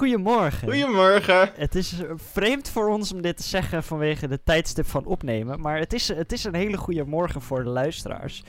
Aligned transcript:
goedemorgen. 0.00 0.68
Goedemorgen. 0.68 1.50
Het 1.54 1.74
is 1.74 2.02
eh, 2.02 2.10
vreemd 2.16 2.68
voor 2.68 2.88
ons 2.88 3.12
om 3.12 3.22
dit 3.22 3.36
te 3.36 3.42
zeggen 3.42 3.82
vanwege 3.82 4.28
de 4.28 4.42
tijdstip 4.42 4.86
van 4.86 5.04
opnemen. 5.04 5.60
Maar 5.60 5.78
het 5.78 5.92
is, 5.92 6.08
het 6.08 6.32
is 6.32 6.44
een 6.44 6.54
hele 6.54 6.76
goede 6.76 7.04
morgen 7.04 7.40
voor 7.40 7.64
de 7.64 7.70
luisteraars. 7.70 8.42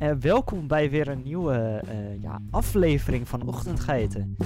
Uh, 0.00 0.10
welkom 0.20 0.66
bij 0.66 0.90
weer 0.90 1.08
een 1.08 1.22
nieuwe 1.22 1.82
uh, 1.84 2.22
ja, 2.22 2.40
aflevering 2.50 3.28
van 3.28 3.42
Ochtendgeiten. 3.48 4.36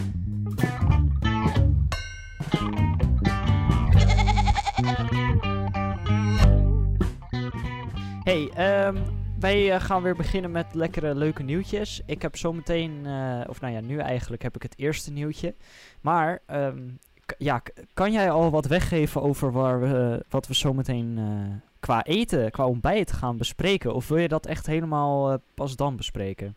Wij 9.42 9.74
uh, 9.74 9.80
gaan 9.80 10.02
weer 10.02 10.16
beginnen 10.16 10.50
met 10.50 10.66
lekkere 10.74 11.14
leuke 11.14 11.42
nieuwtjes. 11.42 12.00
Ik 12.06 12.22
heb 12.22 12.36
zometeen, 12.36 13.02
uh, 13.06 13.40
of 13.46 13.60
nou 13.60 13.72
ja, 13.72 13.80
nu 13.80 13.98
eigenlijk 13.98 14.42
heb 14.42 14.56
ik 14.56 14.62
het 14.62 14.78
eerste 14.78 15.10
nieuwtje. 15.10 15.54
Maar 16.00 16.38
um, 16.50 16.98
ja, 17.38 17.62
kan 17.94 18.12
jij 18.12 18.30
al 18.30 18.50
wat 18.50 18.66
weggeven 18.66 19.22
over 19.22 19.52
waar 19.52 19.80
we, 19.80 20.24
wat 20.28 20.46
we 20.46 20.54
zometeen 20.54 21.16
uh, 21.18 21.54
qua 21.80 22.04
eten, 22.04 22.50
qua 22.50 22.66
ontbijt 22.66 23.12
gaan 23.12 23.36
bespreken? 23.36 23.94
Of 23.94 24.08
wil 24.08 24.18
je 24.18 24.28
dat 24.28 24.46
echt 24.46 24.66
helemaal 24.66 25.38
pas 25.54 25.76
dan 25.76 25.96
bespreken? 25.96 26.56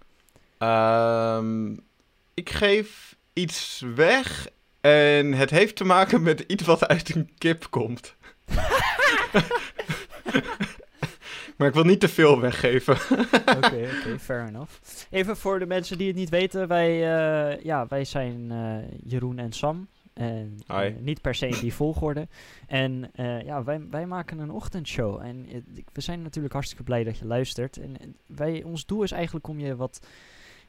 Um, 0.60 1.80
ik 2.34 2.50
geef 2.50 3.16
iets 3.34 3.84
weg 3.96 4.48
en 4.82 5.34
het 5.34 5.50
heeft 5.50 5.76
te 5.76 5.84
maken 5.84 6.22
met 6.22 6.40
iets 6.40 6.64
wat 6.64 6.88
uit 6.88 7.16
een 7.16 7.30
kip 7.38 7.68
komt. 7.70 8.16
Maar 11.56 11.68
ik 11.68 11.74
wil 11.74 11.84
niet 11.84 12.00
te 12.00 12.08
veel 12.08 12.40
weggeven. 12.40 12.98
Oké, 13.56 13.58
okay, 13.58 14.20
fair 14.20 14.48
enough. 14.48 14.72
Even 15.10 15.38
voor 15.38 15.60
de 15.60 15.66
mensen 15.66 15.98
die 15.98 16.08
het 16.08 16.16
niet 16.16 16.30
weten. 16.30 16.68
Wij, 16.68 16.92
uh, 16.96 17.64
ja, 17.64 17.88
wij 17.88 18.06
zijn 18.06 18.52
uh, 18.52 18.78
Jeroen 19.04 19.38
en 19.38 19.52
Sam. 19.52 19.88
En 20.14 20.60
uh, 20.72 20.82
niet 21.00 21.22
per 21.22 21.36
se 21.36 21.48
in 21.48 21.60
die 21.60 21.74
volgorde. 21.74 22.28
En 22.68 23.12
ja, 23.46 23.64
wij, 23.64 23.88
wij 23.90 24.06
maken 24.06 24.40
een 24.40 24.52
ochtendshow. 24.52 25.22
En 25.22 25.48
we 25.94 26.02
zijn 26.02 26.22
natuurlijk 26.22 26.54
hartstikke 26.54 26.84
blij 26.84 27.04
dat 27.04 27.18
je 27.18 27.26
luistert. 27.26 27.78
En 27.78 28.16
wij, 28.26 28.64
ons 28.64 28.86
doel 28.86 29.04
is 29.04 29.12
eigenlijk 29.12 29.48
om 29.48 29.60
je 29.60 29.76
wat, 29.76 30.08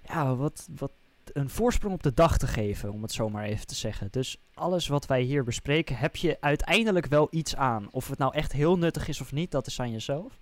ja, 0.03 0.37
wat, 0.37 0.69
wat 0.77 0.92
een 1.33 1.51
voorsprong 1.51 1.95
op 1.95 2.03
de 2.03 2.14
dag 2.14 2.39
te 2.39 2.47
geven, 2.47 2.92
om 2.92 3.03
het 3.03 3.12
zo 3.12 3.29
maar 3.29 3.45
even 3.45 3.67
te 3.67 3.75
zeggen. 3.75 4.09
Dus 4.11 4.37
alles 4.55 4.89
wat 4.89 5.07
wij 5.07 5.20
hier 5.20 5.45
bespreken, 5.45 5.97
heb 5.97 6.17
je 6.17 6.37
uiteindelijk 6.41 7.07
wel 7.07 7.29
iets 7.31 7.57
aan. 7.57 7.89
Of 7.91 8.09
het 8.09 8.19
nou 8.19 8.34
echt 8.34 8.53
heel 8.53 8.79
nuttig 8.79 9.09
is 9.09 9.20
of 9.20 9.33
niet, 9.33 9.51
dat 9.51 9.67
is 9.67 9.81
aan 9.81 9.92
jezelf. 9.92 10.39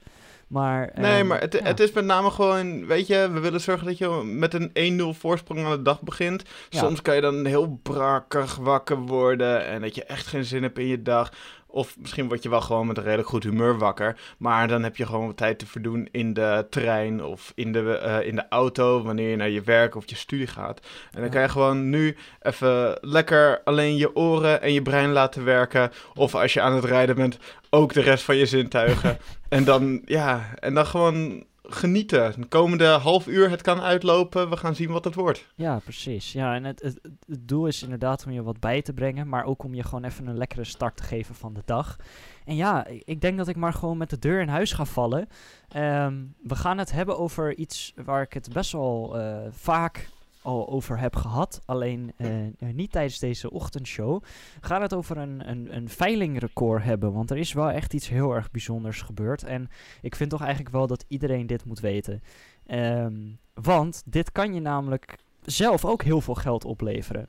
Maar, 0.49 0.93
nee, 0.95 1.21
um, 1.21 1.27
maar 1.27 1.41
het, 1.41 1.53
ja. 1.53 1.63
het 1.63 1.81
is 1.81 1.93
met 1.93 2.05
name 2.05 2.31
gewoon, 2.31 2.87
weet 2.87 3.07
je, 3.07 3.31
we 3.33 3.41
willen 3.41 3.61
zorgen 3.61 3.87
dat 3.87 3.99
je 3.99 4.09
met 4.25 4.55
een 4.55 5.01
1-0 5.15 5.19
voorsprong 5.19 5.65
aan 5.65 5.71
de 5.71 5.83
dag 5.83 6.03
begint. 6.03 6.43
Ja. 6.69 6.79
Soms 6.79 7.03
kan 7.03 7.15
je 7.15 7.21
dan 7.21 7.45
heel 7.45 7.81
brakkig 7.83 8.57
wakker 8.57 8.99
worden 8.99 9.67
en 9.67 9.81
dat 9.81 9.95
je 9.95 10.05
echt 10.05 10.27
geen 10.27 10.45
zin 10.45 10.63
hebt 10.63 10.79
in 10.79 10.87
je 10.87 11.03
dag. 11.03 11.33
Of 11.75 11.97
misschien 11.99 12.29
word 12.29 12.43
je 12.43 12.49
wel 12.49 12.61
gewoon 12.61 12.87
met 12.87 12.97
een 12.97 13.03
redelijk 13.03 13.29
goed 13.29 13.43
humeur 13.43 13.79
wakker. 13.79 14.17
Maar 14.39 14.69
dan 14.69 14.83
heb 14.83 14.97
je 14.97 15.07
gewoon 15.07 15.27
wat 15.27 15.37
tijd 15.37 15.59
te 15.59 15.67
verdoen 15.67 16.09
in 16.11 16.33
de 16.33 16.67
trein 16.71 17.25
of 17.25 17.53
in 17.55 17.73
de, 17.73 18.03
uh, 18.07 18.27
in 18.27 18.37
de 18.37 18.49
auto. 18.49 19.03
Wanneer 19.03 19.31
je 19.31 19.37
naar 19.37 19.51
je 19.51 19.63
werk 19.63 19.95
of 19.95 20.11
je 20.11 20.17
studie 20.17 20.47
gaat. 20.47 20.81
En 21.13 21.21
dan 21.21 21.31
kan 21.31 21.43
je 21.43 21.49
gewoon 21.49 21.89
nu 21.89 22.17
even 22.41 22.99
lekker 23.01 23.61
alleen 23.65 23.97
je 23.97 24.17
oren 24.17 24.63
en 24.63 24.73
je 24.73 24.83
brein 24.83 25.13
laten 25.13 25.45
werken. 25.45 25.91
Of 26.15 26.35
als 26.35 26.53
je 26.53 26.61
aan 26.61 26.75
het 26.75 26.85
rijden 26.85 27.17
bent, 27.17 27.39
ook 27.71 27.93
de 27.93 28.03
rest 28.03 28.25
van 28.25 28.37
je 28.37 28.47
zintuigen. 28.47 29.19
en, 29.49 29.65
dan, 29.65 30.03
ja, 30.05 30.55
en 30.59 30.75
dan 30.75 30.87
gewoon 30.87 31.45
genieten. 31.69 32.41
De 32.41 32.47
komende 32.47 32.87
half 32.87 33.27
uur, 33.27 33.51
het 33.51 33.63
kan 33.63 33.81
uitlopen. 33.81 34.51
We 34.51 34.57
gaan 34.57 34.75
zien 34.75 34.91
wat 34.91 35.05
het 35.05 35.15
wordt. 35.15 35.47
Ja, 35.55 35.79
precies. 35.79 36.33
Ja, 36.33 36.55
en 36.55 36.65
het, 36.65 36.83
het, 36.83 37.01
doel 37.41 37.67
is 37.67 37.83
inderdaad 37.83 38.25
om 38.27 38.33
je 38.33 38.43
wat 38.43 38.61
bij 38.61 38.83
te 38.83 38.93
brengen, 38.93 39.29
maar 39.29 39.45
ook 39.45 39.63
om 39.63 39.75
je 39.75 39.83
gewoon 39.83 40.05
even 40.05 40.27
een 40.27 40.37
lekkere 40.39 40.65
start 40.65 40.97
te 40.97 41.03
geven 41.03 41.35
van 41.35 41.55
de 41.55 41.63
dag. 41.65 41.97
En 42.45 42.57
ja, 42.57 42.87
ik- 42.87 43.03
ik 43.05 43.21
denk 43.21 43.39
dat 43.39 43.49
ik 43.49 43.57
maar 43.57 43.73
gewoon 43.73 43.97
met 43.97 44.11
de 44.11 44.19
deur 44.19 44.41
in 44.41 44.49
huis 44.49 44.73
ga 44.73 44.85
vallen. 44.85 45.29
Ehm, 45.69 46.23
we 46.43 46.55
gaan 46.55 46.79
het 46.79 46.93
hebben 46.93 47.19
over 47.19 47.57
iets 47.57 47.93
waar 48.05 48.23
ik 48.23 48.33
het 48.33 48.53
best 48.53 48.73
wel 48.73 49.19
eh, 49.19 49.37
vaak 49.51 50.09
al 50.45 50.69
over 50.69 50.99
heb 50.99 51.17
gehad. 51.17 51.63
Alleen 51.65 52.13
eh, 52.17 52.47
eh, 52.47 52.53
niet 52.73 52.93
tijdens 52.93 53.19
deze 53.19 53.51
ochtendshow. 53.51 54.23
We 54.61 54.67
gaan 54.67 54.83
het 54.83 54.95
over 54.95 55.17
een, 55.17 55.51
een, 55.51 55.77
een 55.77 55.89
veilingrecord 55.89 56.83
hebben. 56.83 57.13
Want 57.13 57.31
er 57.31 57.37
is 57.37 57.53
wel 57.53 57.71
echt 57.71 57.95
iets 57.95 58.09
heel 58.09 58.35
erg 58.35 58.51
bijzonders 58.51 59.03
gebeurd. 59.03 59.43
En 59.43 59.69
ik 60.01 60.17
vind 60.17 60.31
toch 60.31 60.41
eigenlijk 60.43 60.75
wel 60.75 60.87
dat 60.87 61.05
iedereen 61.09 61.47
dit 61.47 61.65
moet 61.65 61.81
weten. 61.81 62.23
Ehm, 62.67 63.15
want 63.55 64.03
dit 64.07 64.33
kan 64.33 64.55
je 64.55 64.61
namelijk 64.61 65.19
zelf 65.43 65.85
ook 65.85 66.03
heel 66.03 66.21
veel 66.21 66.35
geld 66.35 66.65
opleveren. 66.65 67.29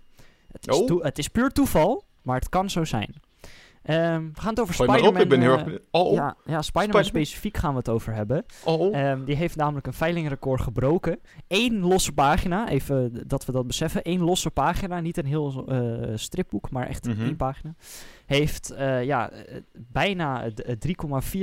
Het 0.52 0.68
is, 0.68 0.78
Oh. 0.78 1.04
het 1.04 1.18
is 1.18 1.28
puur 1.28 1.50
toeval, 1.50 2.04
maar 2.22 2.40
het 2.40 2.50
kan 2.50 2.70
zo 2.70 2.84
zijn. 2.84 3.14
Ehm, 3.86 4.24
we 4.34 4.42
gaan 4.42 4.50
het 4.50 4.60
over 4.60 4.74
Spider-Man... 4.74 5.18
ik 5.22 5.30
ben 5.30 5.40
heel 5.42 5.50
eh, 5.50 5.56
erg 5.56 5.64
benieuwd. 5.64 5.84
Oh, 5.92 6.14
ja, 6.14 6.36
ja, 6.46 6.62
Spider-Man 6.62 7.04
specifiek 7.06 7.58
gaan 7.58 7.72
we 7.72 7.78
het 7.78 7.90
over 7.90 8.14
hebben. 8.14 8.46
oh. 8.64 8.96
Ehm, 8.98 9.24
die 9.24 9.36
heeft 9.36 9.56
namelijk 9.56 9.88
een 9.88 9.94
veilingrecord 9.94 10.62
gebroken. 10.62 11.20
Eén 11.48 11.80
losse 11.80 12.12
pagina, 12.12 12.70
even 12.70 13.24
dat 13.28 13.46
we 13.46 13.52
dat 13.52 13.68
beseffen. 13.68 14.04
Één 14.04 14.22
losse 14.22 14.50
pagina, 14.52 15.00
niet 15.00 15.18
een 15.18 15.26
heel 15.26 15.66
eh, 15.68 16.12
stripboek, 16.16 16.70
maar 16.72 16.88
echt 16.88 17.06
Mhm. 17.08 17.22
één 17.22 17.36
pagina. 17.36 17.76
Heeft 18.26 18.70
eh, 18.72 19.04
ja, 19.04 19.32
bijna 19.74 20.44
eh, 20.44 20.52
d- 20.52 20.62
eh, 20.62 20.76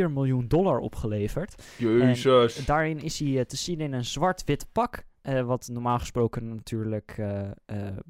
3,4 0.08 0.10
miljoen 0.12 0.48
dollar 0.48 0.78
opgeleverd. 0.78 1.62
Jezus. 1.76 2.64
Daarin 2.64 3.00
is 3.02 3.18
hij 3.18 3.44
te 3.44 3.56
zien 3.56 3.80
in 3.80 3.92
een 3.92 4.04
zwart-wit 4.04 4.66
pak. 4.72 5.04
Eh, 5.22 5.42
wat 5.42 5.68
normaal 5.72 5.98
gesproken 5.98 6.48
natuurlijk 6.48 7.14
eh, 7.18 7.40
eh, 7.44 7.52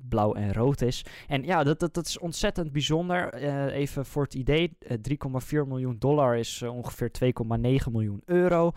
blauw 0.09 0.35
en 0.35 0.53
rood 0.53 0.81
is. 0.81 1.05
En 1.29 1.43
ja, 1.43 1.65
dat, 1.65 1.81
dat, 1.81 1.95
dat 1.95 2.07
is 2.07 2.19
ontzettend 2.19 2.73
bijzonder. 2.73 3.35
Even 3.73 4.07
voor 4.07 4.23
het 4.23 4.35
idee: 4.35 4.77
eh, 4.79 4.97
3,4 5.63 5.69
miljoen 5.69 5.97
dollar 5.99 6.37
is 6.37 6.63
ongeveer 6.63 7.11
2,9 7.25 7.93
miljoen 7.93 8.23
euro. 8.25 8.73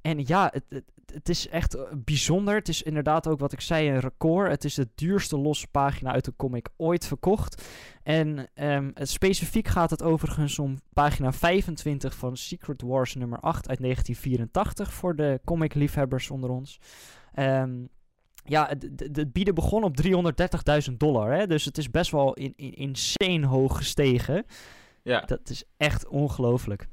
En 0.00 0.26
ja, 0.26 0.52
het, 0.52 0.84
het, 1.12 1.28
is 1.28 1.48
echt 1.48 1.76
bijzonder. 2.04 2.54
Het 2.54 2.68
is 2.68 2.82
inderdaad 2.82 3.28
ook 3.28 3.40
wat 3.40 3.52
ik 3.52 3.60
zei, 3.60 3.88
een 3.88 4.00
record. 4.00 4.50
Het 4.50 4.64
is 4.64 4.74
de 4.74 4.88
duurste 4.94 5.38
losse 5.38 5.66
pagina 5.66 6.12
uit 6.12 6.24
de 6.24 6.32
comic 6.36 6.68
ooit 6.76 7.06
verkocht. 7.06 7.62
En 8.02 8.48
ehm, 8.54 8.90
specifiek 8.94 9.68
gaat 9.68 9.90
het 9.90 10.02
overigens 10.02 10.58
om 10.58 10.80
pagina 10.92 11.32
25 11.32 12.14
van 12.14 12.36
Secret 12.36 12.82
Wars 12.82 13.14
nummer 13.14 13.40
8 13.40 13.68
uit 13.68 13.80
1984 13.80 14.92
voor 14.92 15.16
de 15.16 15.40
comic-liefhebbers 15.44 16.30
onder 16.30 16.50
ons. 16.50 16.80
Ehm, 17.38 17.86
ja, 18.44 18.68
het- 18.68 19.32
bieden 19.32 19.54
begon 19.54 19.84
op 19.84 19.96
330.000 19.96 21.00
dollar. 21.00 21.32
Hè? 21.32 21.46
Dus 21.46 21.64
het 21.64 21.78
is 21.78 21.90
best 21.90 22.10
wel 22.10 22.34
in, 22.34 22.52
in, 22.56 22.74
insane 22.74 23.46
hoog 23.46 23.76
gestegen. 23.76 24.44
Ja. 25.02 25.20
Dat 25.20 25.50
is 25.50 25.64
echt 25.76 26.06
ongelooflijk. 26.08 26.86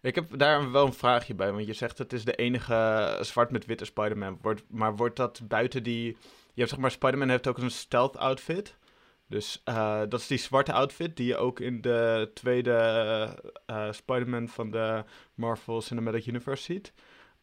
Ik 0.00 0.14
heb 0.14 0.38
daar 0.38 0.70
wel 0.70 0.86
een 0.86 0.92
vraagje 0.92 1.34
bij, 1.34 1.52
want 1.52 1.66
je 1.66 1.72
zegt 1.72 1.98
het 1.98 2.12
is 2.12 2.24
de 2.24 2.34
enige 2.34 3.18
zwart 3.20 3.50
met 3.50 3.66
witte 3.66 3.84
Spider-Man. 3.84 4.38
Maar 4.68 4.96
wordt 4.96 5.16
dat 5.16 5.40
buiten 5.48 5.82
die... 5.82 6.04
Je 6.54 6.60
hebt 6.60 6.70
zeg 6.70 6.78
maar, 6.78 6.90
Spider-Man 6.90 7.28
heeft 7.28 7.46
ook 7.46 7.58
een 7.58 7.70
stealth 7.70 8.16
outfit. 8.16 8.76
Dus 9.28 9.60
eh, 9.64 10.00
dat 10.08 10.20
is 10.20 10.26
die 10.26 10.38
zwarte 10.38 10.72
outfit 10.72 11.16
die 11.16 11.26
je 11.26 11.36
ook 11.36 11.60
in 11.60 11.80
de 11.80 12.30
tweede 12.34 12.72
eh, 13.66 13.92
Spider-Man 13.92 14.48
van 14.48 14.70
de 14.70 15.04
Marvel 15.34 15.80
Cinematic 15.80 16.26
Universe 16.26 16.62
ziet. 16.62 16.92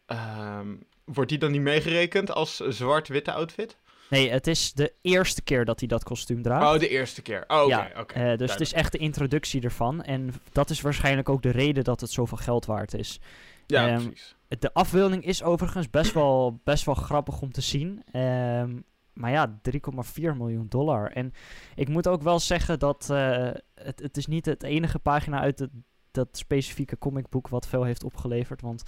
Ehm, 0.09 0.68
wordt 1.06 1.30
die 1.30 1.40
dan 1.40 1.52
niet 1.52 1.62
meegerekend 1.62 2.31
als 2.31 2.56
zwart-witte 2.58 3.31
outfit? 3.31 3.78
Nee, 4.09 4.31
het 4.31 4.47
is 4.47 4.74
de 4.74 4.94
eerste 5.02 5.42
keer 5.42 5.66
dat 5.66 5.80
hij 5.80 5.88
dat 5.88 6.03
kostuum 6.03 6.42
draagt. 6.42 6.74
Oh, 6.74 6.80
de 6.80 6.90
eerste 6.90 7.22
keer. 7.22 7.44
Oh, 7.47 7.64
oké, 7.64 7.70
Ja, 7.70 7.92
oké. 7.97 8.14
Eh, 8.14 8.38
dus 8.38 8.52
het 8.52 8.62
is 8.62 8.74
echt 8.74 8.92
de 8.92 8.97
introductie 8.97 9.62
ervan. 9.62 10.03
En 10.03 10.34
dat 10.52 10.70
is 10.70 10.81
waarschijnlijk 10.81 11.30
ook 11.30 11.42
de 11.42 11.50
reden 11.50 11.84
dat 11.84 12.02
het 12.02 12.12
zoveel 12.12 12.38
geld 12.38 12.66
waard 12.66 12.94
is. 12.94 13.20
Ja, 13.68 13.88
ehm, 13.88 14.03
precies. 14.03 14.36
De 14.59 14.74
afbeelding 14.74 15.25
is 15.25 15.44
overigens 15.44 15.90
best 15.90 16.14
wel, 16.14 16.59
best 16.64 16.86
wel 16.86 16.96
grappig 16.96 17.41
om 17.41 17.52
te 17.52 17.62
zien. 17.62 18.03
Ehm, 18.12 18.80
maar 19.14 19.31
ja, 19.31 19.59
3,4 19.62 20.38
miljoen 20.38 20.68
dollar. 20.70 21.12
En 21.12 21.34
ik 21.76 21.88
moet 21.88 22.08
ook 22.08 22.22
wel 22.22 22.40
zeggen 22.40 22.80
dat 22.80 23.09
eh, 23.09 23.50
het, 23.76 24.00
het 24.00 24.17
is 24.17 24.26
niet 24.26 24.46
het 24.46 24.64
enige 24.64 25.00
pagina 25.00 25.40
uit 25.40 25.59
het, 25.59 25.72
dat 26.11 26.28
specifieke 26.32 26.97
comicboek 26.97 27.47
wat 27.47 27.67
veel 27.67 27.84
heeft 27.84 28.03
opgeleverd. 28.03 28.61
Want 28.61 28.84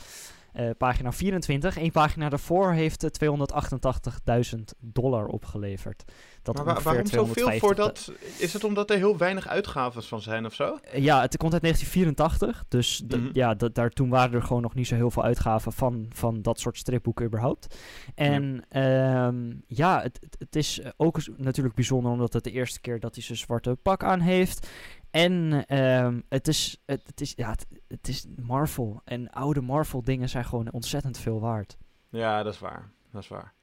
eh, 0.53 0.69
pagina 0.77 1.11
24, 1.11 1.77
één 1.77 1.91
pagina 1.91 2.29
daarvoor, 2.29 2.71
heeft 2.71 3.03
eh, 3.03 3.09
288.000 3.09 4.59
dollar 4.79 5.25
opgeleverd. 5.25 6.03
Dat 6.41 6.65
Maar 6.65 6.81
waarom 6.81 7.05
zoveel 7.05 7.59
voor 7.59 7.73
250.000 7.73 7.77
dat? 7.77 8.11
Is 8.37 8.53
het 8.53 8.63
omdat 8.63 8.89
er 8.89 8.97
heel 8.97 9.17
weinig 9.17 9.47
uitgaven 9.47 10.03
van 10.03 10.21
zijn 10.21 10.45
of 10.45 10.53
zo? 10.53 10.77
Eh, 10.83 11.03
Ja, 11.03 11.21
het 11.21 11.37
komt 11.37 11.53
uit 11.53 11.61
1984. 11.61 12.63
Dus 12.67 13.03
Mhm. 13.07 13.29
ja, 13.33 13.53
daar, 13.53 13.89
toen 13.89 14.09
waren 14.09 14.33
er 14.35 14.43
gewoon 14.43 14.61
nog 14.61 14.73
niet 14.73 14.87
zo 14.87 14.95
heel 14.95 15.11
veel 15.11 15.23
uitgaven 15.23 15.73
van, 15.73 16.05
van 16.09 16.41
dat 16.41 16.59
soort 16.59 16.77
stripboeken 16.77 17.25
überhaupt. 17.25 17.75
En 18.15 18.65
ja, 18.69 19.33
ja 19.67 20.01
het, 20.01 20.19
het- 20.39 20.55
is 20.55 20.79
eh, 20.79 20.91
ook 20.97 21.19
natuurlijk 21.37 21.75
bijzonder 21.75 22.11
omdat 22.11 22.33
het 22.33 22.43
de 22.43 22.51
eerste 22.51 22.81
keer 22.81 22.99
dat 22.99 23.15
hij 23.15 23.23
zijn 23.23 23.37
zwarte 23.37 23.77
pak 23.81 24.03
aan 24.03 24.19
heeft. 24.19 24.67
En 25.11 25.65
ehm, 25.67 26.19
het, 26.29 26.47
is, 26.47 26.81
het, 26.85 27.01
het, 27.05 27.21
is, 27.21 27.33
ja, 27.35 27.49
het, 27.49 27.65
het 27.87 28.07
is 28.07 28.25
Marvel. 28.41 29.01
En 29.05 29.29
oude 29.29 29.61
Marvel 29.61 30.03
dingen 30.03 30.29
zijn 30.29 30.45
gewoon 30.45 30.71
ontzettend 30.71 31.17
veel 31.17 31.39
waard. 31.39 31.77
Ja, 32.09 32.43
dat 32.43 32.53
is 32.53 32.59
waar. 32.59 32.91
Dat 33.11 33.21
is 33.21 33.27
waar. 33.27 33.53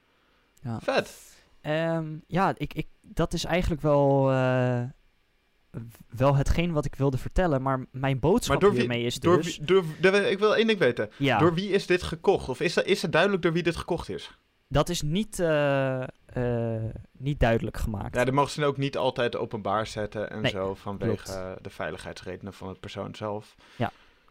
Ja. 0.61 0.79
Vet. 0.79 1.37
Ehm, 1.61 2.15
ja, 2.27 2.53
ik, 2.57 2.73
ik, 2.73 2.87
dat 3.01 3.33
is 3.33 3.43
eigenlijk 3.43 3.81
wel, 3.81 4.31
eh, 4.31 4.81
wel 6.09 6.35
hetgeen 6.35 6.71
wat 6.71 6.85
ik 6.85 6.95
wilde 6.95 7.17
vertellen. 7.17 7.61
Maar 7.61 7.85
mijn 7.91 8.19
boodschap 8.19 8.61
door 8.61 8.71
wie- 8.71 8.79
hiermee 8.79 9.03
is 9.03 9.19
Door, 9.19 9.37
dus... 9.37 9.57
wie- 9.57 9.65
door, 9.65 9.83
door- 10.01 10.13
ik 10.15 10.39
wil 10.39 10.55
één 10.55 10.67
ding 10.67 10.79
weten. 10.79 11.09
ja, 11.17 11.37
Door 11.39 11.53
wie 11.53 11.69
is 11.69 11.85
dit 11.85 12.03
gekocht? 12.03 12.49
Of 12.49 12.59
is, 12.59 12.77
is 12.77 13.01
het 13.01 13.11
duidelijk 13.11 13.41
door 13.41 13.53
wie 13.53 13.63
dit 13.63 13.75
gekocht 13.75 14.09
is? 14.09 14.37
Dat 14.69 14.89
is 14.89 15.01
niet, 15.01 15.39
eh, 15.39 16.01
eh, 16.25 16.83
niet 17.17 17.39
duidelijk 17.39 17.77
gemaakt. 17.77 18.15
Ja, 18.15 18.25
dat 18.25 18.33
mogen 18.33 18.51
ze 18.51 18.65
ook 18.65 18.77
niet 18.77 18.97
altijd 18.97 19.35
openbaar 19.35 19.87
zetten 19.87 20.29
en 20.29 20.41
Nee, 20.41 20.51
zo 20.51 20.75
vanwege 20.75 21.23
klopt. 21.23 21.63
de 21.63 21.69
veiligheidsredenen 21.69 22.53
van 22.53 22.67
het 22.67 22.79
persoon 22.79 23.15
zelf. 23.15 23.55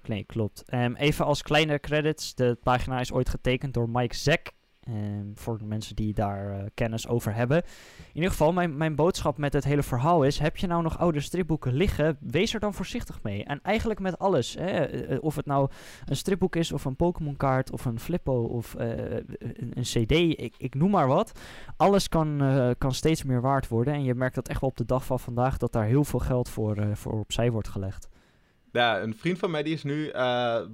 Nee, 0.05 0.25
klopt. 0.25 0.63
Ehm, 0.67 0.95
even 0.95 1.25
als 1.25 1.43
kleine 1.43 1.79
credits. 1.81 2.35
De 2.35 2.59
pagina 2.63 3.01
is 3.01 3.13
ooit 3.13 3.29
getekend 3.29 3.75
door 3.75 3.89
Mike 3.91 4.15
Zek. 4.15 4.53
Ehm, 4.89 5.27
voor 5.35 5.59
de 5.59 5.65
mensen 5.65 5.97
die 5.97 6.15
daar 6.15 6.51
eh, 6.51 6.65
kennis 6.75 7.09
over 7.09 7.35
hebben. 7.35 7.57
In 7.99 8.15
ieder 8.15 8.31
geval, 8.31 8.53
mijn, 8.53 8.77
mijn 8.77 8.95
boodschap 8.95 9.39
met 9.39 9.53
het 9.53 9.65
hele 9.65 9.83
verhaal 9.83 10.23
is... 10.25 10.39
heb 10.39 10.57
je 10.57 10.67
nou 10.67 10.83
nog 10.83 10.99
oude 10.99 11.21
stripboeken 11.21 11.73
liggen? 11.73 12.17
Wees 12.21 12.55
er 12.55 12.61
dan 12.61 12.75
voorzichtig 12.75 13.23
mee. 13.23 13.45
En 13.45 13.61
eigenlijk 13.63 14.01
met 14.01 14.19
alles. 14.19 14.55
Hè? 14.55 14.67
Eh, 14.67 15.13
eh, 15.13 15.23
of 15.23 15.37
het 15.37 15.47
nou 15.47 15.71
een 16.05 16.17
stripboek 16.17 16.57
is, 16.57 16.73
of 16.73 16.85
een 16.85 16.97
Pokémon 16.97 17.37
kaart... 17.37 17.71
of 17.71 17.85
een 17.85 18.01
Flippo, 18.01 18.43
of 18.43 18.75
een, 18.79 19.27
een 19.75 19.83
cd. 19.83 20.13
Ik, 20.13 20.55
ik 20.59 20.75
noem 20.75 20.91
maar 20.91 21.07
wat. 21.07 21.41
Alles 21.77 22.09
kan, 22.09 22.43
kan 22.79 22.95
steeds 22.95 23.25
meer 23.25 23.41
waard 23.41 23.69
worden. 23.69 23.95
En 23.95 24.05
je 24.05 24.15
merkt 24.15 24.35
dat 24.35 24.49
echt 24.49 24.61
wel 24.61 24.71
op 24.71 24.77
de 24.77 24.85
dag 24.85 25.05
van 25.05 25.21
vandaag... 25.21 25.57
dat 25.57 25.73
daar 25.73 25.87
heel 25.87 26.05
veel 26.05 26.19
geld 26.19 26.49
voor, 26.49 26.97
voor 26.97 27.13
opzij 27.13 27.51
wordt 27.51 27.69
gelegd. 27.69 28.09
Ja, 28.73 29.01
een 29.01 29.15
vriend 29.15 29.39
van 29.39 29.51
mij 29.51 29.63
die 29.63 29.75
is 29.75 29.83
nu 29.83 30.13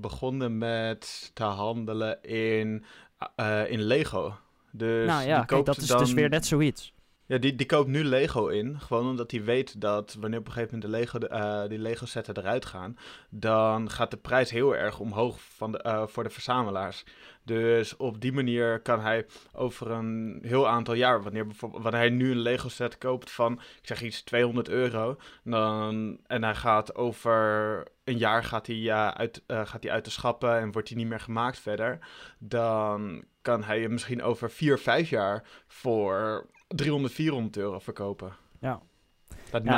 begonnen 0.01 0.59
met 0.59 1.31
te 1.35 1.43
handelen 1.43 2.23
in, 2.23 2.85
eh, 3.37 3.71
in 3.71 3.83
Lego. 3.83 4.37
Dus 4.71 5.07
nou 5.07 5.25
die 5.25 5.35
kijk, 5.35 5.47
koopt 5.47 5.67
dat 5.67 5.77
is 5.77 5.87
dan, 5.87 5.99
dus 5.99 6.13
weer 6.13 6.29
net 6.29 6.47
zoiets. 6.47 6.95
Ja, 7.27 7.39
die, 7.39 7.55
die 7.55 7.67
koopt 7.67 7.89
nu 7.89 8.05
Lego 8.05 8.47
in. 8.47 8.81
Gewoon 8.81 9.09
omdat 9.09 9.31
hij 9.31 9.45
weet 9.45 9.81
dat 9.81 10.17
wanneer 10.21 10.39
op 10.39 10.47
een 10.47 10.53
gegeven 10.53 10.75
moment 10.75 10.93
de 10.93 10.99
Lego, 10.99 11.19
de, 11.19 11.29
eh, 11.29 11.69
die 11.69 11.79
Lego 11.79 12.07
setten 12.07 12.37
eruit 12.37 12.67
gaan, 12.67 12.99
dan 13.31 13.91
gaat 13.91 14.11
de 14.11 14.17
prijs 14.17 14.51
heel 14.51 14.77
erg 14.77 15.01
omhoog 15.01 15.41
van 15.41 15.73
de, 15.73 15.79
eh, 15.79 16.07
voor 16.07 16.23
de 16.23 16.31
verzamelaars. 16.31 17.05
Dus 17.43 17.97
op 17.97 18.21
die 18.21 18.33
manier 18.33 18.81
kan 18.81 19.01
hij 19.01 19.27
over 19.53 19.91
een 19.91 20.39
heel 20.43 20.69
aantal 20.69 20.95
jaar, 20.95 21.23
wanneer, 21.23 21.47
bijvoorbeeld, 21.47 21.83
wanneer 21.83 22.01
hij 22.01 22.11
nu 22.11 22.31
een 22.31 22.39
Lego 22.39 22.69
set 22.69 22.99
koopt 22.99 23.31
van, 23.31 23.53
ik 23.53 23.87
zeg 23.87 24.03
iets, 24.03 24.23
200 24.23 24.69
euro, 24.69 25.17
dan, 25.45 26.19
en 26.27 26.43
hij 26.43 26.55
gaat 26.55 26.95
over 26.95 27.83
een 28.05 28.19
jaar 28.19 28.45
gaat 28.45 28.67
hij, 28.67 28.77
eh, 28.91 29.09
uit, 29.09 29.43
eh, 29.47 29.67
gaat 29.67 29.83
hij 29.83 29.93
uit 29.93 30.05
de 30.05 30.11
schappen 30.11 30.59
en 30.59 30.73
wordt 30.73 30.89
hij 30.89 30.97
niet 30.97 31.07
meer 31.07 31.21
gemaakt 31.21 31.59
verder, 31.59 31.99
dan 32.39 33.25
kan 33.43 33.63
hij 33.63 33.81
hem 33.81 33.91
misschien 33.93 34.23
over 34.23 34.51
4, 34.51 34.79
5 34.79 35.09
jaar 35.09 35.45
voor 35.67 36.47
300, 36.69 37.13
400 37.15 37.57
euro 37.57 37.79
verkopen. 37.79 38.37
Ja. 38.61 38.83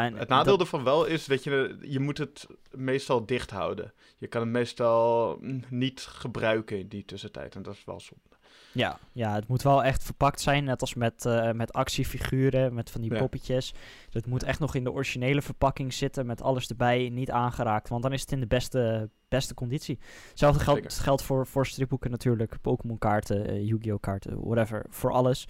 En 0.08 0.17
het 0.17 0.28
nadeel 0.28 0.52
dat- 0.56 0.61
ervan 0.67 0.84
wel 0.84 1.05
is 1.05 1.25
dat 1.25 1.44
je, 1.44 1.78
je 1.81 2.00
moet 2.00 2.19
het 2.19 2.46
meestal 2.70 3.26
dicht 3.26 3.50
houden. 3.50 3.93
Je 4.19 4.26
kan 4.26 4.40
het 4.40 4.50
meestal 4.50 5.38
niet 5.69 6.00
gebruiken 6.00 6.78
in 6.78 6.88
die 6.88 7.05
tussentijd. 7.05 7.55
En 7.55 7.62
dat 7.62 7.75
is 7.75 7.84
wel 7.84 8.00
zonde. 8.00 8.36
Ja, 8.76 8.99
ja, 9.12 9.34
het 9.34 9.49
moet 9.49 9.62
wel 9.62 9.84
echt 9.84 10.05
verpakt 10.05 10.40
zijn, 10.40 10.64
net 10.64 10.81
als 10.81 10.94
met, 10.94 11.25
eh, 11.26 11.52
met 11.52 11.73
actiefiguren, 11.73 12.75
met 12.75 12.90
van 12.90 13.00
die 13.00 13.12
Ja. 13.12 13.19
poppetjes. 13.19 13.75
Het 14.11 14.26
moet 14.26 14.43
echt 14.43 14.58
nog 14.58 14.75
in 14.75 14.84
de 14.84 14.93
originele 14.93 15.43
verpakking 15.43 15.93
zitten, 15.93 16.26
met 16.26 16.43
alles 16.43 16.69
erbij, 16.69 17.08
niet 17.08 17.31
aangeraakt, 17.31 17.88
want 17.88 18.02
dan 18.02 18.12
is 18.12 18.20
het 18.20 18.32
in 18.32 18.40
de 18.40 18.46
beste, 18.46 19.11
beste 19.28 19.55
conditie. 19.55 19.99
Hetzelfde 20.28 20.61
geldt, 20.64 20.99
geldt 20.99 21.23
voor, 21.23 21.46
voor 21.46 21.67
stripboeken 21.67 22.11
natuurlijk, 22.11 22.56
Pokémon 22.61 22.99
kaarten, 22.99 23.46
eh, 23.46 23.67
Yu-Gi-Oh 23.67 24.00
kaarten, 24.00 24.40
whatever, 24.44 24.87
voor 24.88 25.12
alles. 25.12 25.49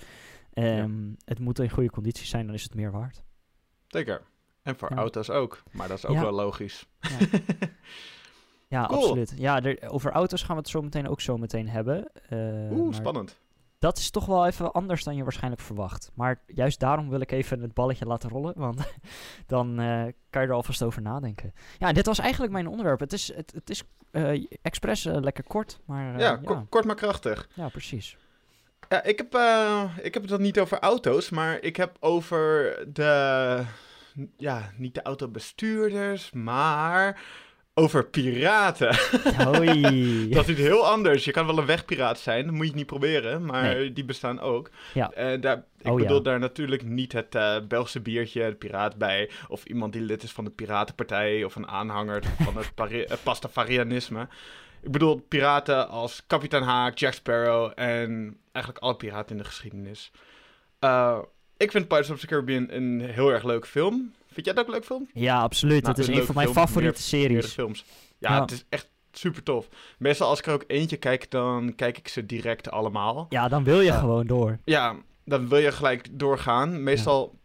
Ehm, 0.52 1.00
Het 1.24 1.38
moet 1.38 1.58
in 1.58 1.70
goede 1.70 1.90
conditie 1.90 2.26
zijn, 2.26 2.46
dan 2.46 2.54
is 2.54 2.62
het 2.62 2.74
meer 2.74 2.90
waard. 2.90 3.22
Zeker. 3.88 4.22
En 4.62 4.76
voor 4.78 4.90
Ja. 4.90 4.96
auto's 4.96 5.30
ook. 5.30 5.62
Maar 5.70 5.88
dat 5.88 5.96
is 5.98 6.06
ook 6.06 6.18
wel 6.18 6.32
logisch. 6.32 6.86
Ja. 8.68 8.86
Cool. 8.86 8.98
absoluut. 9.00 9.32
Ja, 9.36 9.62
er- 9.62 9.90
over 9.90 10.12
auto's 10.12 10.42
gaan 10.42 10.54
we 10.56 10.60
het 10.60 10.70
zo 10.70 10.82
meteen 10.82 11.08
ook 11.08 11.20
zo 11.20 11.36
meteen 11.38 11.68
hebben. 11.68 12.08
eh, 12.28 12.70
Oeh, 12.78 12.94
spannend. 12.94 13.38
Dat 13.78 13.98
is 13.98 14.10
toch 14.10 14.26
wel 14.26 14.46
even 14.46 14.72
anders 14.72 15.04
dan 15.04 15.16
je 15.16 15.22
waarschijnlijk 15.22 15.62
verwacht. 15.62 16.10
Maar 16.14 16.40
juist 16.46 16.80
daarom 16.80 17.08
wil 17.08 17.20
ik 17.20 17.32
even 17.32 17.60
het 17.60 17.74
balletje 17.74 18.06
laten 18.06 18.30
rollen. 18.30 18.52
Want 18.56 18.80
dan 19.46 19.80
eh, 19.80 20.02
kan 20.30 20.42
je 20.42 20.48
er 20.48 20.52
alvast 20.54 20.82
over 20.82 21.02
nadenken. 21.02 21.52
Ja, 21.78 21.92
dit 21.92 22.06
was 22.06 22.18
eigenlijk 22.18 22.52
mijn 22.52 22.68
onderwerp. 22.68 23.00
Het 23.00 23.12
is, 23.12 23.34
het, 23.34 23.52
het 23.54 23.70
is 23.70 23.82
eh 24.10 24.44
expres 24.62 25.04
lekker 25.04 25.44
kort. 25.44 25.80
Maar 25.84 26.04
ja, 26.12 26.18
ja, 26.18 26.36
ko- 26.36 26.66
kort 26.68 26.84
maar 26.84 26.94
krachtig. 26.94 27.48
ja, 27.54 27.68
precies. 27.68 28.16
Ja, 28.88 29.02
ik 29.02 29.18
heb, 29.18 29.34
ik 30.04 30.14
heb 30.14 30.22
het 30.22 30.30
dan 30.30 30.42
niet 30.42 30.58
over 30.60 30.78
auto's, 30.78 31.30
maar 31.30 31.60
ik 31.62 31.76
heb 31.76 31.96
over 32.00 32.76
de... 32.92 33.62
Ja, 34.36 34.70
niet 34.76 34.94
de 34.94 35.02
autobestuurders, 35.02 36.30
maar 36.32 37.20
over 37.78 38.06
piraten. 38.06 38.96
Hoi. 39.44 39.80
Dat 40.34 40.44
is 40.44 40.50
iets 40.50 40.60
heel 40.60 40.86
anders. 40.86 41.24
Je 41.24 41.30
kan 41.30 41.46
wel 41.46 41.58
een 41.58 41.66
wegpiraat 41.66 42.18
zijn, 42.18 42.44
dat 42.46 42.54
moet 42.54 42.66
je 42.66 42.74
niet 42.74 42.86
proberen, 42.86 43.44
maar 43.44 43.62
Nee. 43.62 43.92
die 43.92 44.04
bestaan 44.04 44.40
ook. 44.40 44.70
Ja. 44.94 45.10
En 45.10 45.40
daar, 45.40 45.56
ik 45.80 45.90
Oh, 45.92 45.98
ja. 45.98 46.06
bedoel 46.06 46.22
daar 46.22 46.38
natuurlijk 46.38 46.82
niet 46.84 47.12
het 47.12 47.34
eh, 47.34 47.56
Belgische 47.68 48.00
biertje, 48.00 48.48
de 48.48 48.54
piraat 48.54 48.96
bij, 48.96 49.30
of 49.48 49.64
iemand 49.64 49.92
die 49.92 50.02
lid 50.02 50.22
is 50.22 50.32
van 50.32 50.44
de 50.44 50.50
Piratenpartij, 50.50 51.44
of 51.44 51.54
een 51.56 51.68
aanhanger 51.68 52.22
van 52.42 52.56
het 52.56 52.72
eh, 52.92 53.16
Pastafarianisme. 53.22 54.28
Ik 54.82 54.90
bedoel 54.92 55.24
piraten 55.28 55.88
als 55.88 56.22
Kapitein 56.26 56.62
Haak, 56.62 56.98
Jack 56.98 57.12
Sparrow 57.12 57.72
en 57.74 58.36
eigenlijk 58.52 58.84
alle 58.84 58.96
piraten 58.96 59.36
in 59.36 59.42
de 59.42 59.48
geschiedenis. 59.48 60.10
Eh, 60.78 61.18
ik 61.56 61.70
vind 61.70 61.88
Pirates 61.88 62.10
of 62.10 62.20
the 62.20 62.26
Caribbean 62.26 62.66
een 62.70 63.00
heel 63.00 63.32
erg 63.32 63.42
leuk 63.44 63.66
film. 63.66 64.12
Vind 64.36 64.46
jij 64.46 64.54
dat 64.54 64.58
ook 64.64 64.70
een 64.70 64.76
leuk 64.76 64.84
film? 64.86 65.08
Ja, 65.12 65.40
absoluut. 65.40 65.82
Nou, 65.82 65.94
het 65.96 66.08
is 66.08 66.16
een 66.16 66.24
van 66.26 66.34
mijn 66.34 66.48
favoriete 66.48 67.02
series. 67.02 67.46
films. 67.52 67.84
Ja, 68.18 68.34
Ja. 68.34 68.40
het 68.40 68.50
is 68.50 68.64
echt 68.68 68.90
super 69.12 69.42
tof. 69.42 69.68
Meestal 69.98 70.28
als 70.28 70.38
ik 70.38 70.46
er 70.46 70.52
ook 70.52 70.64
eentje 70.66 70.96
kijk, 70.96 71.30
dan 71.30 71.74
kijk 71.74 71.98
ik 71.98 72.08
ze 72.08 72.26
direct 72.26 72.70
allemaal. 72.70 73.26
Ja, 73.28 73.48
dan 73.48 73.64
wil 73.64 73.80
je 73.80 73.92
gewoon 73.92 74.26
door. 74.26 74.58
Ja, 74.64 74.94
dan 75.24 75.48
wil 75.48 75.58
je 75.58 75.72
gelijk 75.72 76.08
doorgaan. 76.18 76.82
Meestal 76.82 77.38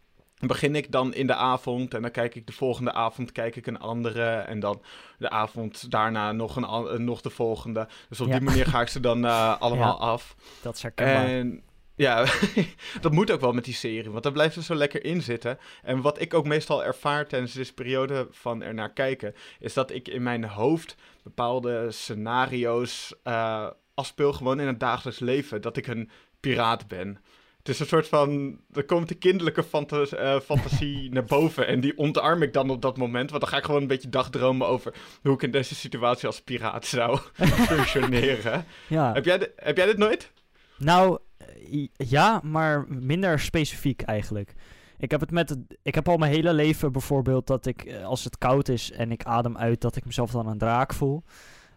begin 0.48 0.76
ik 0.76 0.92
dan 0.92 1.14
in 1.14 1.28
de 1.28 1.36
avond 1.36 1.94
en 1.94 2.02
dan 2.02 2.12
kijk 2.12 2.36
ik 2.36 2.48
de 2.48 2.54
volgende 2.54 2.94
avond 2.94 3.32
kijk 3.32 3.56
ik 3.56 3.68
een 3.68 3.80
andere 3.80 4.30
en 4.30 4.60
dan 4.60 4.82
de 5.18 5.30
avond 5.30 5.92
daarna 5.92 6.32
nog, 6.32 6.56
een, 6.56 6.64
eh, 6.64 6.98
nog 6.98 7.22
de 7.22 7.30
volgende. 7.30 7.88
Dus 8.10 8.22
op 8.22 8.28
Ja. 8.28 8.34
die 8.34 8.42
manier 8.48 8.66
ga 8.66 8.82
ik 8.82 8.88
ze 8.88 9.00
dan 9.00 9.26
eh, 9.26 9.56
allemaal 9.62 10.00
af. 10.00 10.36
Dat 10.62 10.76
is 10.76 10.82
herkenbaar. 10.82 11.26
En 11.26 11.62
ja, 12.02 12.26
dat 13.02 13.12
moet 13.12 13.32
ook 13.32 13.42
wel 13.42 13.54
met 13.54 13.66
die 13.66 13.74
serie, 13.74 14.12
want 14.12 14.24
daar 14.24 14.32
blijft 14.32 14.56
er 14.56 14.64
zo 14.64 14.76
lekker 14.76 15.04
in 15.04 15.22
zitten. 15.22 15.58
En 15.84 16.02
wat 16.02 16.22
ik 16.22 16.34
ook 16.34 16.46
meestal 16.48 16.84
ervaar 16.84 17.28
tijdens 17.28 17.54
deze 17.54 17.74
periode 17.74 18.28
van 18.32 18.64
er 18.64 18.74
naar 18.74 18.94
kijken, 18.94 19.36
is 19.60 19.74
dat 19.74 19.92
ik 19.92 20.08
in 20.08 20.24
mijn 20.24 20.44
hoofd 20.44 20.96
bepaalde 21.24 21.92
scenario's 21.92 23.14
eh 23.24 23.68
afspeel 23.94 24.34
gewoon 24.34 24.60
in 24.60 24.68
het 24.68 24.80
dagelijks 24.80 25.20
leven. 25.20 25.62
Dat 25.62 25.78
ik 25.78 25.88
een 25.88 26.10
piraat 26.40 26.88
ben. 26.88 27.20
Het 27.58 27.70
is 27.70 27.80
een 27.80 27.86
soort 27.86 28.08
van, 28.08 28.60
er 28.72 28.86
komt 28.86 29.08
de 29.08 29.16
kinderlijke 29.16 29.66
eh, 29.72 30.40
fantasie 30.40 31.10
naar 31.14 31.26
boven 31.26 31.68
en 31.68 31.80
die 31.80 31.98
ontarm 31.98 32.42
ik 32.42 32.54
dan 32.54 32.70
op 32.70 32.82
dat 32.82 32.98
moment. 32.98 33.30
Want 33.30 33.42
dan 33.42 33.52
ga 33.52 33.58
ik 33.58 33.64
gewoon 33.64 33.82
een 33.82 33.88
beetje 33.88 34.10
dagdromen 34.10 34.68
over 34.68 34.94
hoe 35.22 35.34
ik 35.34 35.42
in 35.42 35.52
deze 35.52 35.76
situatie 35.76 36.28
als 36.28 36.42
piraat 36.42 36.86
zou 36.86 37.20
functioneren. 37.72 38.66
ja. 38.88 39.14
Heb 39.14 39.26
jij, 39.26 39.52
heb 39.56 39.78
jij 39.78 39.86
dit 39.86 39.98
nooit? 39.98 40.32
Nou, 40.78 41.20
ja, 41.94 42.42
maar 42.44 42.86
minder 42.88 43.40
specifiek 43.40 44.02
eigenlijk. 44.02 44.54
Ik 44.98 45.12
heb 45.12 45.20
het 45.20 45.32
met 45.32 45.58
ik 45.82 45.96
heb 45.96 46.10
al 46.10 46.18
mijn 46.18 46.32
hele 46.32 46.54
leven 46.54 46.92
bijvoorbeeld 46.92 47.48
dat 47.48 47.66
ik 47.66 47.84
eh, 47.84 48.06
als 48.06 48.24
het 48.24 48.38
koud 48.38 48.68
is 48.70 48.92
en 48.92 49.12
ik 49.12 49.24
adem 49.24 49.58
uit 49.58 49.82
dat 49.82 49.96
ik 49.96 50.06
mezelf 50.06 50.32
dan 50.32 50.48
een 50.48 50.58
draak 50.58 50.94
voel. 50.94 51.24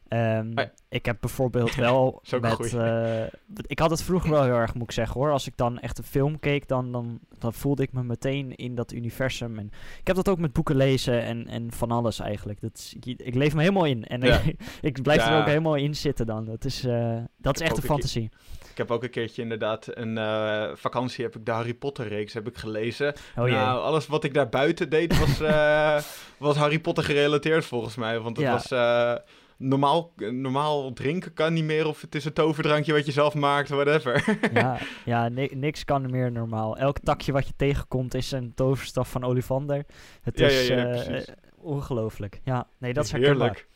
Ehm, 0.08 0.50
Ah 0.54 0.64
ja. 0.64 0.72
Ik 0.88 1.06
heb 1.06 1.16
bijvoorbeeld 1.20 1.74
wel 1.86 2.22
met, 2.40 2.74
eh, 2.74 3.22
ik 3.66 3.78
had 3.78 3.90
het 3.90 4.02
vroeger 4.02 4.30
wel 4.30 4.42
heel 4.42 4.54
erg 4.54 4.74
moet 4.74 4.82
ik 4.82 4.90
zeggen 4.90 5.20
hoor. 5.20 5.30
Als 5.30 5.46
ik 5.46 5.56
dan 5.56 5.78
echt 5.78 5.98
een 5.98 6.04
film 6.04 6.38
keek, 6.38 6.68
dan, 6.68 6.92
dan, 6.92 7.20
dan 7.38 7.52
voelde 7.52 7.82
ik 7.82 7.92
me 7.92 8.02
meteen 8.02 8.54
in 8.54 8.74
dat 8.74 8.92
universum. 8.92 9.58
En 9.58 9.70
ik 10.00 10.06
heb 10.06 10.16
dat 10.16 10.28
ook 10.28 10.38
met 10.38 10.52
boeken 10.52 10.76
lezen 10.76 11.22
en, 11.22 11.46
en 11.48 11.72
van 11.72 11.90
alles 11.90 12.18
eigenlijk. 12.18 12.60
Dat 12.60 12.74
is, 12.74 12.94
ik, 13.00 13.20
ik 13.20 13.34
leef 13.34 13.54
me 13.54 13.60
helemaal 13.60 13.84
in 13.84 14.04
en 14.04 14.20
Ja. 14.20 14.38
ik, 14.38 14.56
ik 14.80 15.02
blijf 15.02 15.26
er 15.26 15.38
ook 15.40 15.46
helemaal 15.46 15.76
in 15.76 15.94
zitten 15.94 16.26
dan. 16.26 16.44
Dat 16.44 16.64
is, 16.64 16.84
eh, 16.84 17.18
dat 17.36 17.60
is 17.60 17.66
echt 17.66 17.76
een 17.76 17.82
fantasie. 17.82 18.30
Ik 18.74 18.80
heb 18.80 18.90
ook 18.90 19.02
een 19.02 19.10
keertje 19.10 19.42
inderdaad 19.42 19.86
een 19.90 20.18
eh, 20.18 20.68
vakantie 20.74 21.24
heb 21.24 21.36
ik 21.36 21.44
de 21.46 21.50
Harry 21.50 21.74
Potter 21.74 22.08
reeks 22.08 22.32
heb 22.32 22.48
ik 22.48 22.56
gelezen. 22.56 23.14
Oh 23.36 23.44
nou, 23.44 23.80
alles 23.80 24.06
wat 24.06 24.24
ik 24.24 24.34
daar 24.34 24.48
buiten 24.48 24.90
deed 24.90 25.18
was, 25.18 25.40
eh, 25.40 25.98
was 26.46 26.56
Harry 26.56 26.78
Potter 26.78 27.04
gerelateerd 27.04 27.64
volgens 27.64 27.96
mij. 27.96 28.20
Want 28.20 28.36
het 28.36 28.46
Ja. 28.46 28.52
was 28.52 28.70
eh, 28.70 29.14
normaal, 29.56 30.12
normaal 30.16 30.92
drinken 30.92 31.32
kan 31.32 31.52
niet 31.52 31.64
meer 31.64 31.86
of 31.86 32.00
het 32.00 32.14
is 32.14 32.24
een 32.24 32.32
toverdrankje 32.32 32.92
wat 32.92 33.06
je 33.06 33.12
zelf 33.12 33.34
maakt, 33.34 33.68
whatever. 33.68 34.38
ja, 34.52 34.78
ja 35.04 35.28
ni- 35.28 35.50
niks 35.54 35.84
kan 35.84 36.10
meer 36.10 36.32
normaal. 36.32 36.76
Elk 36.76 36.98
takje 36.98 37.32
wat 37.32 37.46
je 37.46 37.52
tegenkomt 37.56 38.14
is 38.14 38.32
een 38.32 38.52
toverstaf 38.54 39.10
van 39.10 39.24
Olivander. 39.24 39.84
Het 40.22 40.38
Ja, 40.38 40.46
is 40.46 40.66
ja, 40.66 40.76
ja, 40.76 40.84
precies. 41.04 41.28
ongelooflijk. 41.56 42.40
Ja, 42.44 42.66
nee, 42.78 42.92
dat 42.92 43.04
is 43.04 43.12
herkenbaar. 43.12 43.46
Heerlijk. 43.46 43.68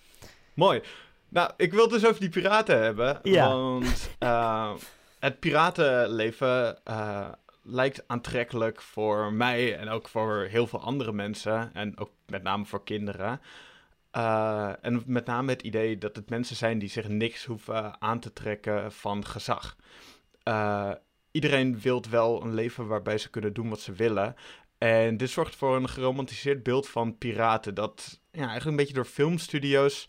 Mooi. 0.54 0.80
Nou, 1.28 1.50
ik 1.56 1.72
wil 1.72 1.82
het 1.82 1.90
dus 1.90 2.06
over 2.06 2.20
die 2.20 2.28
piraten 2.28 2.82
hebben. 2.82 3.18
Ja. 3.22 3.48
Want 3.48 4.10
eh, 4.18 4.74
het 5.18 5.40
piratenleven 5.40 6.84
eh, 6.84 7.28
lijkt 7.62 8.04
aantrekkelijk 8.06 8.82
voor 8.82 9.32
mij 9.32 9.76
en 9.76 9.88
ook 9.88 10.08
voor 10.08 10.46
heel 10.50 10.66
veel 10.66 10.80
andere 10.80 11.12
mensen. 11.12 11.70
En 11.74 11.98
ook 11.98 12.10
met 12.26 12.42
name 12.42 12.64
voor 12.64 12.84
kinderen. 12.84 13.40
Uh, 14.16 14.72
en 14.80 15.02
met 15.06 15.26
name 15.26 15.50
het 15.50 15.62
idee 15.62 15.98
dat 15.98 16.16
het 16.16 16.30
mensen 16.30 16.56
zijn 16.56 16.78
die 16.78 16.88
zich 16.88 17.08
niks 17.08 17.44
hoeven 17.44 18.00
aan 18.00 18.20
te 18.20 18.32
trekken 18.32 18.92
van 18.92 19.26
gezag. 19.26 19.76
Iedereen 21.30 21.80
wil 21.80 22.04
wel 22.10 22.42
een 22.42 22.54
leven 22.54 22.86
waarbij 22.86 23.18
ze 23.18 23.30
kunnen 23.30 23.52
doen 23.52 23.68
wat 23.68 23.80
ze 23.80 23.92
willen. 23.92 24.34
En 24.78 25.16
dit 25.16 25.30
zorgt 25.30 25.56
voor 25.56 25.76
een 25.76 25.88
geromantiseerd 25.88 26.62
beeld 26.62 26.88
van 26.88 27.18
piraten. 27.18 27.74
Dat 27.74 28.20
ja, 28.30 28.38
eigenlijk 28.38 28.70
een 28.70 28.76
beetje 28.76 28.94
door 28.94 29.04
filmstudio's 29.04 30.08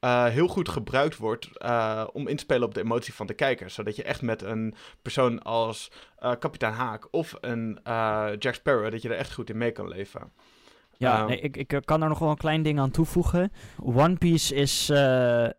uh, 0.00 0.26
heel 0.26 0.48
goed 0.48 0.68
gebruikt 0.68 1.16
wordt 1.16 1.50
uh, 1.58 2.06
om 2.12 2.28
in 2.28 2.36
te 2.36 2.42
spelen 2.42 2.66
op 2.66 2.74
de 2.74 2.80
emotie 2.80 3.14
van 3.14 3.26
de 3.26 3.34
kijker. 3.34 3.70
Zodat 3.70 3.96
je 3.96 4.02
echt 4.02 4.22
met 4.22 4.42
een 4.42 4.74
persoon 5.02 5.42
als 5.42 5.90
uh, 6.20 6.32
kapitein 6.38 6.72
Haak 6.72 7.08
of 7.10 7.34
een 7.40 7.78
Jack 8.38 8.54
Sparrow, 8.54 8.90
dat 8.90 9.02
je 9.02 9.08
er 9.08 9.16
echt 9.16 9.32
goed 9.34 9.50
in 9.50 9.58
mee 9.58 9.72
kan 9.72 9.88
leven. 9.88 10.32
Ja, 10.96 11.20
um, 11.20 11.26
nee, 11.26 11.40
ik, 11.40 11.56
ik 11.56 11.80
kan 11.84 12.00
daar 12.00 12.08
nog 12.08 12.18
wel 12.18 12.30
een 12.30 12.36
klein 12.36 12.62
ding 12.62 12.80
aan 12.80 12.90
toevoegen. 12.90 13.52
One 13.82 14.16
Piece 14.16 14.54
is, 14.54 14.90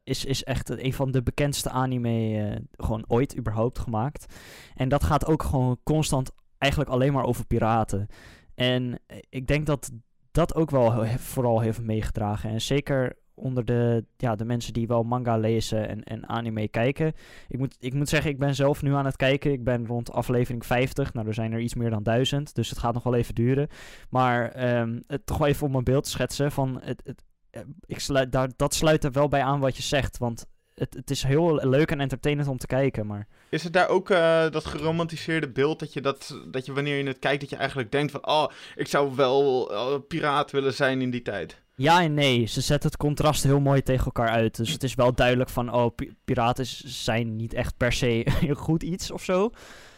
is, 0.04 0.26
is 0.26 0.44
echt 0.44 0.70
een 0.70 0.94
van 0.94 1.12
de 1.12 1.24
bekendste 1.24 1.70
anime 1.70 2.62
gewoon 2.72 3.06
ooit 3.08 3.38
überhaupt 3.38 3.80
gemaakt. 3.80 4.36
En 4.76 4.90
dat 4.90 5.04
gaat 5.04 5.26
ook 5.26 5.44
gewoon 5.44 5.78
constant 5.84 6.32
eigenlijk 6.58 6.92
alleen 6.92 7.14
maar 7.14 7.24
over 7.24 7.46
piraten. 7.46 8.08
En 8.56 9.00
ik 9.30 9.48
denk 9.48 9.66
dat 9.66 9.92
dat 10.32 10.56
ook 10.56 10.70
wel 10.70 11.06
vooral 11.06 11.60
heeft 11.60 11.82
meegedragen. 11.82 12.50
En 12.50 12.62
zeker 12.62 13.20
onder 13.42 13.66
de, 13.66 14.06
ja, 14.18 14.36
de 14.36 14.46
mensen 14.46 14.74
die 14.74 14.88
wel 14.88 15.04
manga 15.04 15.38
lezen 15.38 15.88
en, 15.88 16.04
en 16.04 16.30
anime 16.30 16.68
kijken. 16.68 17.14
Ik 17.48 17.58
moet, 17.58 17.76
ik 17.80 17.94
moet 17.94 18.10
zeggen, 18.10 18.32
ik 18.32 18.40
ben 18.40 18.56
zelf 18.56 18.82
nu 18.82 18.94
aan 18.94 19.06
het 19.06 19.16
kijken. 19.16 19.52
Ik 19.52 19.64
ben 19.64 19.88
rond 19.88 20.12
aflevering 20.12 20.66
50. 20.66 21.14
Nou, 21.14 21.28
er 21.28 21.34
zijn 21.34 21.54
er 21.54 21.60
iets 21.60 21.76
meer 21.76 21.90
dan 21.90 22.04
duizend. 22.04 22.56
Dus 22.56 22.70
het 22.70 22.80
gaat 22.80 22.94
nog 22.94 23.04
wel 23.04 23.16
even 23.16 23.36
duren. 23.36 23.68
Maar 24.10 24.76
um, 24.80 25.04
het, 25.08 25.26
toch 25.26 25.46
even 25.46 25.68
om 25.68 25.76
een 25.76 25.84
beeld 25.84 26.04
te 26.04 26.10
schetsen 26.10 26.52
van... 26.52 26.80
Het, 26.84 27.02
het, 27.06 27.24
eh, 27.50 27.62
ik 27.86 28.00
sluit, 28.00 28.32
daar, 28.32 28.50
dat 28.56 28.74
sluit 28.74 29.04
er 29.04 29.12
wel 29.12 29.28
bij 29.28 29.44
aan 29.44 29.60
wat 29.60 29.78
je 29.78 29.84
zegt. 29.84 30.18
Want 30.18 30.46
het, 30.76 30.94
het 30.94 31.10
is 31.10 31.24
heel 31.24 31.56
leuk 31.56 31.92
en 31.92 32.00
entertainend 32.00 32.48
om 32.48 32.58
te 32.58 32.68
kijken, 32.68 33.08
maar... 33.08 33.28
Is 33.50 33.64
het 33.64 33.74
daar 33.74 33.88
ook 33.88 34.10
uh, 34.10 34.50
dat 34.50 34.66
geromantiseerde 34.66 35.50
beeld 35.50 35.80
dat 35.80 35.94
je, 35.94 36.02
dat, 36.02 36.42
dat 36.48 36.66
je 36.66 36.74
wanneer 36.74 36.98
je 36.98 37.08
het 37.08 37.20
kijkt, 37.20 37.42
dat 37.42 37.50
je 37.50 37.56
eigenlijk 37.56 37.92
denkt 37.92 38.12
van... 38.12 38.28
Oh, 38.28 38.48
ik 38.76 38.88
zou 38.88 39.16
wel 39.16 39.72
uh, 39.72 40.00
piraat 40.08 40.52
willen 40.52 40.74
zijn 40.74 41.02
in 41.02 41.10
die 41.10 41.22
tijd? 41.22 41.61
Ja 41.76 42.02
en 42.02 42.14
nee. 42.14 42.46
Ze 42.46 42.62
zetten 42.62 42.90
het 42.90 43.00
contrast 43.00 43.44
heel 43.44 43.60
mooi 43.60 43.84
tegen 43.84 44.06
elkaar 44.06 44.30
uit. 44.30 44.56
Dus 44.56 44.72
het 44.72 44.84
is 44.84 44.96
wel 44.96 45.14
duidelijk 45.14 45.50
van, 45.50 45.74
oh, 45.74 45.96
piraten 46.26 46.66
zijn 46.86 47.36
niet 47.36 47.54
echt 47.54 47.78
per 47.78 47.94
se 47.94 48.28
een 48.42 48.56
goed 48.56 48.84
iets 48.84 49.12
of 49.12 49.24
zo. 49.24 49.50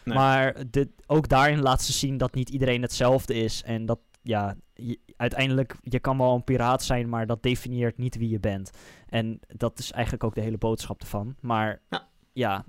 Nee. 0.03 0.15
Maar 0.15 0.55
dit, 0.69 0.89
ook 1.05 1.27
daarin 1.27 1.61
laat 1.61 1.81
ze 1.81 1.91
zien 1.91 2.17
dat 2.17 2.33
niet 2.33 2.49
iedereen 2.49 2.81
hetzelfde 2.81 3.33
is. 3.33 3.63
En 3.63 3.85
dat, 3.85 3.99
ja, 4.21 4.55
je, 4.73 4.99
uiteindelijk, 5.17 5.75
je 5.81 5.99
kan 5.99 6.17
wel 6.17 6.35
een 6.35 6.43
piraat 6.43 6.83
zijn, 6.83 7.09
maar 7.09 7.27
dat 7.27 7.43
definieert 7.43 7.97
niet 7.97 8.17
wie 8.17 8.29
je 8.29 8.39
bent. 8.39 8.71
En 9.09 9.39
dat 9.47 9.79
is 9.79 9.91
eigenlijk 9.91 10.23
ook 10.23 10.35
de 10.35 10.41
hele 10.41 10.57
boodschap 10.57 11.01
ervan. 11.01 11.35
Maar 11.39 11.81
ja, 11.89 12.07
ja 12.33 12.65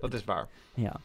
dat 0.00 0.14
is 0.14 0.24
waar. 0.24 0.48
Ja. 0.74 1.00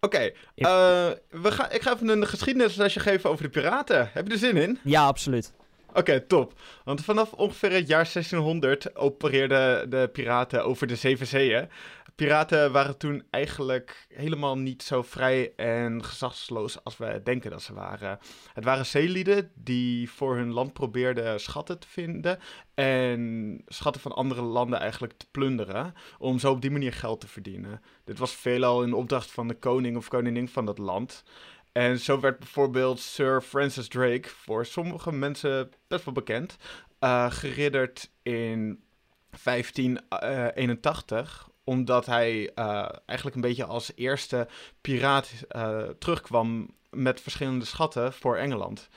Oké, 0.00 0.16
okay, 0.16 0.26
uh, 0.54 1.16
we 1.42 1.52
gaan, 1.52 1.70
ik 1.70 1.82
ga 1.82 1.92
even 1.92 2.08
een 2.08 2.26
geschiedenislesje 2.26 3.00
geven 3.00 3.30
over 3.30 3.44
de 3.44 3.50
piraten. 3.50 4.10
Heb 4.12 4.26
je 4.26 4.32
er 4.32 4.38
zin 4.38 4.56
in? 4.56 4.78
Ja, 4.84 5.06
absoluut. 5.06 5.52
Oké, 5.96 6.20
top. 6.20 6.52
Want 6.84 7.04
vanaf 7.04 7.32
ongeveer 7.32 7.72
het 7.72 7.88
jaar 7.88 8.10
1600 8.12 8.96
opereerden 8.96 9.90
de 9.90 10.08
piraten 10.12 10.64
over 10.64 10.86
de 10.86 10.96
zeven 10.96 11.26
zeeën. 11.26 11.68
Piraten 12.14 12.72
waren 12.72 12.98
toen 12.98 13.22
eigenlijk 13.30 14.06
helemaal 14.14 14.58
niet 14.58 14.82
zo 14.82 15.02
vrij 15.02 15.52
en 15.56 16.04
gezagsloos 16.04 16.84
als 16.84 16.96
we 16.96 17.20
denken 17.24 17.50
dat 17.50 17.62
ze 17.62 17.74
waren. 17.74 18.18
Het 18.52 18.64
waren 18.64 18.86
zeelieden 18.86 19.50
die 19.54 20.10
voor 20.10 20.36
hun 20.36 20.52
land 20.52 20.72
probeerden 20.72 21.40
schatten 21.40 21.78
te 21.78 21.88
vinden 21.88 22.38
en 22.74 23.62
schatten 23.66 24.02
van 24.02 24.12
andere 24.12 24.42
landen 24.42 24.78
eigenlijk 24.78 25.12
te 25.16 25.26
plunderen, 25.30 25.94
om 26.18 26.38
zo 26.38 26.50
op 26.50 26.60
die 26.60 26.70
manier 26.70 26.92
geld 26.92 27.20
te 27.20 27.28
verdienen. 27.28 27.82
Dit 28.04 28.18
was 28.18 28.34
veelal 28.34 28.82
in 28.82 28.92
opdracht 28.94 29.30
van 29.30 29.48
de 29.48 29.58
koning 29.58 29.96
of 29.96 30.08
koningin 30.08 30.48
van 30.48 30.66
dat 30.66 30.78
land. 30.78 31.24
En 31.76 31.98
zo 31.98 32.20
werd 32.20 32.38
bijvoorbeeld 32.38 33.00
Sir 33.00 33.42
Francis 33.42 33.88
Drake, 33.88 34.28
voor 34.28 34.66
sommige 34.66 35.12
mensen 35.12 35.70
best 35.88 36.04
wel 36.04 36.14
bekend, 36.14 36.56
uh, 37.00 37.30
geridderd 37.30 38.10
in 38.22 38.84
1581 39.42 41.50
omdat 41.64 42.06
hij 42.06 42.50
uh, 42.54 42.88
eigenlijk 43.06 43.36
een 43.36 43.42
beetje 43.42 43.64
als 43.64 43.92
eerste 43.94 44.48
piraat 44.80 45.32
terugkwam 45.98 46.70
met 46.90 47.20
verschillende 47.20 47.64
schatten 47.64 48.12
voor 48.12 48.36
Engeland. 48.36 48.88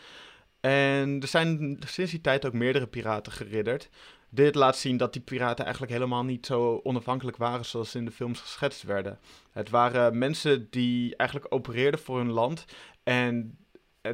En 0.59 1.19
er 1.21 1.27
zijn 1.27 1.79
sinds 1.85 2.11
die 2.11 2.21
tijd 2.21 2.45
ook 2.45 2.53
meerdere 2.53 2.87
piraten 2.87 3.31
geridderd. 3.31 3.89
Dit 4.29 4.55
laat 4.55 4.77
zien 4.77 4.97
dat 4.97 5.13
die 5.13 5.21
piraten 5.21 5.63
eigenlijk 5.63 5.93
helemaal 5.93 6.23
niet 6.23 6.45
zo 6.45 6.79
onafhankelijk 6.83 7.37
waren 7.37 7.65
zoals 7.65 7.95
in 7.95 8.05
de 8.05 8.11
films 8.11 8.39
geschetst 8.39 8.83
werden. 8.83 9.19
Het 9.51 9.69
waren 9.69 10.17
mensen 10.17 10.67
die 10.69 11.15
eigenlijk 11.15 11.53
opereerden 11.53 11.99
voor 11.99 12.17
hun 12.17 12.31
land 12.31 12.65
en 13.03 13.57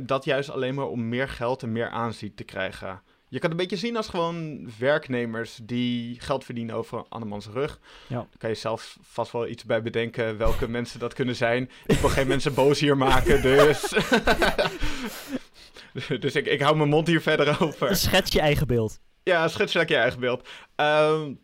dat 0.01 0.25
juist 0.25 0.49
alleen 0.49 0.75
maar 0.75 0.87
om 0.87 1.09
meer 1.09 1.29
geld 1.29 1.63
en 1.63 1.71
meer 1.71 1.89
aanzien 1.89 2.35
te 2.35 2.43
krijgen. 2.43 3.01
Je 3.27 3.39
kan 3.39 3.49
het 3.49 3.59
een 3.59 3.67
beetje 3.67 3.85
zien 3.85 3.97
als 3.97 4.07
gewoon 4.07 4.69
werknemers 4.79 5.59
die 5.63 6.19
geld 6.19 6.43
verdienen 6.43 6.75
over 6.75 7.05
andermans 7.09 7.47
rug. 7.47 7.79
Ja. 8.07 8.15
Dan 8.15 8.27
kan 8.37 8.49
je 8.49 8.55
zelf 8.55 8.97
vast 9.01 9.31
wel 9.31 9.47
iets 9.47 9.65
bij 9.65 9.81
bedenken 9.81 10.37
welke 10.37 10.67
mensen 10.77 10.99
dat 10.99 11.13
kunnen 11.13 11.35
zijn. 11.35 11.69
Ik 11.85 11.97
wil 11.97 12.09
geen 12.09 12.27
mensen 12.27 12.53
boos 12.53 12.79
hier 12.79 12.97
maken, 12.97 13.41
dus... 13.41 13.81
dus 16.19 16.35
ik, 16.35 16.45
ik 16.45 16.61
hou 16.61 16.75
mijn 16.75 16.89
mond 16.89 17.07
hier 17.07 17.21
verder 17.21 17.57
over. 17.61 17.95
Schets 17.95 18.31
je 18.31 18.39
eigen 18.39 18.67
beeld. 18.67 18.99
Ja, 19.25 19.47
schets 19.47 19.73
je 19.73 19.85
eigen 19.85 20.19
beeld. 20.19 20.49
Um, 20.75 21.39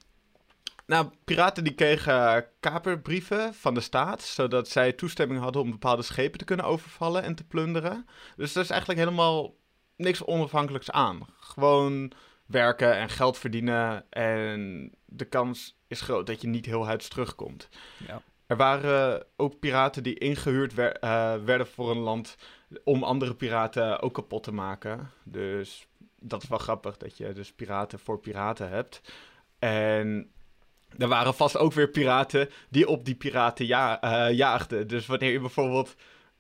nou, 0.86 1.10
piraten 1.24 1.64
die 1.64 1.74
kregen 1.74 2.46
kaperbrieven 2.60 3.54
van 3.54 3.74
de 3.74 3.80
staat, 3.82 4.22
zodat 4.22 4.68
zij 4.68 4.94
toestemming 4.94 5.42
hadden 5.42 5.62
om 5.62 5.72
bepaalde 5.72 6.02
schepen 6.02 6.40
te 6.40 6.46
kunnen 6.46 6.66
overvallen 6.66 7.24
en 7.24 7.36
te 7.36 7.44
plunderen. 7.44 8.06
Dus 8.36 8.56
er 8.56 8.62
is 8.62 8.70
eigenlijk 8.70 9.00
helemaal 9.00 9.56
niks 9.96 10.26
onafhankelijks 10.26 10.92
aan. 10.92 11.28
Gewoon 11.40 12.12
werken 12.46 12.96
en 12.96 13.10
geld 13.10 13.38
verdienen 13.38 14.06
en 14.10 14.92
de 15.06 15.26
kans 15.26 15.78
is 15.88 16.02
groot 16.02 16.28
dat 16.28 16.42
je 16.42 16.48
niet 16.48 16.66
heel 16.66 16.86
huids 16.86 17.08
terugkomt. 17.08 17.70
Ja. 18.08 18.22
Er 18.48 18.58
waren 18.58 19.26
ook 19.36 19.60
piraten 19.60 20.04
die 20.04 20.20
ingehuurd 20.20 20.74
wer 20.74 21.04
uh, 21.04 21.36
werden 21.46 21.68
voor 21.68 21.92
een 21.92 21.98
land 21.98 22.36
om 22.84 23.04
andere 23.04 23.36
piraten 23.36 24.02
ook 24.02 24.14
kapot 24.14 24.44
te 24.44 24.54
maken. 24.54 25.12
Dus 25.24 25.88
dat 26.22 26.44
is 26.44 26.50
wel 26.50 26.58
grappig 26.58 26.98
dat 26.98 27.18
je 27.18 27.34
dus 27.34 27.52
piraten 27.52 28.00
voor 28.00 28.20
piraten 28.20 28.70
hebt. 28.70 29.02
En 29.60 30.32
er 30.98 31.08
waren 31.08 31.34
vast 31.34 31.58
ook 31.58 31.74
weer 31.74 31.90
piraten 31.90 32.50
die 32.70 32.88
op 32.88 33.06
die 33.06 33.16
piraten 33.16 33.66
ja 33.66 34.04
uh, 34.04 34.38
jaagden. 34.38 34.88
Dus 34.88 35.06
wanneer 35.06 35.32
je 35.32 35.40
bijvoorbeeld 35.40 35.96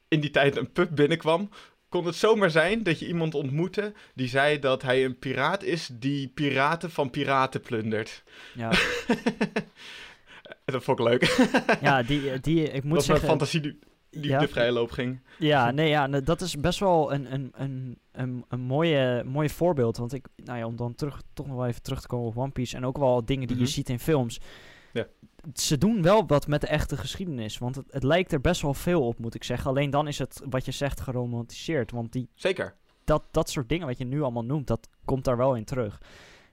in 0.07 0.19
die 0.19 0.29
tijd 0.29 0.55
een 0.55 0.71
pub 0.71 0.95
binnenkwam, 0.95 1.49
kon 1.89 2.05
het 2.05 2.15
zomaar 2.15 2.51
zijn 2.51 2.83
dat 2.83 2.99
je 2.99 3.07
iemand 3.07 3.33
ontmoette 3.33 3.93
die 4.13 4.27
zei 4.27 4.59
dat 4.59 4.81
hij 4.81 5.05
een 5.05 5.19
piraat 5.19 5.63
is 5.63 5.89
die 5.93 6.27
piraten 6.27 6.91
van 6.91 7.09
piraten 7.09 7.61
plundert. 7.61 8.23
Ja. 8.53 8.69
dat 10.65 10.83
vond 10.83 10.99
ik 10.99 11.05
leuk. 11.05 11.49
ja, 11.81 12.03
die, 12.03 12.39
die 12.39 12.63
ik 12.63 12.83
moet 12.83 12.95
dat 12.95 13.05
zeggen... 13.05 13.25
mijn 13.25 13.39
fantasie 13.39 13.79
die 14.11 14.29
ja. 14.29 14.39
de 14.39 14.47
vrije 14.47 14.71
loop 14.71 14.91
ging. 14.91 15.19
Ja, 15.39 15.71
nee, 15.71 15.89
ja, 15.89 16.07
dat 16.07 16.41
is 16.41 16.59
best 16.59 16.79
wel 16.79 17.13
een, 17.13 17.33
een, 17.33 17.51
een, 17.55 17.99
een, 18.11 18.45
een 18.47 18.59
mooie, 18.59 19.23
mooie 19.25 19.49
voorbeeld. 19.49 19.97
Want 19.97 20.13
ik, 20.13 20.27
nou 20.35 20.57
ja, 20.57 20.65
om 20.65 20.75
dan 20.75 20.95
terug, 20.95 21.21
toch 21.33 21.47
nog 21.47 21.55
wel 21.55 21.67
even 21.67 21.81
terug 21.81 22.01
te 22.01 22.07
komen 22.07 22.27
op 22.27 22.37
One 22.37 22.51
Piece 22.51 22.75
en 22.75 22.85
ook 22.85 22.97
wel 22.97 23.25
dingen 23.25 23.47
die 23.47 23.57
je 23.57 23.63
mhm. 23.63 23.71
ziet 23.71 23.89
in 23.89 23.99
films. 23.99 24.39
Ja. 24.93 25.07
Ze 25.53 25.77
doen 25.77 26.01
wel 26.01 26.27
wat 26.27 26.47
met 26.47 26.61
de 26.61 26.67
echte 26.67 26.97
geschiedenis. 26.97 27.57
Want 27.57 27.75
het, 27.75 27.85
het 27.89 28.03
lijkt 28.03 28.31
er 28.31 28.41
best 28.41 28.61
wel 28.61 28.73
veel 28.73 29.07
op, 29.07 29.19
moet 29.19 29.35
ik 29.35 29.43
zeggen. 29.43 29.69
Alleen 29.69 29.89
dan 29.89 30.07
is 30.07 30.17
het, 30.17 30.41
wat 30.49 30.65
je 30.65 30.71
zegt, 30.71 30.99
geromantiseerd. 31.01 31.91
Want 31.91 32.11
die, 32.11 32.29
Zeker. 32.35 32.75
Dat, 33.03 33.23
dat 33.31 33.49
soort 33.49 33.69
dingen 33.69 33.87
wat 33.87 33.97
je 33.97 34.05
nu 34.05 34.21
allemaal 34.21 34.43
noemt, 34.43 34.67
dat 34.67 34.87
komt 35.05 35.23
daar 35.23 35.37
wel 35.37 35.55
in 35.55 35.65
terug. 35.65 36.01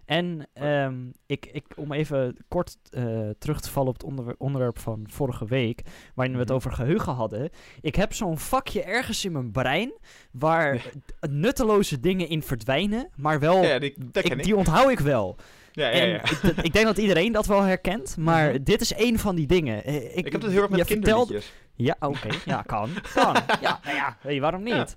En 0.08 0.48
um, 0.62 1.12
ik, 1.26 1.46
ik, 1.52 1.64
om 1.76 1.92
even 1.92 2.36
kort 2.48 2.76
uh, 2.90 3.28
terug 3.38 3.60
te 3.60 3.70
vallen 3.70 3.88
op 3.88 4.00
het 4.00 4.36
onderwerp 4.38 4.78
van 4.78 5.06
vorige 5.10 5.46
week, 5.46 5.82
waarin 6.14 6.34
we 6.34 6.40
het 6.40 6.48
mhm. 6.48 6.56
over 6.56 6.72
geheugen 6.72 7.12
hadden. 7.12 7.50
Ik 7.80 7.94
heb 7.94 8.12
zo'n 8.12 8.38
vakje 8.38 8.82
ergens 8.82 9.24
in 9.24 9.32
mijn 9.32 9.50
brein 9.50 9.92
waar 10.30 10.92
nutteloze 11.30 12.00
dingen 12.00 12.28
in 12.28 12.42
verdwijnen, 12.42 13.10
maar 13.16 13.40
wel, 13.40 13.62
ja, 13.62 13.78
die, 13.78 13.94
ik, 14.12 14.42
die 14.42 14.56
onthoud 14.56 14.90
ik 14.90 15.00
wel. 15.00 15.36
Ja, 15.72 15.88
ja, 15.88 16.04
ja. 16.04 16.22
Ik, 16.22 16.56
ik, 16.62 16.72
denk 16.72 16.86
dat 16.86 16.98
iedereen 16.98 17.32
dat 17.32 17.46
wel 17.46 17.62
herkent, 17.62 18.16
maar 18.16 18.50
mm 18.50 18.64
dit 18.64 18.80
is 18.80 18.92
één 18.92 19.18
van 19.18 19.34
die 19.34 19.46
dingen. 19.46 19.84
Eh, 19.84 19.94
ik, 19.94 20.26
ik 20.26 20.32
heb 20.32 20.42
het 20.42 20.50
heel 20.50 20.62
erg 20.62 20.70
met 20.70 20.84
kinderliedjes. 20.84 21.52
Ja, 21.74 21.96
oké. 22.00 22.28
Ja, 22.44 22.62
kan. 22.62 22.90
Kan. 23.14 23.36
Ja, 23.60 23.80
nou 23.84 23.96
ja, 23.96 24.16
je, 24.30 24.40
waarom 24.40 24.62
niet? 24.62 24.96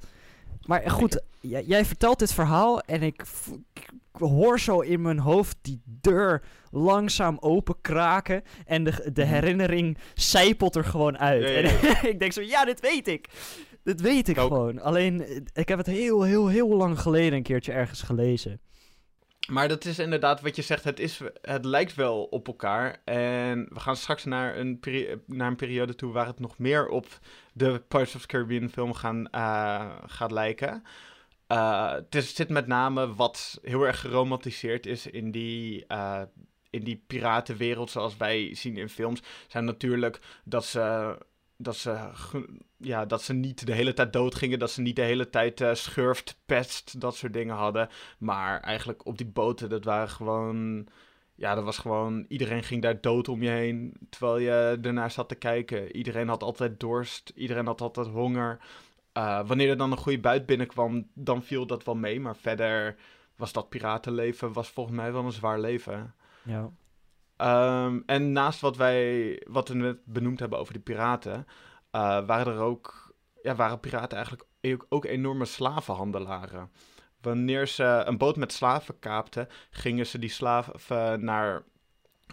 Maar 0.65 0.89
goed, 0.91 1.22
jij, 1.39 1.86
vertelt 1.86 2.20
dit 2.20 2.34
verhaal 2.34 2.82
en 2.82 3.03
ik, 3.03 3.24
hoor 4.12 4.60
zo 4.60 4.80
in 4.80 5.01
mijn 5.01 5.20
hoofd 5.20 5.58
die 5.62 5.82
deur 5.86 6.44
langzaam 6.72 7.38
open 7.39 7.82
kraken. 7.82 8.44
En 8.65 8.84
de, 8.84 9.10
de 9.13 9.24
mhm. 9.24 9.34
herinnering 9.34 9.98
zijpelt 10.13 10.75
er 10.75 10.86
gewoon 10.86 11.18
uit. 11.18 11.44
En 11.44 11.65
ik 12.12 12.20
denk 12.20 12.32
zo, 12.32 12.41
ja, 12.41 12.65
dit 12.65 12.80
weet 12.80 13.08
ik. 13.08 13.27
Dit 13.84 14.01
weet 14.01 14.27
ik 14.27 14.38
Ook. 14.38 14.48
gewoon. 14.48 14.82
Alleen, 14.82 15.46
ik 15.53 15.68
heb 15.68 15.77
het 15.77 15.88
heel, 15.88 16.24
heel, 16.24 16.48
heel 16.48 16.75
lang 16.75 17.00
geleden 17.00 17.34
een 17.34 17.44
keertje 17.44 17.72
ergens 17.72 18.01
gelezen. 18.01 18.60
Maar 19.50 19.68
dat 19.68 19.86
is 19.86 20.00
inderdaad 20.00 20.41
wat 20.41 20.56
je 20.56 20.62
zegt, 20.62 20.84
het, 20.84 21.00
is, 21.00 21.20
het 21.41 21.65
lijkt 21.65 21.96
wel 21.96 22.24
op 22.24 22.48
elkaar. 22.48 23.01
En 23.06 23.68
we 23.70 23.80
gaan 23.80 23.96
straks 23.96 24.25
naar 24.25 24.58
een, 24.58 24.80
naar 25.25 25.48
een 25.48 25.56
periode 25.56 25.96
toe 25.96 26.12
waar 26.12 26.27
het 26.27 26.39
nog 26.39 26.58
meer 26.58 26.88
op 26.88 27.08
de 27.53 27.84
Pirates 27.88 28.15
of 28.15 28.22
the 28.22 28.27
Caribbean 28.27 28.70
film 28.70 28.94
gaan, 28.94 29.30
eh, 29.30 29.89
gaat 30.06 30.32
lijken. 30.32 30.84
Eh, 31.51 31.93
het 32.10 32.25
zit 32.25 32.50
met 32.50 32.67
name 32.67 33.15
wat 33.15 33.60
heel 33.62 33.84
erg 33.84 34.00
geromantiseerd 34.00 34.86
is 34.86 35.08
in 35.08 35.31
die, 35.31 35.86
eh, 35.86 36.22
in 36.70 36.84
die 36.84 37.03
piratenwereld 37.08 37.89
zoals 37.89 38.17
wij 38.17 38.55
zien 38.55 38.77
in 38.77 38.89
films. 38.89 39.22
Zijn 39.48 39.65
natuurlijk 39.65 40.20
dat 40.43 40.65
ze, 40.65 41.17
dat 41.58 41.75
ze, 41.75 42.10
ja, 42.77 43.05
dat 43.05 43.22
ze 43.22 43.34
niet 43.34 43.65
de 43.65 43.74
hele 43.74 43.93
tijd 43.93 44.13
doodgingen, 44.13 44.60
dat 44.60 44.72
ze 44.72 44.81
niet 44.81 44.96
de 44.96 45.01
hele 45.01 45.29
tijd 45.29 45.62
eh, 45.62 45.74
schurft, 45.74 46.39
pest, 46.46 47.01
dat 47.01 47.15
soort 47.15 47.34
dingen 47.34 47.55
hadden. 47.55 47.89
Maar 48.17 48.60
eigenlijk 48.60 49.05
op 49.05 49.17
die 49.17 49.27
boten, 49.27 49.70
dat 49.70 49.84
waren 49.84 50.10
gewoon. 50.10 50.88
Ja, 51.36 51.55
dat 51.55 51.63
was 51.63 51.77
gewoon. 51.77 52.25
Iedereen 52.27 52.63
ging 52.63 52.81
daar 52.81 53.01
dood 53.01 53.27
om 53.27 53.43
je 53.43 53.50
heen. 53.50 53.93
Terwijl 54.10 54.38
je 54.38 54.79
ernaar 54.81 55.12
zat 55.12 55.29
te 55.29 55.36
kijken. 55.36 55.96
Iedereen 55.96 56.27
had 56.27 56.43
altijd 56.43 56.79
dorst. 56.79 57.31
Iedereen 57.36 57.65
had 57.65 57.81
altijd 57.81 58.08
honger. 58.08 58.60
Eh, 59.13 59.48
wanneer 59.48 59.70
er 59.70 59.77
dan 59.77 59.91
een 59.91 59.98
goede 59.98 60.20
buit 60.20 60.46
binnenkwam, 60.46 61.08
dan 61.13 61.44
viel 61.44 61.65
dat 61.65 61.84
wel 61.84 61.96
mee. 61.96 62.20
Maar 62.20 62.36
verder 62.36 62.96
was 63.36 63.51
dat 63.51 63.70
piratenleven 63.70 64.53
was 64.53 64.70
volgens 64.70 64.96
mij 64.96 65.12
wel 65.13 65.25
een 65.25 65.32
zwaar 65.32 65.60
leven. 65.60 66.15
Ja. 66.44 66.70
Ehm, 67.38 68.00
en 68.06 68.32
naast 68.32 68.60
wat 68.60 68.77
wij 68.77 69.41
wat 69.50 69.68
we 69.68 69.75
net 69.75 70.06
benoemd 70.06 70.39
hebben 70.39 70.60
over 70.60 70.74
de 70.74 70.80
piraten, 70.80 71.48
eh, 71.91 72.25
waren 72.25 72.53
er 72.53 72.60
ook, 72.60 73.13
ja, 73.41 73.56
waren 73.56 73.80
piraten 73.80 74.18
eigenlijk 74.18 74.48
ook, 74.62 74.86
ook 74.89 75.06
enorme 75.06 75.46
slavenhandelaren. 75.46 76.72
Wanneer 77.22 77.68
ze 77.68 78.03
een 78.06 78.18
boot 78.18 78.36
met 78.36 78.53
slaven 78.53 79.00
kaapten, 79.00 79.48
gingen 79.70 80.08
ze 80.08 80.20
die 80.20 80.30
slaven 80.30 81.25
naar 81.25 81.63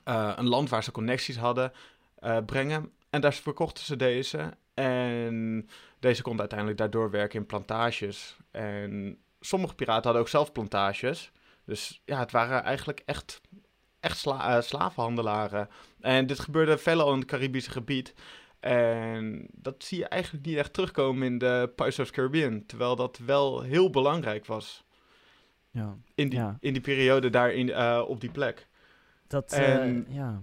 eh, 0.04 0.32
een 0.36 0.48
land 0.48 0.68
waar 0.68 0.84
ze 0.84 0.92
connecties 0.92 1.36
hadden 1.36 1.72
brengen. 2.46 2.92
En 3.10 3.20
daar 3.20 3.34
verkochten 3.34 3.84
ze 3.84 3.96
deze. 3.96 4.56
En 4.74 5.68
deze 5.98 6.22
konden 6.22 6.40
uiteindelijk 6.40 6.78
daardoor 6.78 7.10
werken 7.10 7.38
in 7.40 7.46
plantages. 7.46 8.36
En 8.50 9.18
sommige 9.40 9.74
piraten 9.74 10.02
hadden 10.04 10.22
ook 10.22 10.28
zelf 10.28 10.52
plantages. 10.52 11.32
Dus 11.64 12.02
ja, 12.04 12.18
het 12.18 12.30
waren 12.30 12.62
eigenlijk 12.62 13.02
echt 13.04 13.40
echt 14.00 14.18
sla- 14.18 14.56
eh, 14.56 14.62
slavenhandelaren. 14.62 15.68
En 16.00 16.26
dit 16.26 16.38
gebeurde 16.38 16.78
veelal 16.78 17.12
in 17.12 17.18
het 17.18 17.28
Caribische 17.28 17.70
gebied. 17.70 18.14
En 18.60 19.46
dat 19.52 19.84
zie 19.84 19.98
je 19.98 20.08
eigenlijk 20.08 20.46
niet 20.46 20.56
echt 20.56 20.72
terugkomen 20.72 21.26
in 21.26 21.38
de 21.38 21.72
Pirates 21.76 21.98
of 21.98 22.06
the 22.06 22.12
Caribbean. 22.12 22.66
Terwijl 22.66 22.96
dat 22.96 23.18
wel 23.18 23.62
heel 23.62 23.90
belangrijk 23.90 24.46
was 24.46 24.84
ja. 25.70 25.96
in 26.14 26.28
die, 26.28 26.38
Ja. 26.38 26.56
in 26.60 26.72
die 26.72 26.82
periode 26.82 27.30
daar 27.30 27.52
in, 27.52 27.70
eh, 27.72 28.04
op 28.06 28.20
die 28.20 28.30
plek. 28.30 28.66
Dat, 29.26 29.52
eh, 29.52 29.74
En- 29.74 30.06
ja. 30.08 30.42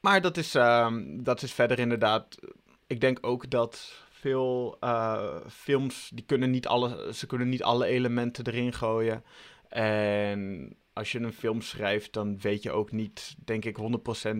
Maar 0.00 0.20
dat 0.20 0.36
is, 0.36 0.54
ehm, 0.54 1.22
dat 1.22 1.42
is 1.42 1.52
verder 1.52 1.78
inderdaad. 1.78 2.38
Ik 2.86 3.00
denk 3.00 3.18
ook 3.20 3.50
dat 3.50 4.02
veel 4.20 4.76
eh, 4.80 5.36
films 5.48 6.10
die 6.14 6.24
kunnen 6.24 6.50
niet 6.50 6.66
alle, 6.66 7.10
ze 7.14 7.26
kunnen 7.26 7.48
niet 7.48 7.62
alle 7.62 7.86
elementen 7.86 8.46
erin 8.46 8.72
gooien. 8.72 9.24
En 9.68 10.72
als 10.92 11.12
je 11.12 11.18
een 11.18 11.32
film 11.32 11.60
schrijft, 11.60 12.12
dan 12.12 12.38
weet 12.38 12.62
je 12.62 12.70
ook 12.70 12.92
niet, 12.92 13.36
denk 13.44 13.64
ik, 13.64 13.76
100% 13.76 14.30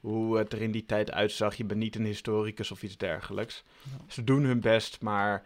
hoe 0.00 0.38
het 0.38 0.52
er 0.52 0.62
in 0.62 0.70
die 0.70 0.86
tijd 0.86 1.10
uitzag. 1.12 1.54
Je 1.54 1.64
bent 1.64 1.80
niet 1.80 1.96
een 1.96 2.04
historicus 2.04 2.70
of 2.70 2.82
iets 2.82 2.96
dergelijks. 2.96 3.64
Ja. 3.82 4.04
Ze 4.06 4.24
doen 4.24 4.44
hun 4.44 4.60
best, 4.60 5.02
maar 5.02 5.42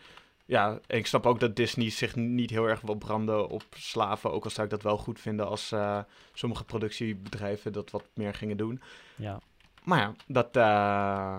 ja, 0.46 0.78
en 0.86 0.98
ik 0.98 1.06
snap 1.06 1.26
ook 1.26 1.40
dat 1.40 1.56
Disney 1.56 1.90
zich 1.90 2.16
niet 2.16 2.50
heel 2.50 2.68
erg 2.68 2.80
wil 2.80 2.94
branden 2.94 3.48
op 3.48 3.64
slaven. 3.70 4.32
Ook 4.32 4.44
al 4.44 4.50
zou 4.50 4.66
ik 4.66 4.72
dat 4.72 4.82
wel 4.82 4.98
goed 4.98 5.20
vinden 5.20 5.46
als 5.48 5.72
eh, 5.72 5.98
sommige 6.32 6.64
productiebedrijven 6.64 7.72
dat 7.72 7.90
wat 7.90 8.04
meer 8.14 8.34
gingen 8.34 8.56
doen. 8.56 8.80
ja. 9.16 9.40
Maar 9.84 9.98
ja, 9.98 10.14
dat, 10.26 10.56
eh, 10.56 11.38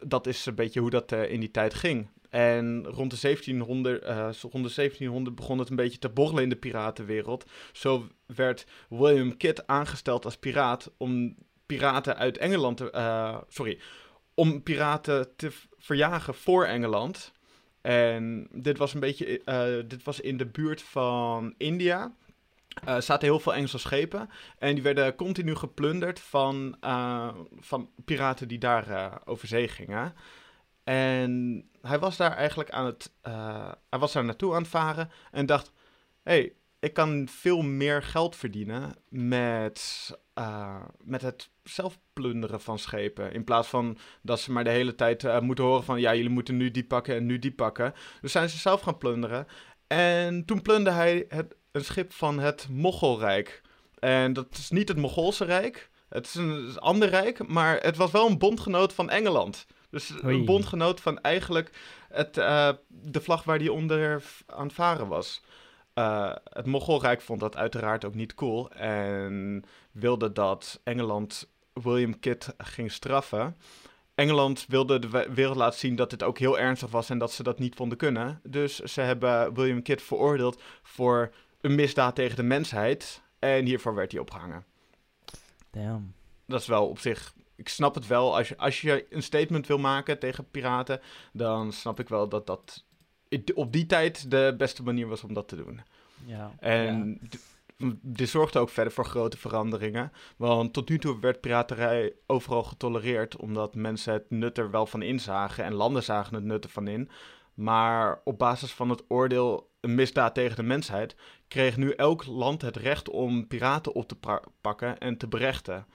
dat 0.00 0.26
is 0.26 0.46
een 0.46 0.54
beetje 0.54 0.80
hoe 0.80 0.90
dat 0.90 1.12
eh, 1.12 1.30
in 1.30 1.40
die 1.40 1.50
tijd 1.50 1.74
ging. 1.74 2.08
En 2.30 2.86
rond 2.86 3.10
de, 3.10 3.18
1700, 3.20 4.02
eh, 4.02 4.16
rond 4.40 4.68
de 4.68 4.74
1700 4.74 5.36
begon 5.36 5.58
het 5.58 5.70
een 5.70 5.76
beetje 5.76 5.98
te 5.98 6.08
borrelen 6.08 6.42
in 6.42 6.48
de 6.48 6.56
piratenwereld. 6.56 7.44
Zo 7.72 8.06
werd 8.26 8.66
William 8.88 9.36
Kidd 9.36 9.66
aangesteld 9.66 10.24
als 10.24 10.36
piraat 10.36 10.92
om 10.96 11.36
piraten 11.66 12.16
uit 12.16 12.38
Engeland 12.38 12.76
te... 12.76 12.90
eh, 12.90 13.38
sorry, 13.48 13.78
om 14.34 14.62
piraten 14.62 15.36
te 15.36 15.50
verjagen 15.78 16.34
voor 16.34 16.64
Engeland. 16.64 17.32
En 17.80 18.48
dit 18.52 18.78
was 18.78 18.94
een 18.94 19.00
beetje... 19.00 19.42
dit 19.86 20.02
was 20.02 20.20
in 20.20 20.36
de 20.36 20.46
buurt 20.46 20.82
van 20.82 21.54
India. 21.56 22.14
Er 22.84 23.02
zaten 23.02 23.28
heel 23.28 23.40
veel 23.40 23.54
Engelse 23.54 23.78
schepen. 23.78 24.30
En 24.58 24.74
die 24.74 24.82
werden 24.82 25.14
continu 25.14 25.54
geplunderd 25.54 26.20
van, 26.20 26.76
eh, 26.80 27.28
van 27.60 27.90
piraten 28.04 28.48
die 28.48 28.58
daar 28.58 28.90
eh, 28.90 29.14
over 29.24 29.48
zee 29.48 29.68
gingen. 29.68 30.14
En 30.84 31.64
hij 31.82 31.98
was 31.98 32.16
daar 32.16 32.32
eigenlijk 32.32 32.70
aan 32.70 32.86
het. 32.86 33.12
hij 33.90 33.98
was 33.98 34.12
daar 34.12 34.24
naartoe 34.24 34.54
aan 34.54 34.62
het 34.62 34.70
varen. 34.70 35.10
En 35.30 35.46
dacht: 35.46 35.72
hé, 36.22 36.32
hey, 36.32 36.52
ik 36.80 36.92
kan 36.92 37.28
veel 37.30 37.62
meer 37.62 38.02
geld 38.02 38.36
verdienen 38.36 38.96
met, 39.08 40.10
met 41.04 41.22
het 41.22 41.50
zelf 41.62 41.98
plunderen 42.12 42.60
van 42.60 42.78
schepen. 42.78 43.32
In 43.32 43.44
plaats 43.44 43.68
van 43.68 43.98
dat 44.22 44.40
ze 44.40 44.52
maar 44.52 44.64
de 44.64 44.70
hele 44.70 44.94
tijd 44.94 45.40
moeten 45.40 45.64
horen 45.64 45.84
van... 45.84 46.00
ja, 46.00 46.14
jullie 46.14 46.30
moeten 46.30 46.56
nu 46.56 46.70
die 46.70 46.84
pakken 46.84 47.16
en 47.16 47.26
nu 47.26 47.38
die 47.38 47.52
pakken. 47.52 47.94
Dus 48.20 48.32
zijn 48.32 48.48
ze 48.48 48.58
zelf 48.58 48.80
gaan 48.80 48.98
plunderen. 48.98 49.46
En 49.86 50.44
toen 50.44 50.62
plunderde 50.62 50.98
hij 50.98 51.24
het, 51.28 51.54
een 51.78 51.84
schip 51.84 52.12
van 52.12 52.38
het 52.38 52.66
Mogolrijk. 52.70 53.62
En 53.98 54.32
dat 54.32 54.46
is 54.50 54.70
niet 54.70 54.88
het 54.88 54.96
Mogolse 54.96 55.44
Rijk. 55.44 55.90
Het 56.08 56.26
is 56.26 56.34
een, 56.34 56.78
ander 56.78 57.08
rijk, 57.08 57.48
maar 57.48 57.76
het 57.80 57.96
was 57.96 58.10
wel 58.10 58.26
een 58.26 58.38
bondgenoot 58.38 58.92
van 58.92 59.10
Engeland. 59.10 59.66
Dus 59.90 60.12
Oei. 60.24 60.34
een 60.38 60.44
bondgenoot 60.44 61.00
van 61.00 61.20
eigenlijk 61.20 61.70
het, 62.08 62.36
eh, 62.38 62.70
de 62.88 63.20
vlag 63.20 63.44
waar 63.44 63.58
die 63.58 63.72
onder 63.72 64.22
aan 64.46 64.70
varen 64.70 65.08
was. 65.08 65.42
Eh, 65.94 66.32
het 66.44 66.66
Mogolrijk 66.66 67.20
vond 67.20 67.40
dat 67.40 67.56
uiteraard 67.56 68.04
ook 68.04 68.14
niet 68.14 68.34
cool. 68.34 68.70
En 68.70 69.64
wilde 69.92 70.32
dat 70.32 70.80
Engeland 70.84 71.48
William 71.72 72.18
Kidd 72.18 72.54
ging 72.58 72.92
straffen. 72.92 73.56
Engeland 74.14 74.64
wilde 74.68 74.98
de 74.98 75.08
we- 75.08 75.28
wereld 75.34 75.56
laten 75.56 75.78
zien 75.78 75.96
dat 75.96 76.10
het 76.10 76.22
ook 76.22 76.38
heel 76.38 76.58
ernstig 76.58 76.90
was 76.90 77.10
en 77.10 77.18
dat 77.18 77.32
ze 77.32 77.42
dat 77.42 77.58
niet 77.58 77.74
vonden 77.74 77.98
kunnen. 77.98 78.40
Dus 78.42 78.78
ze 78.78 79.00
hebben 79.00 79.54
William 79.54 79.82
Kidd 79.82 80.02
veroordeeld 80.02 80.62
voor 80.82 81.30
een 81.60 81.74
misdaad 81.74 82.14
tegen 82.14 82.36
de 82.36 82.42
mensheid. 82.42 83.22
En 83.38 83.64
hiervoor 83.64 83.94
werd 83.94 84.12
hij 84.12 84.20
opgehangen. 84.20 84.64
Damn. 85.70 86.14
Dat 86.46 86.60
is 86.60 86.66
wel 86.66 86.88
op 86.88 86.98
zich. 86.98 87.34
Ik 87.54 87.68
snap 87.68 87.94
het 87.94 88.06
wel. 88.06 88.36
Als 88.36 88.48
je, 88.48 88.56
als 88.56 88.80
je 88.80 89.06
een 89.10 89.22
statement 89.22 89.66
wil 89.66 89.78
maken 89.78 90.18
tegen 90.18 90.50
piraten, 90.50 91.00
dan 91.32 91.72
snap 91.72 92.00
ik 92.00 92.08
wel 92.08 92.28
dat 92.28 92.46
dat 92.46 92.84
op 93.54 93.72
die 93.72 93.86
tijd 93.86 94.30
de 94.30 94.54
beste 94.58 94.82
manier 94.82 95.06
was 95.06 95.24
om 95.24 95.34
dat 95.34 95.48
te 95.48 95.56
doen. 95.56 95.80
Ja. 96.24 96.52
En 96.58 97.20
dit 98.02 98.28
zorgde 98.28 98.58
ook 98.58 98.70
verder 98.70 98.92
voor 98.92 99.04
grote 99.04 99.36
veranderingen. 99.36 100.12
Want 100.36 100.72
tot 100.72 100.88
nu 100.88 100.98
toe 100.98 101.20
werd 101.20 101.40
piraterij 101.40 102.12
overal 102.26 102.62
getolereerd, 102.62 103.36
omdat 103.36 103.74
mensen 103.74 104.12
het 104.12 104.30
nut 104.30 104.58
er 104.58 104.70
wel 104.70 104.86
van 104.86 105.02
inzagen 105.02 105.64
en 105.64 105.74
landen 105.74 106.02
zagen 106.02 106.34
het 106.34 106.44
nut 106.44 106.64
ervan 106.64 106.88
in. 106.88 107.10
Maar 107.58 108.20
op 108.24 108.38
basis 108.38 108.72
van 108.72 108.90
het 108.90 109.04
oordeel 109.08 109.70
een 109.80 109.94
misdaad 109.94 110.34
tegen 110.34 110.56
de 110.56 110.62
mensheid, 110.62 111.16
kreeg 111.48 111.76
nu 111.76 111.90
elk 111.90 112.26
land 112.26 112.62
het 112.62 112.76
recht 112.76 113.10
om 113.10 113.46
piraten 113.46 113.94
op 113.94 114.08
te 114.08 114.16
pakken 114.60 114.98
en 114.98 115.16
te 115.16 115.28
berechten. 115.28 115.86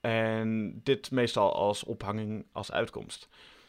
En 0.00 0.80
dit 0.82 1.10
meestal 1.10 1.54
als 1.54 1.84
ophanging 1.84 2.46
als 2.52 2.72
uitkomst. 2.72 3.28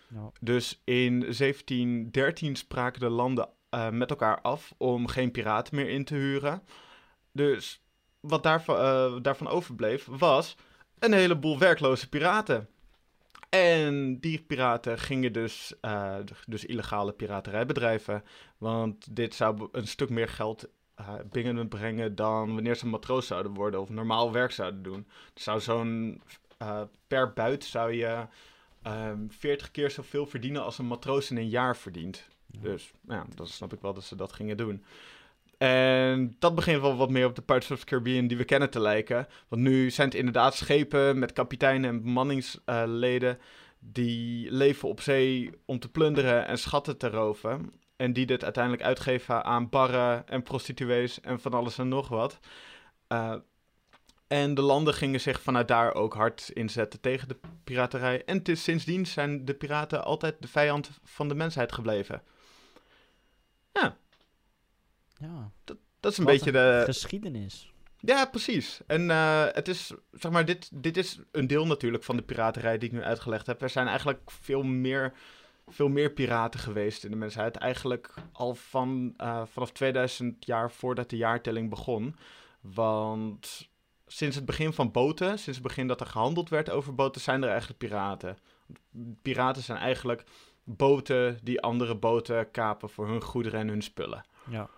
Ja. 0.10 0.32
Dus 0.39 0.82
in 0.84 1.19
1713 1.19 2.56
spraken 2.56 3.00
de 3.00 3.10
landen 3.10 3.50
eh, 3.69 3.89
met 3.89 4.10
elkaar 4.10 4.41
af 4.41 4.73
om 4.78 5.08
geen 5.08 5.32
piraten 5.32 5.76
meer 5.76 5.89
in 5.89 6.06
te 6.06 6.15
huren. 6.15 6.63
Dus 7.32 7.84
wat 8.19 8.43
daarvan, 8.43 8.78
eh, 8.78 9.15
daarvan 9.21 9.47
overbleef 9.47 10.06
was 10.06 10.56
een 11.00 11.13
heleboel 11.13 11.60
werkloze 11.60 12.10
piraten. 12.10 12.69
En 13.50 14.20
die 14.20 14.42
piraten 14.42 15.00
gingen 15.00 15.34
dus, 15.34 15.74
eh, 15.82 16.16
dus 16.46 16.66
illegale 16.66 17.14
piraterijbedrijven. 17.14 18.24
Want 18.58 19.16
dit 19.16 19.36
zou 19.36 19.70
een 19.72 19.88
stuk 19.88 20.10
meer 20.10 20.28
geld 20.28 20.70
eh 20.96 21.14
binnenbrengen 21.32 22.16
dan 22.16 22.54
wanneer 22.54 22.76
ze 22.76 22.88
matroos 22.88 23.28
zouden 23.28 23.54
worden 23.54 23.82
of 23.82 23.90
normaal 23.90 24.32
werk 24.32 24.52
zouden 24.52 24.84
doen. 24.84 25.08
Zou 25.34 25.60
zo'n 25.60 26.22
eh, 26.58 26.82
per 27.08 27.34
buit 27.34 27.64
zou 27.64 27.94
je 27.94 28.26
ehm 28.82 29.28
40 29.30 29.72
keer 29.72 29.92
zoveel 29.92 30.26
verdienen 30.26 30.64
als 30.64 30.78
een 30.78 30.88
matroos 30.88 31.32
in 31.32 31.38
een 31.38 31.50
jaar 31.50 31.78
verdient. 31.78 32.28
Ja. 32.46 32.60
Dus 32.62 32.92
nou 33.02 33.20
ja, 33.20 33.36
dan 33.36 33.48
snap 33.48 33.74
ik 33.74 33.82
wel 33.82 33.94
dat 33.94 34.04
ze 34.04 34.16
dat 34.16 34.34
gingen 34.34 34.58
doen. 34.58 34.84
En 35.58 36.36
dat 36.39 36.56
begint 36.56 36.82
wel 36.82 36.96
wat 36.96 37.10
meer 37.10 37.26
op 37.26 37.36
de 37.36 37.41
Pirates 37.41 37.72
of 37.72 37.80
the 37.80 37.86
Caribbean 37.86 38.28
die 38.28 38.38
we 38.38 38.43
kennen 38.43 38.70
te 38.70 38.80
lijken. 38.80 39.28
Want 39.48 39.62
nu 39.62 39.89
zijn 39.89 40.08
het 40.08 40.17
inderdaad 40.17 40.56
schepen 40.56 41.20
met 41.20 41.34
kapiteinen 41.34 41.89
en 41.89 42.02
bemanningsleden 42.02 43.39
die 43.80 44.52
leven 44.52 44.89
op 44.89 45.02
zee 45.02 45.52
om 45.65 45.80
te 45.80 45.89
plunderen 45.89 46.48
en 46.48 46.58
schatten 46.58 46.98
te 46.98 47.10
roven. 47.10 47.74
En 47.96 48.13
die 48.13 48.26
dit 48.26 48.43
uiteindelijk 48.43 48.84
uitgeven 48.84 49.43
aan 49.43 49.70
barren 49.70 50.28
en 50.28 50.43
prostituees 50.43 51.22
en 51.22 51.39
van 51.39 51.54
alles 51.54 51.78
en 51.78 51.88
nog 51.88 52.08
wat. 52.08 52.39
Uh, 53.10 53.36
en 54.28 54.54
de 54.54 54.62
landen 54.62 54.93
gingen 54.93 55.22
zich 55.22 55.41
vanuit 55.41 55.67
daar 55.67 55.93
ook 55.93 56.13
hard 56.13 56.50
inzetten 56.50 57.02
tegen 57.02 57.28
de 57.28 57.39
piraterij. 57.63 58.26
En 58.26 58.41
sindsdien 58.43 59.06
zijn 59.06 59.46
de 59.46 59.54
piraten 59.54 60.04
altijd 60.04 60.36
de 60.39 60.48
vijand 60.48 60.89
van 61.04 61.28
de 61.28 61.36
mensheid 61.36 61.72
gebleven. 61.72 62.22
Ja. 63.74 63.98
Ja. 65.19 65.51
Dat, 65.63 65.77
dat 65.99 66.12
is 66.12 66.17
een 66.17 66.25
beetje 66.25 66.51
de... 66.51 66.82
geschiedenis. 66.86 67.71
Ja, 67.99 68.25
precies. 68.25 68.82
En 68.88 69.10
uh, 69.10 69.45
het 69.51 69.67
is, 69.67 69.93
zeg 70.12 70.32
maar, 70.32 70.45
dit, 70.45 70.69
dit 70.73 70.97
is 70.97 71.19
een 71.32 71.47
deel 71.47 71.65
natuurlijk 71.65 72.03
van 72.03 72.15
de 72.15 72.23
piraterij 72.23 72.77
die 72.77 72.89
ik 72.89 72.95
nu 72.95 73.03
uitgelegd 73.03 73.47
heb. 73.47 73.62
Er 73.62 73.69
zijn 73.69 73.88
eigenlijk 73.88 74.32
veel 74.32 74.63
meer, 74.63 75.13
veel 75.67 75.89
meer 75.89 76.12
piraten 76.12 76.60
geweest 76.60 77.03
in 77.03 77.12
de 77.12 77.17
mensheid. 77.17 77.56
Eigenlijk 77.56 78.13
al 78.32 78.56
van, 78.56 79.13
uh, 79.17 79.41
vanaf 79.45 79.71
2000 79.71 80.45
jaar 80.45 80.71
voordat 80.71 81.10
de 81.10 81.17
jaartelling 81.17 81.69
begon. 81.69 82.15
Want 82.62 83.69
sinds 84.08 84.36
het 84.36 84.45
begin 84.45 84.73
van 84.73 84.91
boten, 84.91 85.27
sinds 85.27 85.60
het 85.60 85.67
begin 85.67 85.88
dat 85.88 85.99
er 85.99 86.08
gehandeld 86.08 86.49
werd 86.49 86.69
over 86.69 86.95
boten, 86.95 87.21
zijn 87.21 87.43
er 87.43 87.49
eigenlijk 87.49 87.80
piraten. 87.80 88.38
Piraten 89.21 89.63
zijn 89.63 89.77
eigenlijk 89.77 90.23
boten 90.63 91.39
die 91.43 91.62
andere 91.62 91.95
boten 91.95 92.51
kapen 92.51 92.89
voor 92.89 93.08
hun 93.08 93.21
goederen 93.21 93.60
en 93.60 93.67
hun 93.67 93.82
spullen. 93.82 94.25
Ja. 94.49 94.69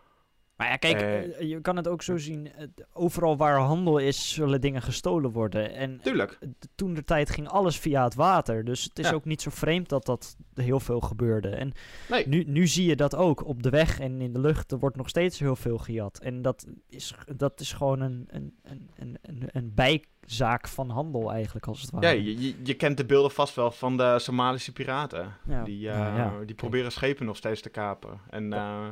Maar 0.59 0.67
ja, 0.67 0.75
kijk, 0.75 1.01
uh, 1.01 1.49
je 1.49 1.61
kan 1.61 1.75
het 1.75 1.87
ook 1.87 2.01
zo 2.01 2.17
zien. 2.17 2.51
Overal 2.93 3.37
waar 3.37 3.59
handel 3.59 3.97
is, 3.97 4.33
zullen 4.33 4.61
dingen 4.61 4.81
gestolen 4.81 5.31
worden. 5.31 5.73
En 5.73 5.99
Tuurlijk. 6.01 6.39
toen 6.75 6.93
de 6.93 7.03
tijd 7.03 7.29
ging 7.29 7.47
alles 7.47 7.79
via 7.79 8.03
het 8.03 8.15
water. 8.15 8.65
Dus 8.65 8.83
het 8.83 8.99
is 8.99 9.09
ja. 9.09 9.13
ook 9.13 9.25
niet 9.25 9.41
zo 9.41 9.49
vreemd 9.49 9.89
dat 9.89 10.05
dat 10.05 10.35
heel 10.53 10.79
veel 10.79 10.99
gebeurde. 10.99 11.49
En 11.49 11.71
nee. 12.09 12.27
nu, 12.27 12.43
nu 12.43 12.67
zie 12.67 12.85
je 12.85 12.95
dat 12.95 13.15
ook 13.15 13.45
op 13.45 13.63
de 13.63 13.69
weg 13.69 13.99
en 13.99 14.21
in 14.21 14.33
de 14.33 14.39
lucht. 14.39 14.71
Er 14.71 14.79
wordt 14.79 14.95
nog 14.95 15.09
steeds 15.09 15.39
heel 15.39 15.55
veel 15.55 15.77
gejat. 15.77 16.19
En 16.19 16.41
dat 16.41 16.65
is, 16.89 17.13
dat 17.35 17.59
is 17.59 17.73
gewoon 17.73 18.01
een, 18.01 18.27
een, 18.31 18.53
een, 18.95 19.17
een, 19.21 19.43
een 19.51 19.73
bijzaak 19.73 20.67
van 20.67 20.89
handel 20.89 21.31
eigenlijk, 21.31 21.67
als 21.67 21.81
het 21.81 21.91
ware. 21.91 22.07
Ja, 22.07 22.11
je, 22.11 22.55
je 22.63 22.73
kent 22.73 22.97
de 22.97 23.05
beelden 23.05 23.31
vast 23.31 23.55
wel 23.55 23.71
van 23.71 23.97
de 23.97 24.19
Somalische 24.19 24.73
piraten. 24.73 25.33
Ja. 25.47 25.63
Die, 25.63 25.79
uh, 25.79 25.83
ja, 25.83 26.15
ja. 26.17 26.45
die 26.45 26.55
proberen 26.55 26.91
schepen 26.91 27.25
nog 27.25 27.37
steeds 27.37 27.61
te 27.61 27.69
kapen. 27.69 28.19
En... 28.29 28.53
Uh, 28.53 28.87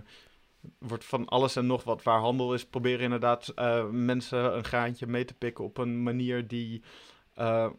wordt 0.77 1.05
van 1.05 1.25
alles 1.25 1.55
en 1.55 1.65
nog 1.65 1.83
wat 1.83 2.03
waar 2.03 2.19
handel 2.19 2.53
is, 2.53 2.65
proberen 2.65 2.99
inderdaad 2.99 3.51
uh, 3.55 3.89
mensen 3.89 4.55
een 4.57 4.63
graantje 4.63 5.07
mee 5.07 5.25
te 5.25 5.33
pikken 5.33 5.63
op 5.63 5.77
een 5.77 6.03
manier 6.03 6.47
die, 6.47 6.83
uh, 7.37 7.69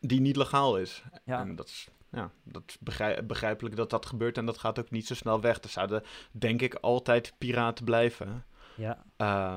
die 0.00 0.20
niet 0.20 0.36
legaal 0.36 0.78
is. 0.78 1.02
Ja. 1.24 1.40
En 1.40 1.56
dat 1.56 1.68
is, 1.68 1.88
ja, 2.10 2.30
dat 2.42 2.62
is 2.66 2.78
begrijp, 2.78 3.26
begrijpelijk 3.26 3.76
dat 3.76 3.90
dat 3.90 4.06
gebeurt 4.06 4.38
en 4.38 4.46
dat 4.46 4.58
gaat 4.58 4.78
ook 4.78 4.90
niet 4.90 5.06
zo 5.06 5.14
snel 5.14 5.40
weg. 5.40 5.62
Er 5.62 5.68
zouden 5.68 6.02
denk 6.30 6.62
ik 6.62 6.74
altijd 6.74 7.34
piraten 7.38 7.84
blijven. 7.84 8.44
Ja, 8.76 9.04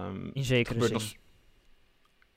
um, 0.06 0.32
in 0.34 0.44
zekere 0.44 0.84
zin. 0.84 0.94
Nog... 0.94 1.14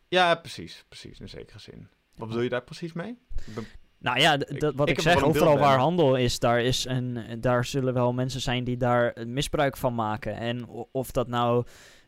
Ja, 0.09 0.35
precies, 0.35 0.85
precies, 0.89 1.21
in 1.21 1.29
zekere 1.29 1.59
zin. 1.59 1.89
Wat 2.15 2.29
bedoel 2.29 2.43
je 2.43 2.49
daar 2.49 2.65
precies 2.65 2.93
mee? 2.93 3.19
Nou 4.01 4.21
ja, 4.21 4.39
wat 4.75 4.89
ik, 4.89 4.97
ik 4.97 5.01
zeg, 5.01 5.23
overal 5.23 5.59
waar 5.59 5.79
handel 5.79 6.17
is, 6.17 6.39
daar, 6.39 6.61
is 6.61 6.85
een, 6.85 7.19
daar 7.41 7.65
zullen 7.65 7.95
wel 7.95 8.13
mensen 8.13 8.41
zijn 8.41 8.65
die 8.65 8.77
daar 8.77 9.17
misbruik 9.27 9.77
van 9.77 9.95
maken. 9.95 10.37
En 10.37 10.69
of 10.93 11.11
dat 11.11 11.29
nou, 11.29 11.65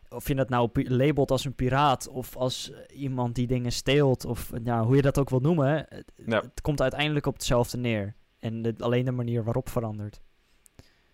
of 0.09 0.29
je 0.29 0.35
dat 0.35 0.49
nou 0.49 0.71
labelt 0.75 1.31
als 1.31 1.45
een 1.45 1.55
piraat 1.55 2.09
of 2.09 2.37
als 2.37 2.73
iemand 2.95 3.35
die 3.35 3.47
dingen 3.47 3.73
steelt, 3.73 4.25
of 4.25 4.51
ja, 4.65 4.85
hoe 4.85 4.97
je 4.97 5.03
dat 5.03 5.19
ook 5.19 5.31
wil 5.31 5.41
noemen, 5.41 5.87
het, 5.89 6.13
ja. 6.27 6.41
het 6.41 6.61
komt 6.61 6.81
uiteindelijk 6.81 7.27
op 7.27 7.35
hetzelfde 7.35 7.79
neer. 7.79 8.15
En 8.39 8.63
de, 8.63 8.75
alleen 8.79 9.05
de 9.05 9.13
manier 9.13 9.45
waarop 9.45 9.69
verandert. 9.69 10.21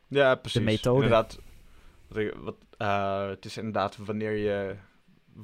Ja, 0.08 0.34
precies. 0.34 0.58
De 0.58 0.64
methode. 0.64 1.02
Inderdaad, 1.02 1.38
wat, 2.08 2.34
wat, 2.36 2.56
uh, 2.78 3.28
het 3.28 3.44
is 3.44 3.56
inderdaad 3.56 3.96
wanneer 3.96 4.36
je 4.36 4.76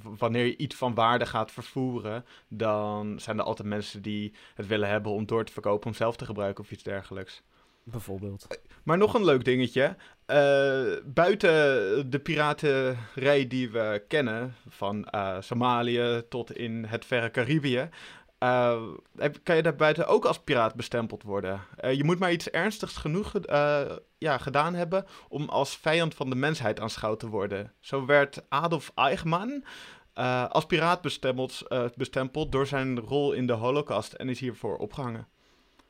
wanneer 0.02 0.44
je 0.44 0.56
iets 0.56 0.76
van 0.76 0.94
waarde 0.94 1.26
gaat 1.26 1.50
vervoeren, 1.50 2.24
dan 2.48 3.20
zijn 3.20 3.38
er 3.38 3.44
altijd 3.44 3.68
mensen 3.68 4.02
die 4.02 4.34
het 4.54 4.66
willen 4.66 4.88
hebben 4.88 5.12
om 5.12 5.26
door 5.26 5.44
te 5.44 5.52
verkopen, 5.52 5.86
om 5.86 5.94
zelf 5.94 6.16
te 6.16 6.24
gebruiken 6.24 6.64
of 6.64 6.70
iets 6.70 6.82
dergelijks. 6.82 7.42
Bijvoorbeeld. 7.84 8.46
Maar 8.82 8.98
nog 8.98 9.14
een 9.14 9.24
leuk 9.24 9.44
dingetje. 9.44 9.96
Uh, 10.26 10.96
buiten 11.04 12.10
de 12.10 12.20
piraterij 12.22 13.46
die 13.46 13.70
we 13.70 14.04
kennen, 14.08 14.54
van 14.68 15.08
uh, 15.14 15.36
Somalië 15.40 16.22
tot 16.28 16.56
in 16.56 16.84
het 16.84 17.04
verre 17.04 17.30
Caribië, 17.30 17.88
uh, 18.44 18.82
kan 19.42 19.56
je 19.56 19.62
daar 19.62 19.76
buiten 19.76 20.06
ook 20.06 20.24
als 20.24 20.38
piraat 20.38 20.74
bestempeld 20.74 21.22
worden. 21.22 21.60
je 21.80 22.04
moet 22.04 22.18
maar 22.18 22.32
iets 22.32 22.50
ernstigs 22.50 22.96
genoeg 22.96 23.32
ja, 24.18 24.38
gedaan 24.38 24.74
hebben 24.74 25.04
om 25.28 25.48
als 25.48 25.76
vijand 25.76 26.14
van 26.14 26.30
de 26.30 26.36
mensheid 26.36 26.80
aanschouwd 26.80 27.20
te 27.20 27.28
worden. 27.28 27.72
Zo 27.80 28.06
werd 28.06 28.42
Adolf 28.48 28.92
Eichmann 28.94 29.64
als 30.48 30.66
piraat 30.66 31.00
bestempeld, 31.02 31.62
bestempeld 31.96 32.52
door 32.52 32.66
zijn 32.66 33.00
rol 33.00 33.32
in 33.32 33.46
de 33.46 33.52
Holocaust 33.52 34.12
en 34.12 34.28
is 34.28 34.40
hiervoor 34.40 34.76
opgehangen. 34.76 35.28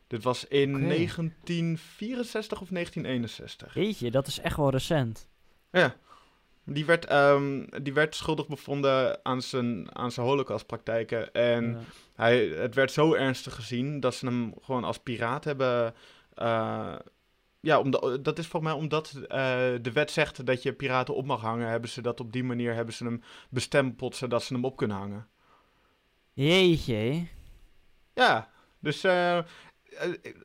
Dit 0.07 0.23
was 0.23 0.45
in 0.49 0.75
okay. 0.75 0.87
1964 0.89 2.61
of 2.61 2.69
1961. 2.69 3.75
Weet 3.75 3.99
je, 3.99 4.11
dat 4.11 4.27
is 4.27 4.41
echt 4.41 4.57
wel 4.57 4.71
recent. 4.71 5.29
Ja. 5.71 5.95
Die 6.65 6.85
werd, 6.85 7.13
um, 7.13 7.69
die 7.83 7.93
werd 7.93 8.15
schuldig 8.15 8.47
bevonden 8.47 9.21
aan 9.23 9.43
zijn, 9.43 9.97
aan 9.97 10.13
zijn 10.13 10.27
holocaustpraktijken. 10.27 11.33
En 11.33 11.71
ja. 11.71 11.79
hij, 12.15 12.47
het 12.47 12.75
werd 12.75 12.93
zo 12.93 13.15
ernstig 13.15 13.55
gezien 13.55 14.01
dat 14.01 14.15
ze 14.15 14.27
hem 14.27 14.55
gewoon 14.63 14.85
als 14.85 14.99
piraat 14.99 15.45
hebben 15.45 15.95
uh, 16.37 16.95
ja, 17.61 17.79
omdat, 17.79 18.25
dat 18.25 18.39
is 18.39 18.47
volgens 18.47 18.73
mij 18.73 18.83
omdat 18.83 19.13
uh, 19.15 19.29
de 19.83 19.91
wet 19.93 20.11
zegt 20.11 20.47
dat 20.47 20.63
je 20.63 20.73
piraten 20.73 21.15
op 21.15 21.27
mag 21.27 21.41
hangen, 21.41 21.69
hebben 21.69 21.91
ze 21.91 22.03
dat 22.03 22.21
op 22.21 22.33
die 22.33 22.45
manier 22.45 22.75
hebben 22.75 22.95
ze 22.95 23.05
hem 23.05 23.23
bestempeld 23.49 24.17
zodat 24.17 24.43
ze 24.43 24.55
hem 24.55 24.65
op 24.65 24.77
kunnen 24.77 24.97
hangen. 24.97 25.29
Jeetje. 26.33 27.27
Ja, 28.15 28.51
dus 28.79 29.05
uh, 29.05 29.39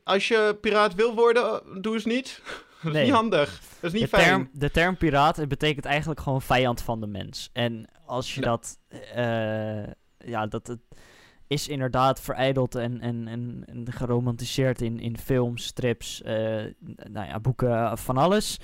als 0.04 0.28
je 0.28 0.58
piraat 0.60 0.94
wil 0.94 1.14
worden, 1.14 1.82
doe 1.82 1.94
eens 1.94 2.04
niet. 2.04 2.42
dat 2.82 2.92
is 2.92 2.92
Nee. 2.92 3.04
niet 3.04 3.12
handig. 3.14 3.60
Dat 3.80 3.92
is 3.92 4.00
niet 4.00 4.10
de 4.10 4.16
fijn. 4.16 4.24
term, 4.24 4.50
de 4.52 4.70
term 4.70 4.96
piraat 4.96 5.36
het 5.36 5.48
betekent 5.48 5.84
eigenlijk 5.84 6.20
gewoon 6.20 6.42
vijand 6.42 6.82
van 6.82 7.00
de 7.00 7.06
mens. 7.06 7.50
En 7.52 7.88
als 8.06 8.34
je 8.34 8.40
Ja. 8.40 8.46
dat, 8.46 8.78
eh, 9.14 9.92
ja, 10.30 10.46
dat 10.46 10.66
het 10.66 10.80
is 11.46 11.68
inderdaad 11.68 12.20
verijdeld 12.20 12.74
en, 12.74 13.00
en, 13.00 13.28
en, 13.28 13.62
en 13.66 13.92
geromantiseerd 13.92 14.80
in, 14.82 15.00
in 15.00 15.18
films, 15.18 15.64
strips, 15.64 16.22
eh, 16.22 16.34
nou 17.10 17.26
ja, 17.26 17.40
boeken, 17.40 17.98
van 17.98 18.16
alles. 18.16 18.58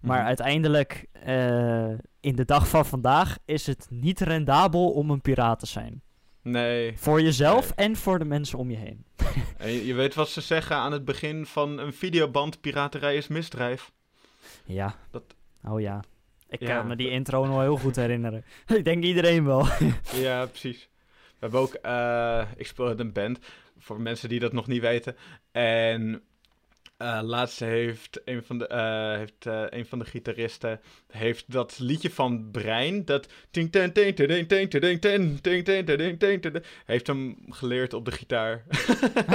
Maar 0.00 0.18
Mhm. 0.18 0.26
uiteindelijk, 0.26 1.06
eh, 1.12 1.88
in 2.20 2.36
de 2.36 2.44
dag 2.44 2.68
van 2.68 2.86
vandaag, 2.86 3.36
is 3.44 3.66
het 3.66 3.86
niet 3.90 4.20
rendabel 4.20 4.90
om 4.90 5.10
een 5.10 5.20
piraat 5.20 5.58
te 5.58 5.66
zijn. 5.66 6.02
Nee. 6.42 6.92
Voor 6.98 7.20
jezelf 7.22 7.70
en 7.70 7.96
voor 7.96 8.18
de 8.18 8.24
mensen 8.24 8.58
om 8.58 8.70
je 8.70 8.76
heen. 8.76 9.04
En 9.56 9.70
je, 9.72 9.86
je 9.86 9.94
weet 9.94 10.14
wat 10.14 10.28
ze 10.28 10.40
zeggen 10.40 10.76
aan 10.76 10.92
het 10.92 11.04
begin 11.04 11.46
van 11.46 11.78
een 11.78 11.92
videoband: 11.92 12.60
piraterij 12.60 13.16
is 13.16 13.28
misdrijf. 13.28 13.92
Ja. 14.64 14.94
Dat- 15.10 15.34
Oh 15.64 15.80
ja. 15.80 16.02
Ik 16.48 16.60
Ja, 16.60 16.76
kan 16.76 16.86
me 16.86 16.96
die 16.96 17.10
intro 17.10 17.46
nog 17.46 17.60
heel 17.60 17.76
goed 17.76 17.96
herinneren. 17.96 18.44
Ik 18.76 18.84
denk 18.84 19.04
iedereen 19.04 19.44
wel. 19.44 19.66
Ja, 20.14 20.46
precies. 20.46 20.88
We 21.22 21.38
hebben 21.38 21.60
ook, 21.60 21.74
eh, 21.74 22.42
ik 22.56 22.66
speel 22.66 22.90
in 22.90 22.98
een 22.98 23.12
band, 23.12 23.38
voor 23.78 24.00
mensen 24.00 24.28
die 24.28 24.40
dat 24.40 24.52
nog 24.52 24.66
niet 24.66 24.80
weten. 24.80 25.16
En 25.52 26.22
Laatste 27.02 27.26
laatst 27.26 27.58
heeft 27.58 28.20
een 28.24 28.42
van 28.44 28.58
de, 28.58 28.68
uh, 28.72 29.18
heeft, 29.18 29.46
uh, 29.46 29.64
een 29.68 29.86
van 29.86 29.98
de 29.98 30.04
gitaristen 30.04 30.80
heeft 31.08 31.52
dat 31.52 31.78
liedje 31.78 32.10
van 32.10 32.50
Brein, 32.50 33.04
dat 33.04 33.28
heeft 36.84 37.06
hem 37.06 37.36
geleerd 37.48 37.94
op 37.94 38.04
de 38.04 38.10
gitaar. 38.10 38.64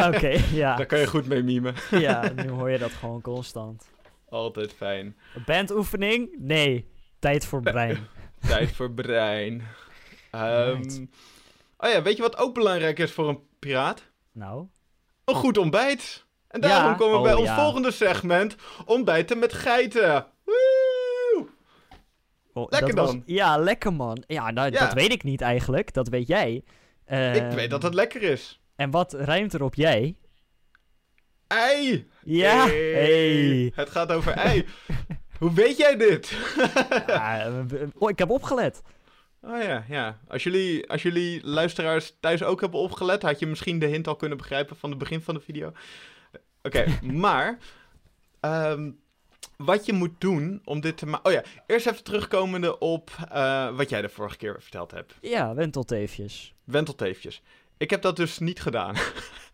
Oké, 0.08 0.39
ja. 0.53 0.75
Daar 0.75 0.86
kan 0.86 0.99
je 0.99 1.08
goed 1.08 1.27
mee 1.27 1.43
mimen. 1.43 1.75
ja, 1.91 2.32
nu 2.36 2.49
hoor 2.49 2.69
je 2.69 2.77
dat 2.77 2.91
gewoon 2.91 3.21
constant. 3.21 3.89
Altijd 4.30 4.73
fijn. 4.73 5.17
Bandoefening? 5.45 6.36
Nee, 6.38 6.88
tijd 7.19 7.45
voor 7.45 7.62
Brein. 7.62 8.08
tijd 8.47 8.71
voor 8.71 8.91
Brein. 8.91 9.63
Oh 11.77 11.89
ja, 11.89 12.01
weet 12.01 12.15
je 12.15 12.21
wat 12.21 12.38
ook 12.38 12.53
belangrijk 12.53 12.99
is 12.99 13.12
voor 13.12 13.30
een 13.30 13.39
piraat? 13.60 14.03
Nou? 14.32 14.65
Een 15.25 15.36
goed 15.36 15.58
ontbijt. 15.58 16.26
En 16.47 16.62
Ja. 16.62 16.67
daarom 16.67 16.95
komen 16.97 17.17
we 17.17 17.23
bij 17.23 17.33
Oh, 17.33 17.39
ons 17.39 17.47
ja. 17.49 17.55
volgende 17.62 17.91
segment: 17.91 18.55
ontbijten 18.86 19.39
met 19.39 19.53
geiten. 19.53 20.25
Woe! 20.45 21.47
Oh, 22.53 22.69
Lekker 22.69 22.95
was- 22.95 23.12
dan. 23.12 23.23
ja, 23.25 23.57
lekker 23.57 23.93
man. 23.93 24.23
Ja, 24.27 24.51
nou, 24.51 24.71
Ja. 24.71 24.79
dat 24.79 24.93
weet 24.93 25.12
ik 25.12 25.23
niet 25.23 25.41
eigenlijk. 25.41 25.93
Dat 25.93 26.07
weet 26.07 26.27
jij. 26.27 26.53
Ik 26.53 26.63
Ehm, 27.05 27.55
weet 27.55 27.69
dat 27.69 27.83
het 27.83 27.93
lekker 27.93 28.21
is. 28.21 28.62
En 28.75 28.91
wat 28.91 29.13
ruimt 29.13 29.53
er 29.53 29.63
op 29.63 29.75
jij? 29.75 30.15
Ei! 31.47 32.07
Ja. 32.23 32.65
Hey. 32.65 32.91
Hey. 32.91 33.71
Het 33.75 33.89
gaat 33.89 34.12
over 34.12 34.31
ei. 34.31 34.65
Hoe 35.39 35.53
weet 35.53 35.77
jij 35.77 35.97
dit? 35.97 36.29
Ja, 37.07 37.51
oh, 37.97 38.10
ik 38.10 38.19
heb 38.19 38.29
opgelet. 38.29 38.81
Oh 39.41 39.62
ja, 39.62 39.86
ja. 39.89 40.19
Als 40.27 40.43
jullie, 40.43 40.89
als 40.89 41.01
jullie 41.01 41.41
luisteraars 41.47 42.17
thuis 42.19 42.43
ook 42.43 42.62
hebben 42.62 42.79
opgelet, 42.79 43.21
had 43.21 43.39
je 43.39 43.45
misschien 43.47 43.79
de 43.79 43.86
hint 43.86 44.07
al 44.07 44.15
kunnen 44.15 44.38
begrijpen 44.38 44.75
van 44.75 44.89
het 44.89 44.99
begin 44.99 45.21
van 45.21 45.33
de 45.33 45.39
video. 45.41 45.71
Oké, 46.67 46.99
maar 47.25 47.58
ehm, 48.39 48.91
wat 49.58 49.86
je 49.86 49.93
moet 49.93 50.21
doen 50.21 50.62
om 50.63 50.80
dit 50.82 50.97
te 50.97 51.06
maken. 51.06 51.25
Oh 51.25 51.32
ja, 51.32 51.43
eerst 51.67 51.88
even 51.88 52.03
terugkomende 52.03 52.80
op 52.80 53.12
eh, 53.32 53.75
wat 53.75 53.89
jij 53.89 54.01
de 54.01 54.10
vorige 54.10 54.38
keer 54.38 54.62
verteld 54.62 54.91
hebt. 54.91 55.13
Ja, 55.21 55.53
wentelteefjes. 55.53 56.53
Wentelteefjes. 56.63 57.41
Ik 57.77 57.89
heb 57.89 58.01
dat 58.01 58.15
dus 58.15 58.39
niet 58.39 58.62
gedaan. 58.62 58.95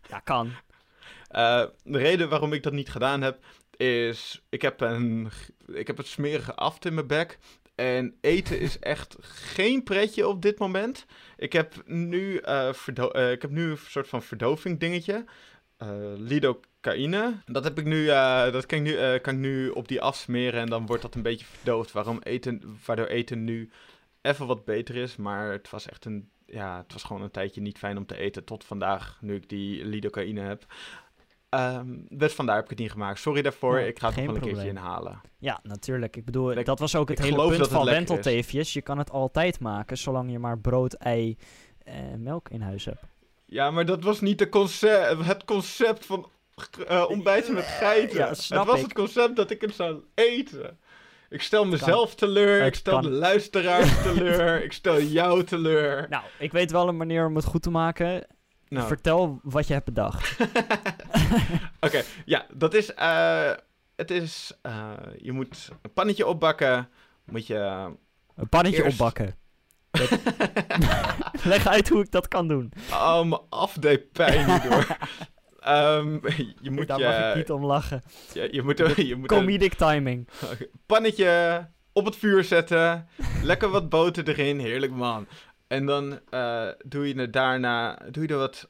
Ja, 0.08 0.20
kan. 0.20 0.46
Uh, 0.46 1.64
de 1.82 1.98
reden 1.98 2.28
waarom 2.28 2.52
ik 2.52 2.62
dat 2.62 2.72
niet 2.72 2.90
gedaan 2.90 3.22
heb, 3.22 3.44
is 3.76 4.42
ik 4.48 4.62
heb 4.62 4.80
een, 4.80 5.30
ik 5.66 5.86
heb 5.86 5.96
het 5.96 6.06
smerige 6.06 6.54
aft 6.54 6.84
in 6.84 6.94
mijn 6.94 7.06
bek. 7.06 7.38
En 7.74 8.16
eten 8.20 8.60
is 8.60 8.78
echt 8.94 9.16
geen 9.20 9.82
pretje 9.82 10.28
op 10.28 10.42
dit 10.42 10.58
moment. 10.58 11.06
Ik 11.36 11.52
heb 11.52 11.82
nu, 11.86 12.40
uh, 12.44 12.70
uh, 13.12 13.30
ik 13.30 13.42
heb 13.42 13.50
nu 13.50 13.70
een 13.70 13.78
soort 13.78 14.08
van 14.08 14.22
verdoving 14.22 14.80
dingetje. 14.80 15.24
Lidocaïne. 16.84 17.34
Dat 17.46 17.64
heb 17.64 17.78
ik 17.78 17.84
nu, 17.84 18.06
dat 18.06 18.66
kan 18.66 18.78
ik 18.78 18.84
nu, 18.84 19.18
kan 19.18 19.34
ik 19.34 19.40
nu 19.40 19.68
op 19.68 19.88
die 19.88 20.00
afsmeren 20.00 20.60
en 20.60 20.68
dan 20.68 20.86
wordt 20.86 21.02
dat 21.02 21.14
een 21.14 21.22
beetje 21.22 21.46
verdoofd. 21.46 21.92
Waarom 21.92 22.18
eten, 22.22 22.78
waardoor 22.86 23.06
eten 23.06 23.44
nu 23.44 23.70
even 24.22 24.46
wat 24.46 24.64
beter 24.64 24.96
is. 24.96 25.16
Maar 25.16 25.52
het 25.52 25.70
was 25.70 25.88
echt 25.88 26.04
een, 26.04 26.28
ja, 26.46 26.78
het 26.78 26.92
was 26.92 27.02
gewoon 27.02 27.22
een 27.22 27.30
tijdje 27.30 27.60
niet 27.60 27.78
fijn 27.78 27.96
om 27.96 28.06
te 28.06 28.16
eten. 28.16 28.44
Tot 28.44 28.64
vandaag, 28.64 29.18
nu 29.20 29.34
ik 29.34 29.48
die 29.48 29.84
lidocaïne 29.84 30.40
heb. 30.40 30.66
Um, 31.50 32.06
dus 32.08 32.32
vandaar 32.32 32.54
heb 32.54 32.64
ik 32.64 32.70
het 32.70 32.78
niet 32.78 32.90
gemaakt. 32.90 33.18
Sorry 33.18 33.42
daarvoor, 33.42 33.78
ik 33.78 33.98
ga 33.98 34.06
het 34.06 34.16
nog 34.16 34.26
wel 34.26 34.34
een 34.34 34.40
keertje 34.40 34.68
inhalen. 34.68 35.20
Ja, 35.38 35.60
natuurlijk. 35.62 36.16
Ik 36.16 36.24
bedoel, 36.24 36.64
dat 36.64 36.78
was 36.78 36.96
ook 36.96 37.08
het 37.08 37.18
hele 37.18 37.48
punt 37.48 37.68
van 37.68 37.84
wentelteefjes. 37.84 38.72
Je 38.72 38.82
kan 38.82 38.98
het 38.98 39.10
altijd 39.10 39.60
maken, 39.60 39.98
zolang 39.98 40.30
je 40.30 40.38
maar 40.38 40.58
brood, 40.58 40.92
ei 40.92 41.36
en 41.84 42.22
melk 42.22 42.48
in 42.48 42.60
huis 42.60 42.84
hebt. 42.84 43.04
Ja, 43.46 43.70
maar 43.70 43.86
dat 43.86 44.02
was 44.02 44.20
niet 44.20 44.38
de 44.38 44.48
concept, 44.48 45.24
het 45.24 45.44
concept 45.44 46.06
van 46.06 46.28
uh, 46.90 47.04
ontbijten 47.08 47.54
met 47.54 47.64
geiten. 47.64 48.18
Ja, 48.18 48.28
het 48.28 48.66
was 48.66 48.82
het 48.82 48.92
concept 48.92 49.36
dat 49.36 49.50
ik 49.50 49.60
het 49.60 49.74
zou 49.74 50.02
eten. 50.14 50.78
Ik 51.28 51.42
stel 51.42 51.66
mezelf 51.66 52.14
teleur, 52.14 52.66
ik 52.66 52.74
stel 52.74 53.00
de 53.00 53.10
luisteraars 53.10 53.92
teleur, 54.02 54.64
ik 54.64 54.72
stel 54.72 55.00
jou 55.00 55.44
teleur. 55.44 56.06
Nou, 56.08 56.22
ik 56.38 56.52
weet 56.52 56.70
wel 56.70 56.88
een 56.88 56.96
manier 56.96 57.26
om 57.26 57.36
het 57.36 57.44
goed 57.44 57.62
te 57.62 57.70
maken. 57.70 58.26
Nou. 58.68 58.86
Vertel 58.86 59.38
wat 59.42 59.66
je 59.66 59.72
hebt 59.72 59.84
bedacht. 59.84 60.36
Oké, 61.80 62.02
ja, 62.24 62.46
dat 62.52 62.74
is. 62.74 62.90
Uh, 62.98 63.50
het 63.96 64.10
is. 64.10 64.52
Uh, 64.62 64.90
je 65.16 65.32
moet 65.32 65.68
een 65.82 65.92
pannetje 65.92 66.26
opbakken. 66.26 66.88
Moet 67.24 67.46
je. 67.46 67.90
Een 68.36 68.48
pannetje 68.48 68.84
opbakken. 68.84 69.36
Leg 71.42 71.66
uit 71.66 71.88
hoe 71.88 72.00
ik 72.00 72.10
dat 72.10 72.28
kan 72.28 72.48
doen. 72.48 72.72
Oh, 72.90 73.22
mijn 73.22 73.40
af 73.48 73.78
pijn 74.12 74.50
hierdoor. 74.50 74.86
Um, 75.68 76.20
je 76.62 76.70
moet 76.70 76.86
Daar 76.86 76.98
je, 76.98 77.04
mag 77.04 77.28
ik 77.30 77.36
niet 77.36 77.50
om 77.50 77.64
lachen. 77.64 78.02
Je, 78.32 78.48
je 78.52 78.62
moet, 78.62 78.78
je 78.96 79.16
moet 79.16 79.28
Comedic 79.28 79.70
een, 79.70 79.76
timing. 79.76 80.28
Pannetje 80.86 81.66
op 81.92 82.04
het 82.04 82.16
vuur 82.16 82.44
zetten. 82.44 83.08
lekker 83.42 83.68
wat 83.68 83.88
boter 83.88 84.28
erin. 84.28 84.58
Heerlijk 84.58 84.92
man. 84.92 85.26
En 85.66 85.86
dan 85.86 86.20
uh, 86.30 86.68
doe 86.84 87.08
je 87.08 87.20
het 87.20 87.32
daarna, 87.32 87.98
doe 88.10 88.22
je 88.22 88.28
er 88.28 88.38
wat, 88.38 88.68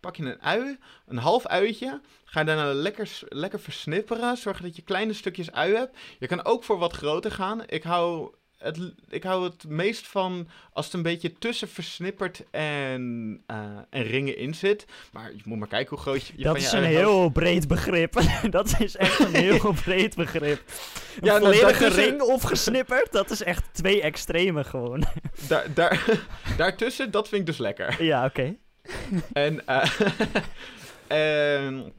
pak 0.00 0.16
je 0.16 0.22
een 0.22 0.42
ui, 0.42 0.78
een 1.06 1.18
half 1.18 1.46
uitje. 1.46 2.00
Ga 2.24 2.40
je 2.40 2.46
daarna 2.46 2.72
lekker, 2.72 3.18
lekker 3.28 3.60
versnipperen. 3.60 4.36
Zorg 4.36 4.60
dat 4.60 4.76
je 4.76 4.82
kleine 4.82 5.12
stukjes 5.12 5.52
ui 5.52 5.74
hebt. 5.74 5.96
Je 6.18 6.26
kan 6.26 6.44
ook 6.44 6.64
voor 6.64 6.78
wat 6.78 6.92
groter 6.92 7.30
gaan. 7.30 7.62
Ik 7.66 7.82
hou 7.82 8.34
het, 8.64 8.92
ik 9.08 9.22
hou 9.22 9.44
het 9.44 9.64
meest 9.68 10.06
van 10.06 10.48
als 10.72 10.84
het 10.84 10.94
een 10.94 11.02
beetje 11.02 11.32
tussen 11.32 11.68
versnipperd 11.68 12.44
en, 12.50 13.42
uh, 13.50 13.56
en 13.90 14.02
ringen 14.02 14.36
in 14.36 14.54
zit. 14.54 14.86
Maar 15.12 15.32
je 15.32 15.42
moet 15.44 15.58
maar 15.58 15.68
kijken 15.68 15.90
hoe 15.90 15.98
groot 15.98 16.26
je, 16.26 16.32
je 16.36 16.44
Dat 16.44 16.56
is 16.56 16.72
een 16.72 16.84
heel 16.84 17.28
breed 17.28 17.68
begrip. 17.68 18.22
dat 18.50 18.80
is 18.80 18.96
echt 18.96 19.18
een 19.18 19.34
heel 19.34 19.74
breed 19.84 20.14
begrip. 20.14 20.62
Een 20.68 21.26
ja, 21.26 21.38
nou, 21.38 21.54
volledige 21.54 21.88
ring 21.88 22.20
of 22.20 22.42
gesnipperd, 22.42 23.12
dat 23.12 23.30
is 23.30 23.42
echt 23.42 23.64
twee 23.72 24.02
extreme 24.02 24.64
gewoon. 24.64 25.04
daar, 25.48 25.74
daar, 25.74 26.18
daartussen, 26.56 27.10
dat 27.10 27.28
vind 27.28 27.40
ik 27.40 27.46
dus 27.46 27.58
lekker. 27.58 28.02
Ja, 28.02 28.24
oké. 28.24 28.56
en, 29.32 29.62
uh, 29.68 29.84
en 31.06 31.92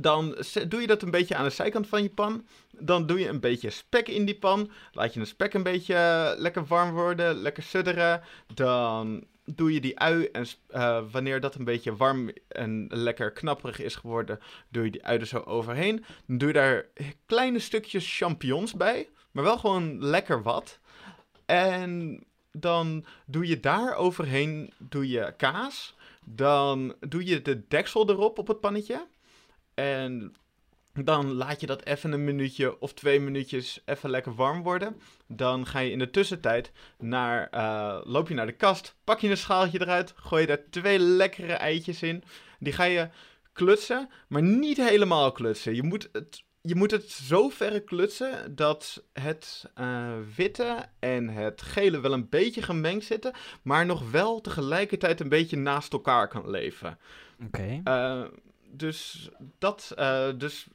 dan 0.00 0.36
doe 0.68 0.80
je 0.80 0.86
dat 0.86 1.02
een 1.02 1.10
beetje 1.10 1.36
aan 1.36 1.44
de 1.44 1.50
zijkant 1.50 1.86
van 1.86 2.02
je 2.02 2.10
pan. 2.10 2.46
Dan 2.70 3.06
doe 3.06 3.18
je 3.18 3.28
een 3.28 3.40
beetje 3.40 3.70
spek 3.70 4.08
in 4.08 4.24
die 4.24 4.38
pan. 4.38 4.70
Laat 4.92 5.14
je 5.14 5.20
de 5.20 5.26
spek 5.26 5.54
een 5.54 5.62
beetje 5.62 5.94
eh, 5.94 6.32
lekker 6.36 6.66
warm 6.66 6.92
worden, 6.92 7.34
lekker 7.34 7.62
sudderen. 7.62 8.22
Dan 8.54 9.24
doe 9.54 9.72
je 9.72 9.80
die 9.80 9.98
ui 9.98 10.28
en 10.32 10.46
uh, 10.70 11.00
wanneer 11.10 11.40
dat 11.40 11.54
een 11.54 11.64
beetje 11.64 11.96
warm 11.96 12.30
en 12.48 12.86
lekker 12.88 13.32
knapperig 13.32 13.80
is 13.80 13.96
geworden, 13.96 14.38
doe 14.68 14.84
je 14.84 14.90
die 14.90 15.04
ui 15.04 15.18
er 15.18 15.26
zo 15.26 15.38
overheen. 15.38 16.04
Dan 16.26 16.38
doe 16.38 16.48
je 16.48 16.54
daar 16.54 16.86
kleine 17.26 17.58
stukjes 17.58 18.16
champignons 18.16 18.74
bij, 18.74 19.08
maar 19.30 19.44
wel 19.44 19.58
gewoon 19.58 20.04
lekker 20.04 20.42
wat. 20.42 20.78
En 21.46 22.22
dan 22.52 23.04
doe 23.26 23.46
je 23.46 23.60
daar 23.60 23.94
overheen 23.94 24.72
doe 24.78 25.08
je 25.08 25.34
kaas. 25.36 25.96
Dan 26.24 26.94
doe 27.00 27.24
je 27.24 27.42
de 27.42 27.68
deksel 27.68 28.08
erop 28.08 28.38
op 28.38 28.48
het 28.48 28.60
pannetje. 28.60 29.06
En 29.78 30.34
dan 30.94 31.32
laat 31.32 31.60
je 31.60 31.66
dat 31.66 31.84
even 31.84 32.12
een 32.12 32.24
minuutje 32.24 32.80
of 32.80 32.94
twee 32.94 33.20
minuutjes 33.20 33.82
even 33.84 34.10
lekker 34.10 34.34
warm 34.34 34.62
worden. 34.62 35.00
Dan 35.26 35.66
ga 35.66 35.78
je 35.78 35.90
in 35.90 35.98
de 35.98 36.10
tussentijd 36.10 36.72
naar, 36.98 37.48
uh, 37.54 38.00
loop 38.04 38.28
je 38.28 38.34
naar 38.34 38.46
de 38.46 38.52
kast, 38.52 38.94
pak 39.04 39.20
je 39.20 39.30
een 39.30 39.36
schaaltje 39.36 39.80
eruit, 39.80 40.12
gooi 40.16 40.40
je 40.40 40.46
daar 40.46 40.62
twee 40.70 40.98
lekkere 40.98 41.52
eitjes 41.52 42.02
in. 42.02 42.24
Die 42.58 42.72
ga 42.72 42.84
je 42.84 43.08
klutsen, 43.52 44.10
maar 44.28 44.42
niet 44.42 44.76
helemaal 44.76 45.32
klutsen. 45.32 45.74
Je 45.74 45.82
moet 45.82 46.08
het, 46.12 46.42
je 46.60 46.74
moet 46.74 46.90
het 46.90 47.10
zo 47.10 47.50
klutsen 47.84 48.54
dat 48.54 49.04
het 49.12 49.70
uh, 49.80 50.12
witte 50.36 50.88
en 50.98 51.28
het 51.28 51.62
gele 51.62 52.00
wel 52.00 52.12
een 52.12 52.28
beetje 52.28 52.62
gemengd 52.62 53.04
zitten, 53.04 53.32
maar 53.62 53.86
nog 53.86 54.10
wel 54.10 54.40
tegelijkertijd 54.40 55.20
een 55.20 55.28
beetje 55.28 55.56
naast 55.56 55.92
elkaar 55.92 56.28
kan 56.28 56.50
leven. 56.50 56.98
Oké. 57.44 57.80
Okay. 57.84 58.20
Uh, 58.20 58.26
dus 58.70 59.28
dat, 59.58 59.94
uh, 59.98 60.28
dus 60.36 60.68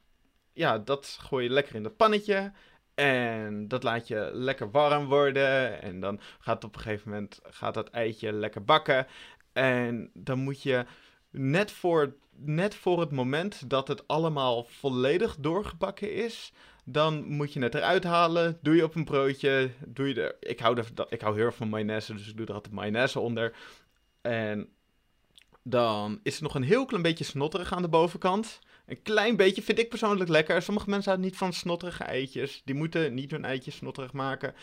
ja, 0.53 0.77
dat 0.77 1.17
gooi 1.21 1.43
je 1.43 1.49
lekker 1.49 1.75
in 1.75 1.84
het 1.84 1.97
pannetje. 1.97 2.51
En 2.95 3.67
dat 3.67 3.84
laat 3.84 4.08
je 4.08 4.29
lekker 4.34 4.71
warm 4.71 5.06
worden. 5.06 5.82
En 5.82 5.99
dan 5.99 6.19
gaat 6.39 6.63
op 6.63 6.75
een 6.75 6.82
gegeven 6.82 7.12
moment 7.12 7.39
gaat 7.43 7.73
dat 7.73 7.89
eitje 7.89 8.32
lekker 8.34 8.63
bakken. 8.63 9.08
En 9.53 10.10
dan 10.13 10.39
moet 10.39 10.62
je 10.62 10.86
net 11.29 11.71
voor, 11.71 12.15
net 12.36 12.75
voor 12.75 12.99
het 12.99 13.12
moment 13.12 13.69
dat 13.69 13.88
het 13.88 14.08
allemaal 14.08 14.63
volledig 14.63 15.36
doorgebakken 15.36 16.13
is. 16.13 16.51
Dan 16.86 17.25
moet 17.25 17.53
je 17.53 17.62
het 17.62 17.75
eruit 17.75 18.03
halen. 18.03 18.60
Doe 18.62 18.75
je 18.75 18.84
op 18.84 18.95
een 18.95 19.06
broodje. 19.06 19.69
Doe 19.86 20.08
je 20.08 20.21
er, 20.21 20.36
ik, 20.39 20.60
hou 20.60 20.77
er, 20.77 20.88
ik 21.10 21.21
hou 21.21 21.36
heel 21.36 21.45
erg 21.45 21.56
van 21.56 21.69
mayonaise, 21.69 22.13
dus 22.13 22.29
ik 22.29 22.38
doe 22.38 22.45
er 22.45 22.53
altijd 22.53 22.73
mayonaise 22.73 23.19
onder. 23.19 23.56
En 24.21 24.69
dan 25.63 26.19
is 26.23 26.38
er 26.38 26.43
nog 26.43 26.56
een 26.56 26.63
heel 26.63 26.86
klein 26.86 27.04
beetje 27.04 27.23
snotterig 27.23 27.73
aan 27.73 27.82
de 27.82 27.88
bovenkant. 27.88 28.60
Een 28.86 29.02
klein 29.02 29.36
beetje 29.36 29.62
vind 29.62 29.80
ik 29.80 29.89
persoonlijk 29.89 30.30
lekker. 30.30 30.62
Sommige 30.62 30.89
mensen 30.89 31.10
houden 31.12 31.30
niet 31.30 31.39
van 31.39 31.54
snotterige 31.54 32.04
eitjes. 32.04 32.62
Die 32.65 32.76
moeten 32.76 33.13
niet 33.13 33.32
hun 33.32 33.45
eitjes 33.45 33.76
snotterig 33.76 34.13
maken. 34.13 34.54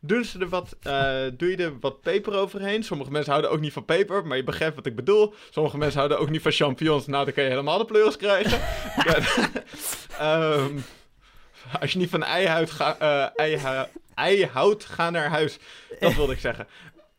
Doen 0.00 0.24
ze 0.24 0.38
er 0.38 0.48
wat, 0.48 0.76
uh, 0.86 1.24
doe 1.36 1.50
je 1.50 1.56
er 1.56 1.78
wat 1.78 2.00
peper 2.00 2.34
overheen. 2.34 2.84
Sommige 2.84 3.10
mensen 3.10 3.30
houden 3.30 3.50
ook 3.50 3.60
niet 3.60 3.72
van 3.72 3.84
peper, 3.84 4.26
maar 4.26 4.36
je 4.36 4.44
begrijpt 4.44 4.76
wat 4.76 4.86
ik 4.86 4.96
bedoel. 4.96 5.34
Sommige 5.50 5.78
mensen 5.78 5.98
houden 5.98 6.18
ook 6.18 6.30
niet 6.30 6.42
van 6.42 6.52
champignons. 6.52 7.06
Nou, 7.06 7.24
dan 7.24 7.34
kan 7.34 7.44
je 7.44 7.50
helemaal 7.50 7.78
de 7.78 7.84
pleuris 7.84 8.16
krijgen. 8.16 8.60
um, 10.60 10.84
als 11.80 11.92
je 11.92 11.98
niet 11.98 12.10
van 12.10 12.22
eihout, 12.22 12.70
ga, 12.70 12.96
uh, 13.02 13.28
ei, 13.34 13.86
ei 14.14 14.46
houdt, 14.46 14.84
ga 14.84 15.10
naar 15.10 15.28
huis. 15.28 15.58
Dat 16.00 16.14
wilde 16.14 16.32
ik 16.32 16.40
zeggen. 16.40 16.66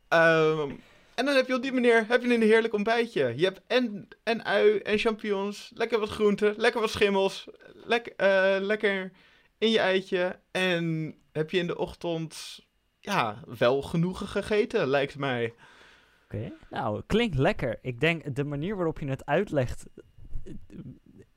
Um, 0.10 0.80
en 1.17 1.25
dan 1.25 1.36
heb 1.36 1.47
je 1.47 1.56
op 1.56 1.62
die 1.62 1.71
manier 1.71 2.08
heb 2.08 2.21
je 2.21 2.34
een 2.34 2.41
heerlijk 2.41 2.73
ontbijtje. 2.73 3.34
Je 3.36 3.43
hebt 3.43 3.62
en, 3.67 4.08
en 4.23 4.45
ui 4.45 4.77
en 4.77 4.97
champignons, 4.97 5.71
lekker 5.73 5.99
wat 5.99 6.10
groenten, 6.10 6.53
lekker 6.58 6.82
wat 6.82 6.89
schimmels, 6.89 7.47
lek, 7.73 8.13
uh, 8.17 8.58
lekker 8.60 9.12
in 9.58 9.69
je 9.69 9.80
eitje. 9.80 10.39
En 10.51 11.15
heb 11.32 11.51
je 11.51 11.58
in 11.58 11.67
de 11.67 11.77
ochtend 11.77 12.60
ja, 12.99 13.43
wel 13.58 13.82
genoegen 13.82 14.27
gegeten, 14.27 14.88
lijkt 14.88 15.17
mij. 15.17 15.53
Oké, 16.23 16.53
nou, 16.69 17.01
klinkt 17.08 17.38
lekker. 17.38 17.80
Ik 17.82 17.99
denk 17.99 18.36
de 18.36 18.43
manier 18.43 18.75
waarop 18.75 18.99
je 18.99 19.10
het 19.10 19.25
uitlegt, 19.25 19.86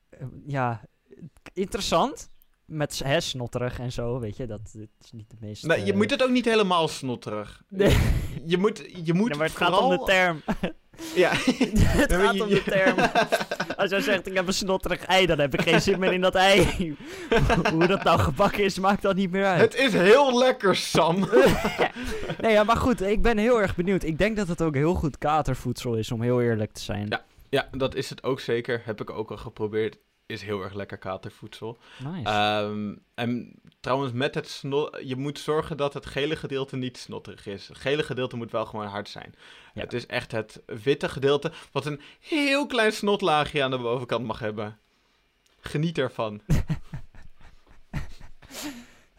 eh, 0.09 0.27
ja, 0.45 0.81
interessant 1.53 2.29
met 2.71 3.01
hè, 3.03 3.19
snotterig 3.19 3.79
en 3.79 3.91
zo, 3.91 4.19
weet 4.19 4.37
je, 4.37 4.45
dat, 4.45 4.61
is 5.01 5.11
niet 5.11 5.29
de 5.29 5.35
meest... 5.39 5.65
Nee, 5.65 5.85
je 5.85 5.91
uh... 5.91 5.97
moet 5.97 6.09
het 6.09 6.23
ook 6.23 6.29
niet 6.29 6.45
helemaal 6.45 6.87
snotterig. 6.87 7.63
Nee. 7.67 7.97
Je, 8.45 8.57
moet, 8.57 8.83
je 9.03 9.13
moet 9.13 9.35
maar 9.35 9.47
het 9.47 9.55
gaat 9.55 9.79
om 9.79 9.89
de 9.89 10.03
term. 10.05 10.41
Ja. 11.15 11.31
het 12.01 12.13
gaat 12.13 12.41
om 12.41 12.49
de 12.49 12.63
term. 12.63 12.97
Als 13.77 13.89
jij 13.89 14.01
zegt, 14.01 14.27
ik 14.27 14.35
heb 14.35 14.47
een 14.47 14.53
snotterig 14.53 15.05
ei, 15.05 15.25
dan 15.25 15.39
heb 15.39 15.53
ik 15.53 15.61
geen 15.61 15.81
zin 15.81 15.99
meer 15.99 16.13
in 16.13 16.21
dat 16.21 16.35
ei. 16.35 16.95
Hoe 17.71 17.87
dat 17.87 18.03
nou 18.03 18.19
gebakken 18.19 18.63
is, 18.63 18.79
maakt 18.79 19.01
dat 19.01 19.15
niet 19.15 19.31
meer 19.31 19.45
uit. 19.45 19.61
Het 19.61 19.75
is 19.75 19.93
heel 19.93 20.37
lekker, 20.37 20.75
Sam. 20.75 21.29
Nee, 22.41 22.51
ja, 22.51 22.63
maar 22.63 22.77
goed, 22.77 23.01
ik 23.01 23.21
ben 23.21 23.37
heel 23.37 23.61
erg 23.61 23.75
benieuwd. 23.75 24.03
Ik 24.03 24.17
denk 24.17 24.37
dat 24.37 24.47
het 24.47 24.61
ook 24.61 24.75
heel 24.75 24.93
goed 24.93 25.17
katervoedsel 25.17 25.95
is, 25.95 26.11
om 26.11 26.21
heel 26.21 26.41
eerlijk 26.41 26.71
te 26.71 26.81
zijn. 26.81 27.05
Ja. 27.09 27.25
Ja, 27.51 27.67
dat 27.71 27.95
is 27.95 28.09
het 28.09 28.23
ook 28.23 28.39
zeker. 28.39 28.81
Heb 28.85 29.01
ik 29.01 29.09
ook 29.09 29.31
al 29.31 29.37
geprobeerd. 29.37 29.97
Is 30.31 30.41
heel 30.41 30.63
erg 30.63 30.73
lekker 30.73 30.97
katervoedsel. 30.97 31.77
Nice. 31.97 32.29
Ehm, 32.29 32.95
en 33.15 33.53
trouwens, 33.79 34.13
met 34.13 34.35
het 34.35 34.49
snot, 34.49 34.97
je 35.03 35.15
moet 35.15 35.39
zorgen 35.39 35.77
dat 35.77 35.93
het 35.93 36.05
gele 36.05 36.35
gedeelte 36.35 36.75
niet 36.75 36.97
snotterig 36.97 37.45
is. 37.45 37.67
Het 37.67 37.77
gele 37.77 38.03
gedeelte 38.03 38.35
moet 38.35 38.51
wel 38.51 38.65
gewoon 38.65 38.85
hard 38.85 39.09
zijn. 39.09 39.35
Ja. 39.73 39.81
Het 39.81 39.93
is 39.93 40.05
echt 40.05 40.31
het 40.31 40.61
witte 40.65 41.09
gedeelte, 41.09 41.51
wat 41.71 41.85
een 41.85 42.01
heel 42.19 42.67
klein 42.67 42.91
snotlaagje 42.91 43.63
aan 43.63 43.71
de 43.71 43.77
bovenkant 43.77 44.25
mag 44.25 44.39
hebben. 44.39 44.79
Geniet 45.59 45.97
ervan. 45.97 46.41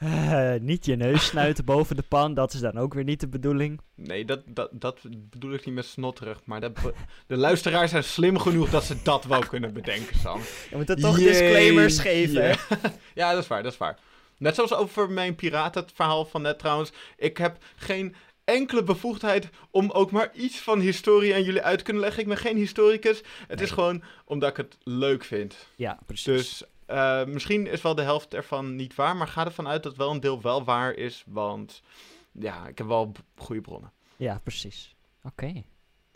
Niet 0.61 0.87
je 0.87 0.97
neus 0.97 1.27
snuiten 1.27 1.65
boven 1.65 1.97
de 1.97 2.03
pan, 2.03 2.35
dat 2.35 2.53
is 2.53 2.61
dan 2.61 2.79
ook 2.79 2.95
weer 2.95 3.05
niet 3.05 3.21
de 3.21 3.29
bedoeling. 3.29 3.81
Nee, 3.95 4.25
dat, 4.25 4.41
dat, 4.47 4.69
dat 4.73 4.99
bedoel 5.31 5.53
ik 5.53 5.65
niet 5.65 5.75
met 5.75 5.85
snotterig. 5.85 6.41
Maar 6.45 6.61
dat 6.61 6.79
de 7.27 7.37
luisteraars 7.37 7.91
zijn 7.91 8.05
slim 8.05 8.39
genoeg 8.39 8.71
dat 8.71 8.85
ze 8.85 9.03
dat 9.03 9.25
wel 9.25 9.41
kunnen 9.41 9.73
bedenken, 9.73 10.19
Sam. 10.19 10.41
Je 10.71 10.77
moet 10.77 10.89
er 10.89 10.97
toch 10.97 11.17
disclaimers 11.17 11.99
geven. 11.99 12.57
ja, 13.15 13.33
dat 13.33 13.43
is 13.43 13.49
waar, 13.49 13.63
dat 13.63 13.73
is 13.73 13.79
waar. 13.79 13.99
Net 14.39 14.55
zoals 14.55 14.75
over 14.75 15.11
mijn 15.11 15.35
piratenverhaal 15.35 16.25
van 16.25 16.43
net 16.43 16.59
trouwens. 16.59 16.93
Ik 17.17 17.37
heb 17.37 17.57
geen 17.77 18.15
enkele 18.45 18.83
bevoegdheid 18.83 19.49
om 19.71 19.91
ook 19.91 20.11
maar 20.11 20.31
iets 20.35 20.59
van 20.59 20.81
historie 20.81 21.35
aan 21.35 21.43
jullie 21.43 21.63
uit 21.63 21.79
te 21.79 21.85
kunnen 21.85 22.03
leggen. 22.03 22.23
Ik 22.23 22.29
ben 22.29 22.37
geen 22.37 22.57
historicus. 22.57 23.23
Het 23.49 23.61
is 23.61 23.71
gewoon 23.71 24.03
omdat 24.25 24.51
ik 24.51 24.57
het 24.57 24.77
leuk 24.83 25.25
vind. 25.25 25.57
Ja, 25.77 25.99
precies. 26.07 26.25
Dus 26.25 26.63
eh, 26.87 27.25
misschien 27.25 27.67
is 27.67 27.83
wel 27.83 27.95
de 27.95 28.03
helft 28.03 28.35
ervan 28.35 28.77
niet 28.77 28.95
waar. 28.95 29.17
Maar 29.17 29.29
ga 29.29 29.45
ervan 29.45 29.69
uit 29.69 29.83
dat 29.83 29.97
wel 29.97 30.11
een 30.11 30.21
deel 30.21 30.41
wel 30.43 30.65
waar 30.65 30.93
is. 30.95 31.25
Want 31.27 31.83
ja, 32.33 32.67
ik 32.67 32.79
heb 32.79 32.87
wel 32.87 33.13
goede 33.37 33.61
bronnen. 33.61 33.93
Ja, 34.17 34.39
precies. 34.43 34.95
Oké. 35.23 35.63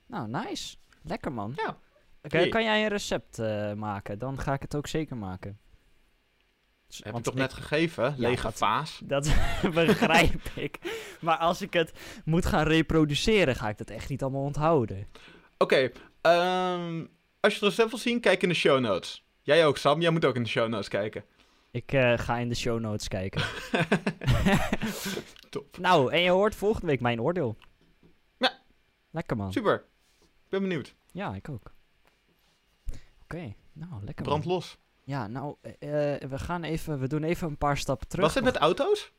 Nou, 0.07 0.29
nice. 0.29 0.77
Lekker, 1.03 1.33
man. 1.33 1.53
Ja. 1.57 1.79
Oké, 2.23 2.37
Hey. 2.37 2.49
Kan 2.49 2.65
jij 2.65 2.83
een 2.83 2.89
recept 2.89 3.39
eh, 3.39 3.73
maken? 3.73 4.19
Dan 4.19 4.41
ga 4.41 4.53
ik 4.53 4.63
het 4.63 4.75
ook 4.75 4.87
zeker 4.87 5.17
maken. 5.17 5.59
S- 6.89 6.97
Heb 6.97 7.07
je 7.07 7.13
want 7.13 7.25
toch 7.25 7.35
ik- 7.35 7.41
net 7.41 7.53
gegeven? 7.53 8.15
Lege 8.19 8.43
dat- 8.43 8.55
vaas. 8.57 9.01
Dat 9.05 9.25
begrijp 9.75 10.45
ik. 10.55 10.79
Maar 11.21 11.37
als 11.39 11.63
ik 11.63 11.73
het 11.73 11.93
moet 12.25 12.47
gaan 12.47 12.67
reproduceren, 12.67 13.57
ga 13.57 13.69
ik 13.69 13.79
dat 13.79 13.91
echt 13.91 14.09
niet 14.09 14.23
allemaal 14.23 14.43
onthouden. 14.43 15.07
Oké, 15.59 15.91
ehm, 16.21 17.05
als 17.41 17.55
je 17.55 17.59
het 17.65 17.69
recept 17.69 17.91
wil 17.91 17.99
zien, 17.99 18.21
kijk 18.21 18.43
in 18.43 18.49
de 18.49 18.55
show 18.55 18.81
notes. 18.81 19.25
Jij 19.47 19.67
ook, 19.67 19.77
Sam. 19.77 20.01
Jij 20.01 20.11
moet 20.11 20.25
ook 20.25 20.35
in 20.35 20.43
de 20.43 20.49
show 20.49 20.69
notes 20.69 20.89
kijken. 20.89 21.25
Ik 21.71 21.93
eh, 21.93 22.19
ga 22.19 22.37
in 22.37 22.49
de 22.49 22.55
show 22.55 22.81
notes 22.81 23.09
kijken. 23.09 23.43
Top. 25.51 25.79
Nou, 25.79 26.13
en 26.13 26.21
je 26.21 26.31
hoort 26.31 26.55
volgende 26.55 26.87
week 26.87 27.01
mijn 27.01 27.21
oordeel. 27.21 27.57
Ja. 28.37 28.53
Lekker, 29.11 29.37
man. 29.37 29.53
Super. 29.53 29.85
Ik 30.19 30.49
ben 30.49 30.61
benieuwd. 30.61 30.95
Ja, 31.13 31.35
ik 31.35 31.49
ook. 31.49 31.73
Oké, 33.23 33.55
nou, 33.73 34.05
lekker, 34.05 34.25
Brand 34.25 34.45
man. 34.45 34.55
los. 34.55 34.79
Ja, 35.05 35.27
nou, 35.27 35.57
eh, 35.61 36.15
eh, 36.15 36.31
we 36.31 36.39
gaan 36.39 36.63
even, 36.63 36.99
we 36.99 37.09
doen 37.09 37.23
even 37.23 37.49
een 37.49 37.59
paar 37.59 37.77
stappen 37.77 38.09
terug. 38.09 38.25
Was 38.25 38.35
dit 38.35 38.45
met 38.45 38.57
auto's? 38.57 39.13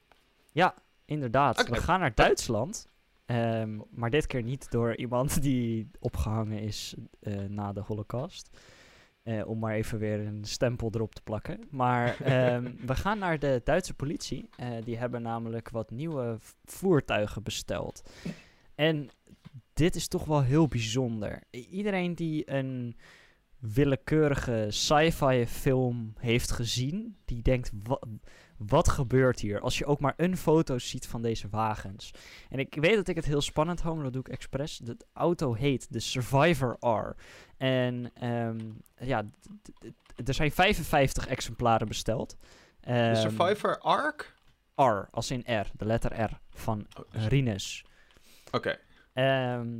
Inderdaad, 1.05 1.59
Oké. 1.59 1.71
we 1.71 1.77
gaan 1.81 1.99
naar 1.99 2.15
Duitsland. 2.15 2.87
Ehm, 3.25 3.79
maar 3.89 4.09
dit 4.09 4.27
keer 4.27 4.43
niet 4.43 4.71
door 4.71 4.95
iemand 4.95 5.41
die 5.41 5.89
opgehangen 5.99 6.59
is 6.59 6.95
na 7.47 7.73
de 7.73 7.81
Holocaust. 7.81 8.49
Eh, 9.27 9.47
om 9.47 9.59
maar 9.59 9.73
even 9.73 9.99
weer 9.99 10.19
een 10.19 10.43
stempel 10.45 10.89
erop 10.93 11.15
te 11.15 11.21
plakken. 11.21 11.59
Maar 11.69 12.19
ehm, 12.21 12.71
we 12.85 12.95
gaan 12.95 13.19
naar 13.19 13.39
de 13.39 13.61
Duitse 13.63 13.93
politie. 13.93 14.49
Eh, 14.55 14.67
die 14.83 14.97
hebben 14.97 15.21
namelijk 15.21 15.69
wat 15.69 15.91
nieuwe 15.91 16.37
voertuigen 16.65 17.43
besteld. 17.43 18.09
En 18.75 19.09
dit 19.73 19.95
is 19.95 20.07
toch 20.07 20.25
wel 20.25 20.43
heel 20.43 20.67
bijzonder. 20.67 21.43
Iedereen 21.49 22.15
die 22.15 22.51
een 22.51 22.95
willekeurige 23.59 24.65
sci-fi 24.69 25.45
film 25.47 26.13
heeft 26.19 26.51
gezien, 26.51 27.17
die 27.25 27.41
denkt: 27.41 27.71
"Wa- 27.83 28.01
wat 28.57 28.89
gebeurt 28.89 29.39
hier? 29.39 29.59
Als 29.59 29.77
je 29.77 29.85
ook 29.85 29.99
maar 29.99 30.13
een 30.17 30.37
foto 30.37 30.77
ziet 30.77 31.07
van 31.07 31.21
deze 31.21 31.49
wagens. 31.49 32.11
En 32.49 32.59
ik 32.59 32.75
weet 32.75 32.95
dat 32.95 33.07
ik 33.07 33.15
het 33.15 33.25
heel 33.25 33.41
spannend 33.41 33.81
hou, 33.81 33.95
maar 33.95 34.03
dat 34.03 34.13
doe 34.13 34.21
ik 34.21 34.27
expres. 34.29 34.77
De 34.77 34.97
auto 35.13 35.53
heet 35.53 35.93
de 35.93 35.99
Survivor 35.99 36.77
R. 36.79 37.15
En 37.57 38.11
ehm, 38.13 38.59
ja, 38.99 39.25
er 40.25 40.33
zijn 40.33 40.51
55 40.51 41.27
exemplaren 41.27 41.87
besteld. 41.87 42.37
De 42.79 42.87
Ehm, 42.91 43.15
Survivor 43.15 43.79
Ark? 43.79 44.35
R, 44.75 45.07
als 45.11 45.31
in 45.31 45.43
R, 45.45 45.67
de 45.77 45.85
letter 45.85 46.21
R 46.23 46.39
van 46.49 46.85
Oh, 46.99 47.11
dus- 47.11 47.27
Rinus. 47.27 47.85
Oké. 48.51 48.79
Ehm, 49.13 49.79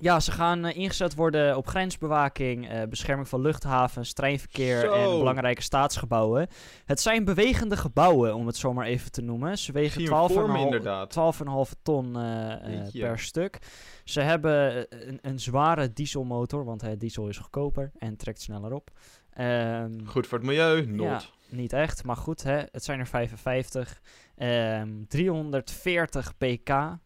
ja, 0.00 0.20
ze 0.20 0.32
gaan 0.32 0.64
eh, 0.64 0.76
ingezet 0.76 1.14
worden 1.14 1.56
op 1.56 1.66
grensbewaking, 1.66 2.68
eh, 2.68 2.82
bescherming 2.88 3.28
van 3.28 3.40
luchthavens, 3.40 4.12
treinverkeer 4.12 4.80
Zo. 4.80 4.92
en 4.92 5.18
belangrijke 5.18 5.62
staatsgebouwen. 5.62 6.48
Het 6.84 7.00
zijn 7.00 7.24
bewegende 7.24 7.76
gebouwen, 7.76 8.34
om 8.34 8.46
het 8.46 8.56
zo 8.56 8.72
maar 8.72 8.86
even 8.86 9.12
te 9.12 9.22
noemen. 9.22 9.58
Ze 9.58 9.72
wegen 9.72 10.00
zie 10.00 10.14
hem 10.14 10.28
voor 10.28 10.48
me 10.48 10.58
12,5 10.58 10.64
inderdaad. 10.64 11.10
12,5 11.10 11.76
ton 11.82 12.16
eh, 12.16 12.90
per 12.92 13.18
stuk. 13.18 13.58
Ze 14.04 14.20
hebben 14.20 14.86
een, 15.08 15.18
een 15.22 15.40
zware 15.40 15.92
dieselmotor, 15.92 16.64
want 16.64 16.80
hè, 16.80 16.96
diesel 16.96 17.28
is 17.28 17.38
goedkoper 17.38 17.90
en 17.98 18.16
trekt 18.16 18.40
sneller 18.40 18.72
op. 18.72 18.90
Ehm, 19.30 20.04
Goed 20.04 20.26
voor 20.26 20.38
het 20.38 20.46
milieu? 20.46 20.86
Not. 20.86 21.06
ja, 21.06 21.20
niet 21.48 21.72
echt, 21.72 22.04
maar 22.04 22.16
goed, 22.16 22.42
hè, 22.42 22.62
het 22.70 22.84
zijn 22.84 22.98
er 22.98 23.06
55. 23.06 24.00
Ehm 24.36 24.88
340 25.08 26.36
pk. 26.36 26.98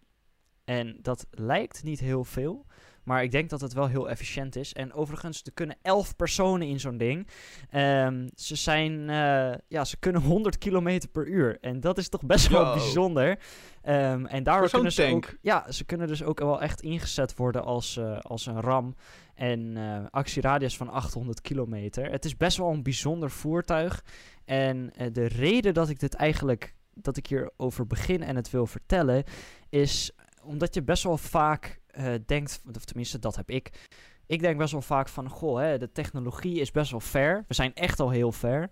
En 0.64 0.98
dat 1.02 1.26
lijkt 1.30 1.82
niet 1.82 2.00
heel 2.00 2.24
veel. 2.24 2.66
Maar 3.04 3.22
ik 3.22 3.30
denk 3.30 3.50
dat 3.50 3.60
het 3.60 3.72
wel 3.72 3.86
heel 3.86 4.08
efficiënt 4.08 4.56
is. 4.56 4.72
En 4.72 4.92
overigens, 4.92 5.42
er 5.42 5.52
kunnen 5.52 5.76
11 5.82 6.16
personen 6.16 6.68
in 6.68 6.80
zo'n 6.80 6.96
ding. 6.96 7.28
Ehm, 7.70 8.28
ze, 8.34 8.56
zijn, 8.56 9.10
eh, 9.10 9.58
ja, 9.68 9.84
ze 9.84 9.96
kunnen 9.98 10.22
100 10.22 10.58
km 10.58 11.00
per 11.12 11.26
uur. 11.26 11.58
En 11.60 11.80
dat 11.80 11.98
is 11.98 12.08
toch 12.08 12.24
best 12.24 12.48
wel 12.48 12.72
bijzonder. 12.74 13.38
Ehm, 13.82 14.26
en 14.26 14.42
daardoor 14.42 14.68
zo'n 14.68 14.80
kunnen 14.80 14.92
ze 14.92 15.02
tank. 15.02 15.26
ook, 15.26 15.38
ja, 15.40 15.72
ze 15.72 15.84
kunnen 15.84 16.06
dus 16.06 16.22
ook 16.22 16.38
wel 16.38 16.62
echt 16.62 16.80
ingezet 16.80 17.36
worden 17.36 17.64
als, 17.64 17.96
eh, 17.96 18.18
als 18.18 18.46
een 18.46 18.60
ram. 18.60 18.94
En 19.34 19.76
eh, 19.76 20.04
actieradius 20.10 20.76
van 20.76 20.88
800 20.88 21.40
kilometer. 21.40 22.10
Het 22.10 22.24
is 22.24 22.36
best 22.36 22.56
wel 22.56 22.70
een 22.70 22.82
bijzonder 22.82 23.30
voertuig. 23.30 24.04
En 24.44 24.92
de 25.12 25.26
reden 25.26 25.74
dat 25.74 25.88
ik 25.88 26.00
dit 26.00 26.14
eigenlijk, 26.14 26.74
dat 26.94 27.16
ik 27.16 27.26
hierover 27.26 27.86
begin 27.86 28.22
en 28.22 28.36
het 28.36 28.50
wil 28.50 28.66
vertellen, 28.66 29.24
is 29.68 30.12
omdat 30.42 30.74
je 30.74 30.82
best 30.82 31.02
wel 31.02 31.16
vaak 31.16 31.80
eh, 31.94 32.14
denkt, 32.26 32.62
of 32.76 32.84
tenminste 32.84 33.18
dat 33.18 33.36
heb 33.36 33.50
ik. 33.50 33.88
Ik 34.26 34.40
denk 34.40 34.58
best 34.58 34.72
wel 34.72 34.82
vaak 34.82 35.08
van, 35.08 35.28
goh, 35.28 35.58
hè, 35.58 35.78
de 35.78 35.92
technologie 35.92 36.60
is 36.60 36.70
best 36.70 36.90
wel 36.90 37.00
ver. 37.00 37.44
We 37.48 37.54
zijn 37.54 37.74
echt 37.74 38.00
al 38.00 38.10
heel 38.10 38.32
ver. 38.32 38.70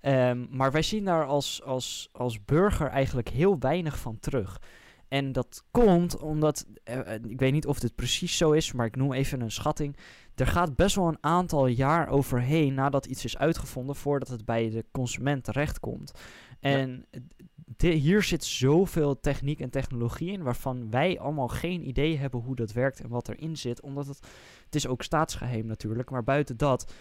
Ehm, 0.00 0.46
maar 0.50 0.72
wij 0.72 0.82
zien 0.82 1.04
daar 1.04 1.26
als, 1.26 1.62
als, 1.62 2.08
als 2.12 2.44
burger 2.44 2.86
eigenlijk 2.86 3.28
heel 3.28 3.58
weinig 3.58 3.98
van 3.98 4.18
terug. 4.18 4.60
En 5.08 5.32
dat 5.32 5.64
komt 5.70 6.18
omdat, 6.18 6.66
eh, 6.84 7.14
eh, 7.14 7.24
ik 7.24 7.38
weet 7.38 7.52
niet 7.52 7.66
of 7.66 7.78
dit 7.78 7.94
precies 7.94 8.36
zo 8.36 8.52
is, 8.52 8.72
maar 8.72 8.86
ik 8.86 8.96
noem 8.96 9.12
even 9.12 9.40
een 9.40 9.50
schatting. 9.50 9.96
Er 10.34 10.46
gaat 10.46 10.76
best 10.76 10.96
wel 10.96 11.08
een 11.08 11.18
aantal 11.20 11.66
jaar 11.66 12.08
overheen 12.08 12.74
nadat 12.74 13.06
iets 13.06 13.24
is 13.24 13.38
uitgevonden 13.38 13.96
voordat 13.96 14.28
het 14.28 14.44
bij 14.44 14.70
de 14.70 14.84
consument 14.92 15.44
terechtkomt. 15.44 16.12
En 16.60 17.06
hier 17.82 18.22
zit 18.22 18.44
zoveel 18.44 19.20
techniek 19.20 19.60
en 19.60 19.70
technologie 19.70 20.30
in 20.30 20.42
waarvan 20.42 20.90
wij 20.90 21.18
allemaal 21.18 21.48
geen 21.48 21.88
idee 21.88 22.16
hebben 22.16 22.40
hoe 22.40 22.56
dat 22.56 22.72
werkt 22.72 23.00
en 23.00 23.08
wat 23.08 23.28
erin 23.28 23.56
zit. 23.56 23.80
Omdat 23.80 24.06
het, 24.06 24.18
het 24.64 24.74
is 24.74 24.86
ook 24.86 25.02
staatsgeheim 25.02 25.66
natuurlijk, 25.66 26.10
maar 26.10 26.24
buiten 26.24 26.56
dat, 26.56 26.92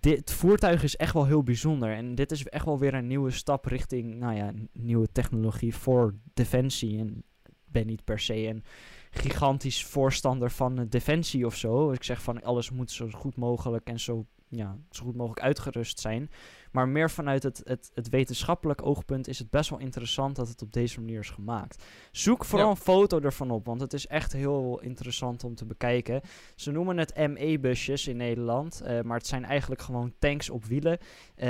dit 0.00 0.32
voertuig 0.32 0.82
is 0.82 0.96
echt 0.96 1.14
wel 1.14 1.26
heel 1.26 1.42
bijzonder. 1.42 1.92
En 1.92 2.14
dit 2.14 2.30
is 2.30 2.44
echt 2.44 2.64
wel 2.64 2.78
weer 2.78 2.94
een 2.94 3.06
nieuwe 3.06 3.30
stap 3.30 3.64
richting, 3.64 4.14
nou 4.14 4.34
ja, 4.34 4.52
nieuwe 4.72 5.08
technologie 5.12 5.74
voor 5.74 6.14
defensie. 6.34 6.98
En 6.98 7.24
ik 7.44 7.52
ben 7.66 7.86
niet 7.86 8.04
per 8.04 8.20
se 8.20 8.46
een 8.46 8.62
gigantisch 9.10 9.84
voorstander 9.84 10.50
van 10.50 10.86
defensie 10.88 11.46
of 11.46 11.56
zo. 11.56 11.92
Ik 11.92 12.02
zeg 12.02 12.22
van 12.22 12.42
alles 12.42 12.70
moet 12.70 12.90
zo 12.90 13.08
goed 13.10 13.36
mogelijk 13.36 13.86
en 13.86 14.00
zo 14.00 14.26
ja, 14.48 14.76
zo 14.90 15.04
goed 15.04 15.14
mogelijk 15.16 15.40
uitgerust 15.40 16.00
zijn. 16.00 16.30
Maar 16.72 16.88
meer 16.88 17.10
vanuit 17.10 17.42
het, 17.42 17.60
het, 17.64 17.90
het 17.94 18.08
wetenschappelijk 18.08 18.86
oogpunt 18.86 19.28
is 19.28 19.38
het 19.38 19.50
best 19.50 19.70
wel 19.70 19.78
interessant 19.78 20.36
dat 20.36 20.48
het 20.48 20.62
op 20.62 20.72
deze 20.72 21.00
manier 21.00 21.18
is 21.20 21.30
gemaakt. 21.30 21.84
Zoek 22.12 22.44
vooral 22.44 22.66
Ja. 22.66 22.72
een 22.72 22.80
foto 22.80 23.20
ervan 23.20 23.50
op, 23.50 23.66
want 23.66 23.80
het 23.80 23.92
is 23.92 24.06
echt 24.06 24.32
heel 24.32 24.80
interessant 24.80 25.44
om 25.44 25.54
te 25.54 25.64
bekijken. 25.64 26.20
Ze 26.56 26.70
noemen 26.70 26.96
het 26.96 27.16
ME-busjes 27.16 28.06
in 28.08 28.16
Nederland, 28.16 28.80
eh, 28.80 29.00
maar 29.00 29.16
het 29.18 29.26
zijn 29.26 29.44
eigenlijk 29.44 29.80
gewoon 29.82 30.12
tanks 30.18 30.50
op 30.50 30.64
wielen. 30.64 30.98
Ehm, 31.36 31.48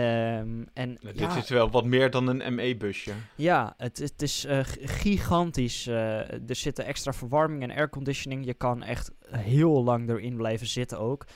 en 0.73 0.99
Nou, 1.01 1.15
ja, 1.15 1.35
Dit 1.35 1.43
is 1.45 1.49
wel 1.49 1.71
wat 1.71 1.85
meer 1.85 2.11
dan 2.11 2.27
een 2.29 2.55
ME-busje. 2.55 3.13
ja, 3.37 3.75
het, 3.77 3.99
het 3.99 4.23
is 4.23 4.45
eh, 4.45 4.61
gigantisch. 4.81 5.87
eh, 5.87 6.33
er 6.49 6.55
zitten 6.57 6.85
extra 6.85 7.13
verwarming 7.13 7.63
en 7.63 7.71
airconditioning. 7.71 8.45
Je 8.45 8.55
kan 8.55 8.83
echt 8.83 9.11
heel 9.31 9.85
lang 9.85 10.09
erin 10.09 10.37
blijven 10.37 10.67
zitten 10.67 10.99
ook. 10.99 11.27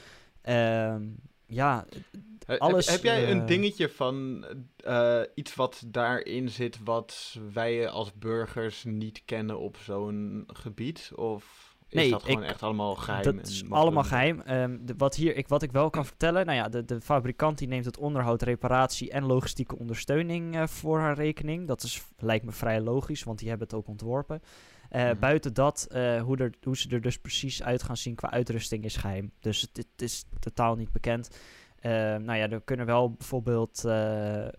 Ehm, 0.43 1.03
ja, 1.49 1.87
Eh, 1.91 1.99
heb- 2.47 2.61
Alles, 2.61 2.91
Heb, 2.91 3.03
jij 3.03 3.23
eh, 3.25 3.29
een 3.29 3.47
dingetje 3.47 3.89
van 3.89 4.47
eh, 4.77 5.21
iets 5.35 5.55
wat 5.55 5.83
daarin 5.87 6.49
zit 6.49 6.79
wat 6.85 7.39
wij 7.53 7.89
als 7.89 8.13
burgers 8.15 8.85
niet 8.85 9.23
kennen 9.25 9.59
op 9.59 9.77
zo'n 9.77 10.45
gebied? 10.47 11.11
Of 11.15 11.77
is 11.89 11.95
Nee, 11.95 12.11
dat 12.11 12.23
gewoon 12.23 12.43
ik- 12.43 12.49
echt 12.49 12.63
allemaal 12.63 12.95
geheim? 12.95 13.23
dat 13.23 13.47
is 13.49 13.65
allemaal 13.71 14.03
geheim. 14.05 14.41
Ehm, 14.41 14.79
de, 14.81 14.95
wat, 14.97 15.15
hier, 15.15 15.37
ik, 15.37 15.49
wat 15.49 15.63
ik 15.63 15.73
wel 15.73 15.91
kan 15.91 16.05
vertellen, 16.07 16.47
nou 16.47 16.59
ja, 16.59 16.69
de, 16.69 16.85
de 16.85 17.01
fabrikant 17.01 17.59
die 17.59 17.69
neemt 17.69 17.85
het 17.85 17.99
onderhoud, 17.99 18.43
reparatie 18.43 19.11
en 19.11 19.25
logistieke 19.27 19.79
ondersteuning 19.79 20.55
eh, 20.57 20.67
voor 20.67 20.99
haar 20.99 21.15
rekening. 21.17 21.67
Dat 21.67 21.83
is, 21.83 22.03
lijkt 22.19 22.45
me 22.45 22.53
vrij 22.53 22.81
logisch, 22.81 23.23
want 23.23 23.39
die 23.39 23.49
hebben 23.49 23.67
het 23.67 23.77
ook 23.77 23.89
ontworpen. 23.89 24.43
Eh, 24.89 25.05
Mhm. 25.05 25.19
Buiten 25.19 25.55
dat, 25.55 25.87
eh, 25.91 26.23
hoe, 26.23 26.37
er, 26.37 26.53
hoe 26.63 26.77
ze 26.77 26.89
er 26.89 27.01
dus 27.01 27.19
precies 27.19 27.63
uit 27.63 27.83
gaan 27.83 27.97
zien 27.97 28.15
qua 28.15 28.31
uitrusting 28.31 28.85
is 28.85 28.97
geheim. 28.97 29.33
Dus 29.41 29.61
het, 29.61 29.77
het 29.77 30.03
is 30.03 30.25
totaal 30.39 30.75
niet 30.75 30.93
bekend. 30.93 31.39
Eh, 31.79 31.91
nou 31.93 32.35
ja, 32.35 32.49
er 32.51 32.61
kunnen 32.61 32.87
wel 32.87 33.11
bijvoorbeeld, 33.13 33.83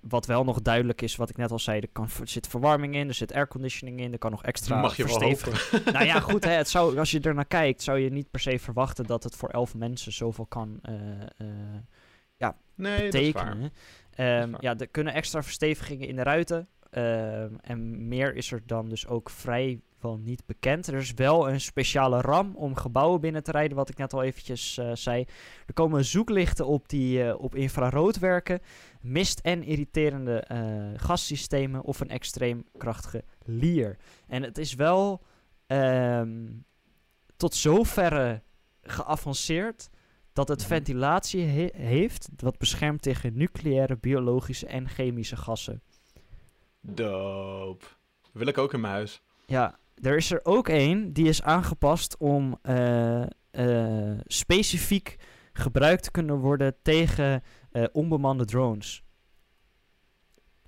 wat 0.01 0.25
wel 0.25 0.43
nog 0.43 0.61
duidelijk 0.61 1.01
is, 1.01 1.15
wat 1.15 1.29
ik 1.29 1.37
net 1.37 1.51
al 1.51 1.59
zei, 1.59 1.79
er, 1.79 1.87
kan, 1.91 2.07
er 2.19 2.27
zit 2.27 2.47
verwarming 2.47 2.95
in, 2.95 3.07
er 3.07 3.13
zit 3.13 3.33
airconditioning 3.33 3.99
in, 3.99 4.11
er 4.11 4.17
kan 4.17 4.31
nog 4.31 4.43
extra 4.43 4.81
Mag 4.81 4.95
je 4.97 5.05
wel 5.05 5.19
versteviging. 5.19 5.85
nou 5.93 6.05
ja, 6.05 6.19
goed, 6.29 6.43
hè, 6.43 6.51
het 6.51 6.69
zou, 6.69 6.97
als 6.97 7.11
je 7.11 7.19
er 7.19 7.33
naar 7.33 7.45
kijkt, 7.45 7.81
zou 7.81 7.99
je 7.99 8.09
niet 8.09 8.31
per 8.31 8.39
se 8.39 8.59
verwachten 8.59 9.05
dat 9.05 9.23
het 9.23 9.35
voor 9.35 9.49
elf 9.49 9.75
mensen 9.75 10.11
zoveel 10.13 10.45
kan 10.45 10.79
eh, 10.81 11.21
eh, 11.37 12.49
Nee, 12.75 13.01
betekenen. 13.01 13.71
Ehm, 14.15 14.53
ja, 14.59 14.77
er 14.77 14.87
kunnen 14.87 15.13
extra 15.13 15.43
verstevigingen 15.43 16.07
in 16.07 16.15
de 16.15 16.23
ruiten. 16.23 16.67
ehm, 16.89 17.53
en 17.61 18.07
meer 18.07 18.35
is 18.35 18.51
er 18.51 18.61
dan 18.65 18.89
dus 18.89 19.07
ook 19.07 19.29
vrijwel 19.99 20.19
niet 20.19 20.45
bekend. 20.45 20.87
Er 20.87 20.93
is 20.93 21.13
wel 21.13 21.49
een 21.49 21.61
speciale 21.61 22.21
RAM 22.21 22.55
om 22.55 22.75
gebouwen 22.75 23.21
binnen 23.21 23.43
te 23.43 23.51
rijden, 23.51 23.77
wat 23.77 23.89
ik 23.89 23.97
net 23.97 24.13
al 24.13 24.23
eventjes 24.23 24.77
eh, 24.77 24.91
zei. 24.93 25.25
Er 25.65 25.73
komen 25.73 26.05
zoeklichten 26.05 26.65
op 26.67 26.89
die 26.89 27.23
eh, 27.23 27.39
op 27.41 27.55
infrarood 27.55 28.19
werken, 28.19 28.59
mist- 29.01 29.39
en 29.39 29.63
irriterende 29.63 30.39
eh, 30.39 30.87
gassystemen 30.95 31.81
of 31.83 31.99
een 31.99 32.09
extreem 32.09 32.65
krachtige 32.77 33.23
lier. 33.45 33.97
En 34.27 34.43
het 34.43 34.57
is 34.57 34.73
wel 34.73 35.21
ehm, 35.67 36.47
tot 37.37 37.55
zoverre 37.55 38.41
geavanceerd 38.81 39.89
dat 40.33 40.47
het 40.47 40.59
Mhm. 40.59 40.67
ventilatie 40.67 41.45
he- 41.45 41.83
heeft 41.85 42.29
wat 42.35 42.57
beschermt 42.57 43.01
tegen 43.01 43.37
nucleaire, 43.37 43.97
biologische 43.97 44.67
en 44.67 44.89
chemische 44.89 45.35
gassen. 45.37 45.81
Dope. 46.81 47.85
Wil 48.33 48.47
ik 48.47 48.57
ook 48.57 48.73
in 48.73 48.79
mijn 48.81 48.93
huis. 48.93 49.21
Ja, 49.45 49.78
er 50.01 50.15
is 50.15 50.31
er 50.31 50.39
ook 50.43 50.67
één 50.67 51.13
die 51.13 51.27
is 51.27 51.43
aangepast 51.43 52.17
om 52.17 52.57
eh, 52.61 53.21
eh, 53.51 54.19
specifiek 54.25 55.15
gebruikt 55.53 56.03
te 56.03 56.11
kunnen 56.11 56.37
worden 56.37 56.75
tegen 56.81 57.43
eh, 57.71 57.83
onbemande 57.91 58.45
drones. 58.45 59.03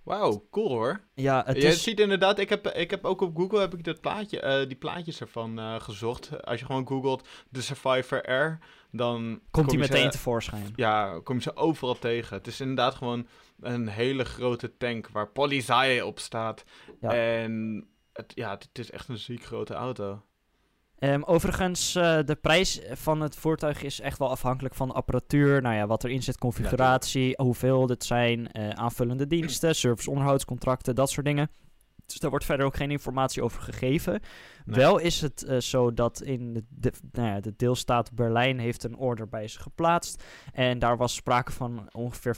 Wauw, 0.04 0.48
cool 0.52 0.70
hoor. 0.70 1.02
Ja, 1.14 1.44
het 1.46 1.56
je 1.62 1.68
is... 1.68 1.84
ziet 1.84 2.00
inderdaad, 2.00 2.40
ik 2.40 2.50
heb, 2.50 2.68
ik 2.68 2.90
heb 2.90 3.06
ook 3.06 3.22
op 3.22 3.38
Google 3.38 3.60
heb 3.60 3.74
ik 3.74 3.84
dat 3.84 4.02
plaatje, 4.02 4.66
die 4.68 4.78
plaatjes 4.78 5.22
ervan 5.22 5.82
gezocht. 5.82 6.44
Als 6.46 6.60
je 6.60 6.66
gewoon 6.66 6.88
googelt 6.88 7.28
de 7.50 7.62
Survivor 7.62 8.24
Air, 8.26 8.60
dan 8.92 9.42
komt 9.52 9.66
kom 9.68 9.76
je 9.76 9.82
meteen 9.82 10.04
ze- 10.04 10.10
tevoorschijn. 10.10 10.74
Ja, 10.76 11.20
kom 11.24 11.36
je 11.36 11.42
ze 11.42 11.56
overal 11.56 12.00
tegen. 12.00 12.38
Het 12.38 12.48
is 12.48 12.60
inderdaad 12.62 12.96
gewoon 12.96 13.28
een 13.60 13.88
hele 13.88 14.24
grote 14.24 14.78
tank 14.78 15.10
waar 15.10 15.28
Polizei 15.28 16.02
op 16.02 16.20
staat. 16.20 16.64
Ja. 17.02 17.14
En 17.14 17.86
het, 18.14 18.32
ja, 18.36 18.52
het 18.52 18.80
is 18.80 18.92
echt 18.92 19.08
een 19.08 19.18
ziek 19.18 19.44
grote 19.44 19.74
auto. 19.74 20.22
Ehm, 20.98 21.22
overigens, 21.24 21.96
eh, 21.96 22.20
de 22.26 22.36
prijs 22.36 22.82
van 22.92 23.22
het 23.22 23.36
voertuig 23.36 23.84
is 23.84 24.00
echt 24.00 24.18
wel 24.18 24.30
afhankelijk 24.30 24.76
van 24.76 24.88
de 24.88 24.94
apparatuur. 24.94 25.62
Nou 25.62 25.76
ja, 25.76 25.88
wat 25.88 26.04
erin 26.04 26.24
zit, 26.24 26.38
configuratie, 26.38 27.34
hoeveel 27.38 27.88
dit 27.88 28.04
zijn, 28.04 28.52
eh, 28.52 28.70
aanvullende 28.70 29.28
diensten, 29.28 29.76
service 29.86 30.10
onderhoudscontracten, 30.10 30.96
dat 30.96 31.10
soort 31.10 31.26
dingen. 31.26 31.50
Dus 32.12 32.20
daar 32.20 32.30
wordt 32.30 32.46
verder 32.46 32.66
ook 32.66 32.76
geen 32.76 32.92
informatie 32.92 33.44
over 33.44 33.62
gegeven. 33.62 34.22
Nee. 34.66 34.80
Wel 34.80 34.98
is 34.98 35.22
het 35.22 35.44
eh, 35.44 35.58
zo 35.58 35.94
dat 35.94 36.22
in 36.22 36.54
de, 36.54 36.64
de, 36.70 36.92
nou 37.12 37.28
ja, 37.28 37.40
de 37.40 37.54
deelstaat 37.56 38.12
Berlijn 38.14 38.60
heeft 38.60 38.84
een 38.84 38.96
order 38.96 39.30
bij 39.30 39.48
ze 39.48 39.60
geplaatst. 39.60 40.24
En 40.54 40.80
daar 40.80 40.98
was 40.98 41.16
sprake 41.16 41.52
van 41.52 41.90
ongeveer 41.92 42.36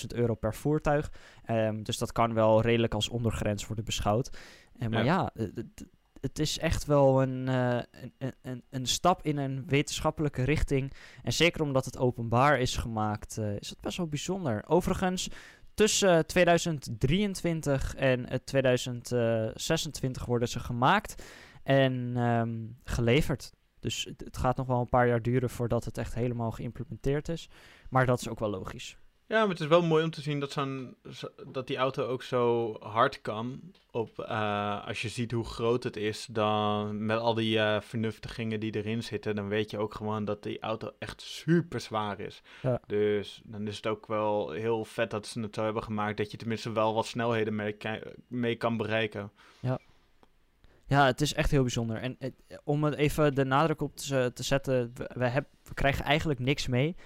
500.000 0.00 0.06
euro 0.06 0.34
per 0.34 0.54
voertuig. 0.54 1.12
Ehm, 1.44 1.82
dus 1.82 1.98
dat 1.98 2.12
kan 2.12 2.34
wel 2.34 2.62
redelijk 2.62 2.94
als 2.94 3.08
ondergrens 3.08 3.66
worden 3.66 3.84
beschouwd. 3.84 4.30
En 4.78 4.90
maar 4.90 5.04
ja, 5.04 5.30
eh, 5.34 5.46
het- 5.54 5.86
het 6.20 6.38
is 6.38 6.58
echt 6.58 6.84
wel 6.86 7.22
een, 7.22 7.48
eh, 7.48 7.78
een, 8.18 8.34
een, 8.42 8.62
een 8.70 8.86
stap 8.86 9.22
in 9.22 9.36
een 9.36 9.64
wetenschappelijke 9.66 10.42
richting. 10.42 10.92
En 11.22 11.32
zeker 11.32 11.62
omdat 11.62 11.84
het 11.84 11.98
openbaar 11.98 12.60
is 12.60 12.76
gemaakt, 12.76 13.38
eh, 13.38 13.56
is 13.56 13.68
het 13.68 13.80
best 13.80 13.96
wel 13.96 14.06
bijzonder. 14.06 14.64
Overigens, 14.66 15.28
tussen 15.74 16.10
eh, 16.16 16.18
2023 16.18 17.94
en 17.94 18.28
eh, 18.28 18.38
2026 18.44 20.24
worden 20.24 20.48
ze 20.48 20.60
gemaakt 20.60 21.22
en 21.62 22.12
ehm, 22.16 22.56
geleverd. 22.84 23.52
Dus 23.80 24.04
het, 24.04 24.20
het 24.24 24.36
gaat 24.36 24.56
nog 24.56 24.66
wel 24.66 24.80
een 24.80 24.88
paar 24.88 25.06
jaar 25.08 25.22
duren 25.22 25.50
voordat 25.50 25.84
het 25.84 25.98
echt 25.98 26.14
helemaal 26.14 26.50
geïmplementeerd 26.50 27.28
is. 27.28 27.48
Maar 27.90 28.06
dat 28.06 28.20
is 28.20 28.28
ook 28.28 28.38
wel 28.38 28.50
logisch. 28.50 28.96
Ja, 29.28 29.40
maar 29.40 29.48
het 29.48 29.60
is 29.60 29.66
wel 29.66 29.82
mooi 29.82 30.04
om 30.04 30.10
te 30.10 30.20
zien 30.20 30.40
dat, 30.40 30.52
zo'n, 30.52 30.96
zo- 31.10 31.28
dat 31.46 31.66
die 31.66 31.76
auto 31.76 32.06
ook 32.06 32.22
zo 32.22 32.74
hard 32.80 33.20
kan. 33.20 33.60
Op, 33.90 34.18
eh, 34.18 34.86
als 34.86 35.02
je 35.02 35.08
ziet 35.08 35.30
hoe 35.32 35.44
groot 35.44 35.82
het 35.84 35.96
is, 35.96 36.26
dan 36.30 37.06
met 37.06 37.18
al 37.18 37.34
die 37.34 37.58
eh, 37.58 37.80
vernuftigingen 37.80 38.60
die 38.60 38.74
erin 38.76 39.02
zitten, 39.02 39.34
dan 39.34 39.48
weet 39.48 39.70
je 39.70 39.78
ook 39.78 39.94
gewoon 39.94 40.24
dat 40.24 40.42
die 40.42 40.60
auto 40.60 40.90
echt 40.98 41.20
super 41.22 41.80
zwaar 41.80 42.20
is. 42.20 42.42
Ja. 42.62 42.80
Dus 42.86 43.40
dan 43.44 43.66
is 43.66 43.76
het 43.76 43.86
ook 43.86 44.06
wel 44.06 44.50
heel 44.50 44.84
vet 44.84 45.10
dat 45.10 45.26
ze 45.26 45.40
het 45.40 45.54
zo 45.54 45.64
hebben 45.64 45.82
gemaakt 45.82 46.16
dat 46.16 46.30
je 46.30 46.36
tenminste 46.36 46.72
wel 46.72 46.94
wat 46.94 47.06
snelheden 47.06 47.74
mee, 48.28 48.54
kan 48.56 48.76
bereiken. 48.76 49.30
Ja, 50.86 51.06
het 51.06 51.20
is 51.20 51.34
echt 51.34 51.50
heel 51.50 51.62
bijzonder. 51.62 51.96
En 51.96 52.16
eh, 52.18 52.30
om 52.64 52.84
het 52.84 52.94
even 52.94 53.34
de 53.34 53.44
nadruk 53.44 53.80
op 53.82 53.96
te, 53.96 54.30
te 54.34 54.42
zetten, 54.42 54.90
we, 54.94 55.10
we, 55.14 55.26
heb- 55.26 55.48
we 55.62 55.74
krijgen 55.74 56.04
eigenlijk 56.04 56.38
niks 56.40 56.66
mee. 56.66 56.96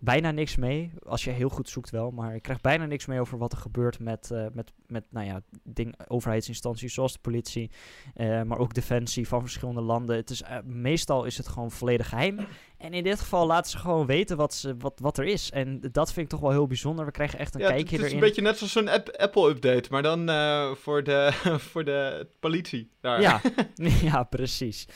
Bijna 0.00 0.30
niks 0.30 0.56
mee, 0.56 0.92
als 1.06 1.24
je 1.24 1.30
heel 1.30 1.48
goed 1.48 1.68
zoekt 1.68 1.90
wel. 1.90 2.10
Maar 2.10 2.34
ik 2.34 2.42
krijg 2.42 2.60
bijna 2.60 2.86
niks 2.86 3.06
mee 3.06 3.20
over 3.20 3.38
wat 3.38 3.52
er 3.52 3.58
gebeurt 3.58 3.98
met, 3.98 4.30
eh, 4.30 4.46
met, 4.52 4.72
met 4.86 5.04
nou 5.10 5.26
ja, 5.26 5.40
ding, 5.62 5.94
overheidsinstanties 6.08 6.94
zoals 6.94 7.12
de 7.12 7.18
politie. 7.18 7.70
eh, 8.14 8.42
maar 8.42 8.58
ook 8.58 8.74
defensie 8.74 9.28
van 9.28 9.40
verschillende 9.40 9.80
landen. 9.80 10.16
Het 10.16 10.30
is, 10.30 10.42
eh, 10.42 10.56
meestal 10.64 11.24
is 11.24 11.36
het 11.36 11.48
gewoon 11.48 11.70
volledig 11.70 12.08
geheim. 12.08 12.38
En 12.78 12.92
in 12.92 13.02
dit 13.02 13.20
geval 13.20 13.46
laten 13.46 13.70
ze 13.70 13.78
gewoon 13.78 14.06
weten 14.06 14.36
wat, 14.36 14.54
ze, 14.54 14.76
wat, 14.78 14.98
wat 15.02 15.18
er 15.18 15.24
is. 15.24 15.50
En 15.50 15.80
dat 15.92 16.12
vind 16.12 16.24
ik 16.26 16.30
toch 16.32 16.40
wel 16.40 16.50
heel 16.50 16.66
bijzonder. 16.66 17.04
We 17.04 17.10
krijgen 17.10 17.38
echt 17.38 17.54
een 17.54 17.60
Ja, 17.60 17.68
kijkje 17.68 17.96
het 17.96 18.04
is 18.04 18.10
erin. 18.12 18.14
een 18.14 18.20
beetje 18.28 18.42
net 18.42 18.56
zoals 18.56 18.72
zo'n 18.72 18.88
app- 18.88 19.16
Apple-update, 19.16 19.88
maar 19.90 20.02
dan 20.02 20.18
voor, 20.76 21.02
de, 21.02 21.30
voor 21.70 21.84
de 21.84 22.26
politie. 22.40 22.90
Daar. 23.00 23.20
Ja, 23.20 23.40
ja 24.02 24.22
precies. 24.22 24.86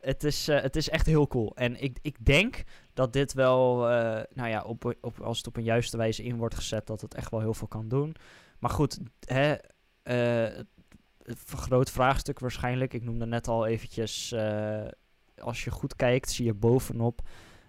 Het 0.00 0.24
is, 0.24 0.46
het 0.46 0.76
is 0.76 0.88
echt 0.88 1.06
heel 1.06 1.26
cool. 1.26 1.52
En 1.56 1.82
ik, 1.82 1.98
ik 2.02 2.24
denk 2.24 2.62
dat 3.00 3.12
dit 3.12 3.32
wel, 3.32 3.88
eh, 3.88 4.22
nou 4.34 4.48
ja, 4.48 4.62
op, 4.62 4.96
op, 5.00 5.20
als 5.20 5.38
het 5.38 5.46
op 5.46 5.56
een 5.56 5.64
juiste 5.64 5.96
wijze 5.96 6.22
in 6.22 6.36
wordt 6.36 6.54
gezet, 6.54 6.86
dat 6.86 7.00
het 7.00 7.14
echt 7.14 7.30
wel 7.30 7.40
heel 7.40 7.54
veel 7.54 7.68
kan 7.68 7.88
doen. 7.88 8.14
Maar 8.58 8.70
goed, 8.70 8.98
hè, 9.24 9.54
het 11.22 11.42
groot 11.46 11.90
vraagstuk 11.90 12.38
waarschijnlijk. 12.38 12.94
Ik 12.94 13.02
noemde 13.02 13.26
net 13.26 13.48
al 13.48 13.66
eventjes, 13.66 14.32
eh, 14.32 14.86
als 15.36 15.64
je 15.64 15.70
goed 15.70 15.96
kijkt, 15.96 16.30
zie 16.30 16.44
je 16.44 16.54
bovenop 16.54 17.20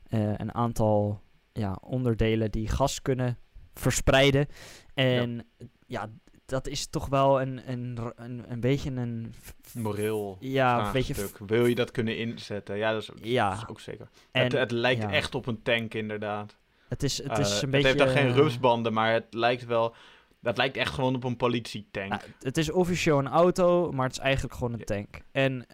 een 0.10 0.54
aantal 0.54 1.22
ja, 1.52 1.78
onderdelen 1.82 2.52
die 2.52 2.68
gas 2.68 3.02
kunnen 3.02 3.38
verspreiden. 3.74 4.48
En 4.94 5.48
ja, 5.86 6.10
dat 6.52 6.68
is 6.68 6.88
toch 6.88 7.08
wel 7.08 7.42
een, 7.42 7.62
een, 7.72 7.98
een, 8.16 8.44
een 8.48 8.60
beetje 8.60 8.92
een... 8.92 9.34
Moreel 9.74 10.38
Ja, 10.40 10.86
een 10.86 10.92
beetje... 10.92 11.16
Wil 11.46 11.66
je 11.66 11.76
dat 11.76 11.92
kunnen 11.92 12.18
inzetten? 12.18 12.78
Ja, 12.78 12.92
dat 12.92 13.02
is, 13.02 13.10
Ja. 13.22 13.50
dat 13.50 13.58
is 13.58 13.68
ook 13.68 13.80
zeker. 13.80 14.08
En, 14.32 14.44
het, 14.44 14.52
het 14.52 14.72
lijkt 14.72 15.02
ja. 15.02 15.12
echt 15.12 15.36
op 15.36 15.48
een 15.48 15.62
tank, 15.62 15.94
inderdaad. 15.94 16.58
Het 16.88 17.04
is, 17.04 17.18
het 17.18 17.32
Eh, 17.32 17.40
is 17.40 17.50
een 17.50 17.60
het 17.62 17.70
beetje... 17.72 17.88
heeft 17.88 18.00
dan 18.00 18.08
geen 18.10 18.28
eh, 18.28 18.36
rupsbanden, 18.36 18.94
maar 18.94 19.14
het 19.14 19.26
lijkt 19.30 19.66
wel... 19.66 19.96
Dat 20.40 20.58
lijkt 20.58 20.78
echt 20.78 20.94
gewoon 20.94 21.16
op 21.16 21.24
een 21.24 21.38
politietank. 21.38 22.10
nou, 22.10 22.22
het 22.40 22.58
is 22.58 22.72
officieel 22.72 23.20
een 23.20 23.28
auto, 23.28 23.92
maar 23.92 24.06
het 24.06 24.16
is 24.18 24.22
eigenlijk 24.22 24.56
gewoon 24.56 24.74
een 24.74 24.86
tank. 24.86 25.22
En 25.32 25.66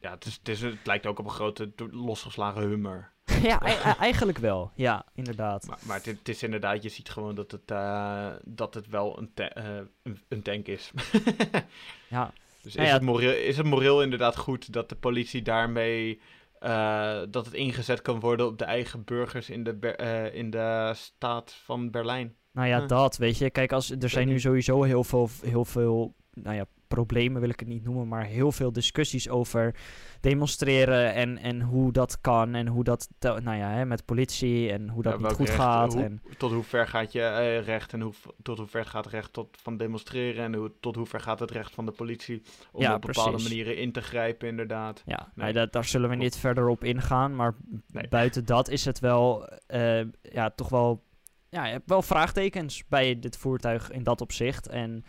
ja, 0.00 0.10
het, 0.10 0.24
is, 0.24 0.34
het, 0.34 0.48
is, 0.48 0.60
het 0.60 0.86
lijkt 0.86 1.06
ook 1.06 1.18
op 1.18 1.24
een 1.24 1.30
grote 1.30 1.72
losgeslagen 1.90 2.62
hummer. 2.62 3.12
ja, 3.50 3.60
e- 3.66 3.90
e- 3.90 3.94
eigenlijk 4.08 4.38
wel. 4.38 4.70
Ja, 4.74 5.04
inderdaad. 5.14 5.66
Maar, 5.66 5.78
maar 5.86 6.00
het, 6.02 6.28
is 6.28 6.42
inderdaad, 6.42 6.82
je 6.82 6.88
ziet 6.88 7.08
gewoon 7.10 7.34
dat 7.34 7.50
het, 7.50 7.70
eh, 7.70 8.26
dat 8.44 8.74
het 8.74 8.86
wel 8.88 9.18
een, 9.18 9.30
ta- 9.34 9.48
eh, 9.52 9.64
een, 10.02 10.18
een 10.28 10.42
tank 10.42 10.66
is. 10.66 10.90
Ja, 12.08 12.32
Dus 12.62 12.74
Nou 12.74 12.86
is, 12.86 12.92
ja, 12.92 12.92
het 12.98 13.02
moreel, 13.02 13.32
is 13.32 13.56
het 13.56 13.66
moreel 13.66 14.02
inderdaad 14.02 14.36
goed 14.36 14.72
dat 14.72 14.88
de 14.88 14.94
politie 14.96 15.42
daarmee... 15.42 16.20
eh, 16.58 17.20
dat 17.30 17.44
het 17.44 17.54
ingezet 17.54 18.02
kan 18.02 18.20
worden 18.20 18.46
op 18.46 18.58
de 18.58 18.64
eigen 18.64 19.04
burgers 19.04 19.50
in 19.50 19.64
de, 19.64 19.74
Ber- 19.74 20.34
in 20.34 20.50
de 20.50 20.92
staat 20.94 21.52
van 21.64 21.90
Berlijn. 21.90 22.34
nou 22.52 22.68
ja, 22.68 22.86
dat, 22.86 23.16
weet 23.16 23.38
je. 23.38 23.50
Kijk, 23.50 23.72
als, 23.72 23.90
er 23.90 24.08
zijn 24.08 24.28
nu 24.28 24.40
sowieso 24.40 24.82
heel 24.82 25.04
veel, 25.04 25.28
heel 25.42 25.64
veel, 25.64 26.14
nou 26.32 26.56
ja, 26.56 26.64
problemen 26.94 27.40
wil 27.40 27.50
ik 27.50 27.60
het 27.60 27.68
niet 27.68 27.84
noemen, 27.84 28.08
maar 28.08 28.24
heel 28.24 28.52
veel 28.52 28.72
discussies 28.72 29.28
over 29.28 29.74
demonstreren 30.20 31.14
en, 31.14 31.38
en 31.38 31.60
hoe 31.60 31.92
dat 31.92 32.20
kan 32.20 32.54
en 32.54 32.66
hoe 32.66 32.84
dat, 32.84 33.08
nou 33.20 33.56
ja, 33.56 33.70
hè, 33.70 33.84
met 33.86 34.04
politie 34.04 34.72
en 34.72 34.88
hoe 34.88 35.02
dat 35.02 35.20
Ja, 35.20 35.26
niet 35.26 35.36
goed 35.36 35.46
recht, 35.46 35.58
gaat. 35.58 35.92
hoe- 35.92 36.02
en, 36.02 36.22
Tot 36.38 36.52
hoe 36.52 36.62
ver 36.62 36.86
gaat 36.86 37.12
je 37.12 37.22
eh, 37.22 37.64
recht 37.64 37.92
en 37.92 38.00
hoe, 38.00 38.12
tot 38.42 38.58
hoe 38.58 38.66
ver 38.66 38.84
gaat 38.84 39.04
het 39.04 39.12
recht 39.14 39.32
tot, 39.32 39.56
van 39.62 39.76
demonstreren 39.76 40.44
en 40.44 40.54
hoe, 40.54 40.72
tot 40.80 40.96
hoe 40.96 41.06
ver 41.06 41.20
gaat 41.20 41.40
het 41.40 41.50
recht 41.50 41.74
van 41.74 41.86
de 41.86 41.92
politie 41.92 42.42
om 42.72 42.82
Ja, 42.82 42.94
op 42.94 43.00
bepaalde 43.00 43.30
precies. 43.30 43.48
manieren 43.48 43.76
in 43.76 43.92
te 43.92 44.00
grijpen 44.02 44.48
inderdaad. 44.48 45.02
Ja, 45.06 45.16
Nee. 45.18 45.28
nou, 45.34 45.52
daar, 45.52 45.70
daar 45.70 45.84
zullen 45.84 46.08
we 46.10 46.16
niet 46.16 46.36
verder 46.36 46.68
op 46.68 46.84
ingaan. 46.84 47.34
Maar 47.36 47.54
Nee. 47.92 48.08
buiten 48.08 48.44
dat 48.44 48.68
is 48.68 48.84
het 48.84 48.98
wel, 48.98 49.46
eh, 49.66 50.00
ja, 50.22 50.50
toch 50.50 50.68
wel, 50.68 51.02
ja, 51.48 51.66
je 51.66 51.72
hebt 51.72 51.88
wel 51.88 52.02
vraagtekens 52.02 52.84
bij 52.88 53.18
dit 53.18 53.36
voertuig 53.36 53.90
in 53.90 54.02
dat 54.02 54.20
opzicht. 54.20 54.68
En 54.68 55.04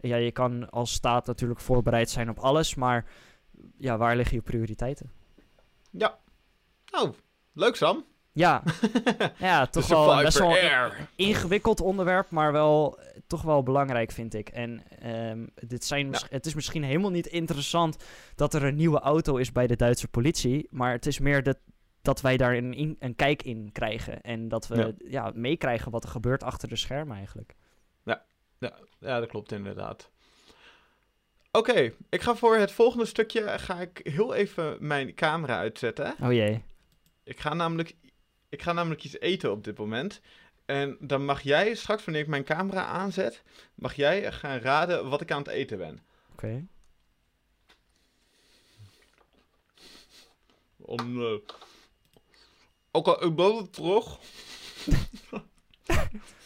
ja, 0.00 0.16
je 0.16 0.32
kan 0.32 0.70
als 0.70 0.92
staat 0.92 1.26
natuurlijk 1.26 1.60
voorbereid 1.60 2.10
zijn 2.10 2.30
op 2.30 2.38
alles, 2.38 2.74
maar 2.74 3.04
ja, 3.78 3.96
waar 3.96 4.16
liggen 4.16 4.36
je 4.36 4.42
prioriteiten? 4.42 5.10
Ja. 5.90 6.18
Oh, 6.92 7.12
leuk 7.52 7.76
Sam. 7.76 8.04
Ja, 8.36 8.62
ja 9.38 9.66
toch 9.66 9.86
wel 9.86 10.16
een 10.16 10.24
best 10.24 10.38
wel 10.38 10.56
een 10.56 10.90
ingewikkeld 11.16 11.80
onderwerp, 11.80 12.30
maar 12.30 12.52
wel 12.52 12.98
eh, 12.98 13.20
toch 13.26 13.42
wel 13.42 13.62
belangrijk 13.62 14.10
vind 14.10 14.34
ik. 14.34 14.48
En 14.48 14.82
ehm, 15.00 15.46
dit 15.54 15.84
zijn, 15.84 16.14
het 16.28 16.46
is 16.46 16.54
misschien 16.54 16.82
helemaal 16.84 17.10
niet 17.10 17.26
interessant 17.26 18.04
dat 18.34 18.54
er 18.54 18.64
een 18.64 18.74
nieuwe 18.74 19.00
auto 19.00 19.36
is 19.36 19.52
bij 19.52 19.66
de 19.66 19.76
Duitse 19.76 20.08
politie, 20.08 20.66
maar 20.70 20.92
het 20.92 21.06
is 21.06 21.18
meer 21.18 21.42
dat, 21.42 21.58
dat 22.02 22.20
wij 22.20 22.36
daar 22.36 22.56
een, 22.56 22.96
een 22.98 23.16
kijk 23.16 23.42
in 23.42 23.70
krijgen 23.72 24.20
en 24.20 24.48
dat 24.48 24.66
we 24.66 24.76
Ja. 24.76 24.92
ja. 25.08 25.32
meekrijgen 25.34 25.90
wat 25.90 26.04
er 26.04 26.10
gebeurt 26.10 26.42
achter 26.42 26.68
de 26.68 26.76
schermen 26.76 27.16
eigenlijk. 27.16 27.54
Ja, 28.04 28.24
dat 28.98 29.26
klopt 29.26 29.52
inderdaad. 29.52 30.10
Oké, 31.50 31.92
ik 32.08 32.22
ga 32.22 32.36
voor 32.36 32.56
het 32.56 32.72
volgende 32.72 33.06
stukje 33.06 33.58
ga 33.58 33.80
ik 33.80 34.00
heel 34.02 34.34
even 34.34 34.76
mijn 34.80 35.14
camera 35.14 35.58
uitzetten. 35.58 36.14
Oh 36.20 36.32
jee. 36.32 36.62
Ik 37.24 37.40
ga 37.40 37.54
namelijk, 37.54 37.94
ik 38.48 38.62
ga 38.62 38.72
namelijk 38.72 39.04
iets 39.04 39.20
eten 39.20 39.50
op 39.50 39.64
dit 39.64 39.78
moment. 39.78 40.20
En 40.64 40.96
dan 41.00 41.24
mag 41.24 41.42
jij 41.42 41.74
straks, 41.74 42.04
wanneer 42.04 42.22
ik 42.22 42.28
mijn 42.28 42.44
camera 42.44 42.84
aanzet, 42.84 43.42
mag 43.74 43.94
jij 43.94 44.32
gaan 44.32 44.58
raden 44.58 45.08
wat 45.08 45.20
ik 45.20 45.30
aan 45.30 45.38
het 45.38 45.48
eten 45.48 45.78
ben. 45.78 46.02
Oké. 46.32 46.66
Om, 50.76 51.22
eh, 51.22 51.38
Oké, 52.96 53.24
ik 53.26 53.34
ben 53.34 53.70
terug. 53.70 54.18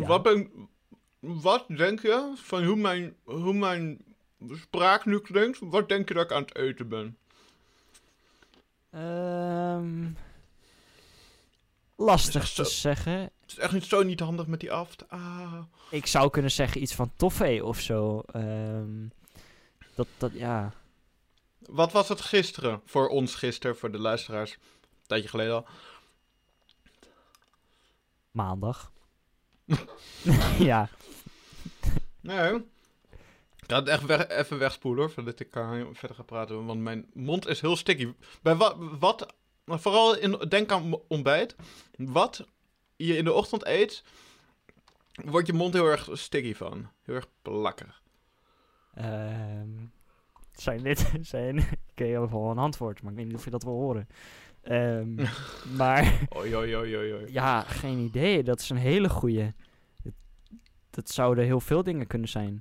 Ja. 0.00 0.06
Wat, 0.06 0.22
ben, 0.22 0.68
wat 1.18 1.64
denk 1.68 2.00
je 2.02 2.32
van 2.36 2.64
hoe 2.64 2.76
mijn, 2.76 3.16
hoe 3.24 3.52
mijn 3.54 3.98
spraak 4.52 5.04
nu 5.04 5.20
klinkt? 5.20 5.58
Wat 5.60 5.88
denk 5.88 6.08
je 6.08 6.14
dat 6.14 6.24
ik 6.24 6.32
aan 6.32 6.42
het 6.42 6.56
eten 6.56 6.88
ben? 6.88 7.18
Ehm, 8.90 10.06
lastig 11.96 12.48
te 12.48 12.64
zo- 12.64 12.70
zeggen. 12.70 13.12
Het 13.12 13.50
is 13.50 13.58
echt 13.58 13.72
niet 13.72 13.84
zo 13.84 14.02
niet 14.02 14.20
handig 14.20 14.46
met 14.46 14.60
die 14.60 14.72
aft. 14.72 15.08
Ah. 15.08 15.58
Ik 15.90 16.06
zou 16.06 16.30
kunnen 16.30 16.50
zeggen 16.50 16.82
iets 16.82 16.94
van 16.94 17.12
toffee 17.16 17.64
of 17.64 17.80
zo. 17.80 18.20
Ehm, 18.32 19.06
dat, 19.94 20.06
dat, 20.18 20.32
ja. 20.32 20.72
Wat 21.58 21.92
was 21.92 22.08
het 22.08 22.20
gisteren? 22.20 22.80
Voor 22.84 23.08
ons 23.08 23.34
gisteren, 23.34 23.76
voor 23.76 23.90
de 23.92 23.98
luisteraars. 23.98 24.52
Een 24.52 24.58
tijdje 25.06 25.28
geleden 25.28 25.54
al. 25.54 25.66
Maandag. 28.30 28.92
Ja. 30.58 30.88
Nee. 32.20 32.54
Ik 32.54 33.74
ga 33.74 33.76
het 33.76 33.88
echt 33.88 34.06
weg, 34.06 34.28
even 34.28 34.58
wegspoelen 34.58 35.00
hoor, 35.00 35.10
voordat 35.12 35.40
ik 35.40 35.56
uh, 35.56 35.86
verder 35.92 36.16
ga 36.16 36.22
praten. 36.22 36.66
Want 36.66 36.80
mijn 36.80 37.06
mond 37.12 37.46
is 37.46 37.60
heel 37.60 37.76
sticky. 37.76 38.12
Bij 38.42 38.54
wat, 38.54 38.76
wat 38.98 39.26
vooral 39.64 40.16
in, 40.16 40.48
denk 40.48 40.72
aan 40.72 41.00
ontbijt. 41.08 41.56
Wat 41.96 42.46
je 42.96 43.16
in 43.16 43.24
de 43.24 43.32
ochtend 43.32 43.66
eet, 43.66 44.04
wordt 45.24 45.46
je 45.46 45.52
mond 45.52 45.74
heel 45.74 45.86
erg 45.86 46.08
sticky 46.12 46.54
van. 46.54 46.90
Heel 47.02 47.14
erg 47.14 47.28
plakkerig. 47.42 48.02
Ehm, 48.94 49.86
zijn 50.52 50.82
dit... 50.82 51.12
Zijn, 51.22 51.56
ik 51.94 51.98
heb 52.06 52.30
wel 52.30 52.50
een 52.50 52.58
antwoord, 52.58 53.02
maar 53.02 53.12
ik 53.12 53.18
weet 53.18 53.26
niet 53.26 53.36
of 53.36 53.44
je 53.44 53.50
dat 53.50 53.62
wil 53.62 53.72
horen. 53.72 54.08
Ehm, 54.62 55.14
maar 55.80 56.26
Oi, 56.28 56.56
oi, 56.56 56.76
oi, 56.76 56.96
oi, 56.96 57.14
oi. 57.14 57.32
ja, 57.32 57.60
geen 57.60 57.98
idee. 57.98 58.42
Dat 58.42 58.60
is 58.60 58.70
een 58.70 58.76
hele 58.76 59.08
goeie. 59.08 59.54
Dat 60.90 61.10
zouden 61.10 61.44
heel 61.44 61.60
veel 61.60 61.82
dingen 61.82 62.06
kunnen 62.06 62.28
zijn. 62.28 62.60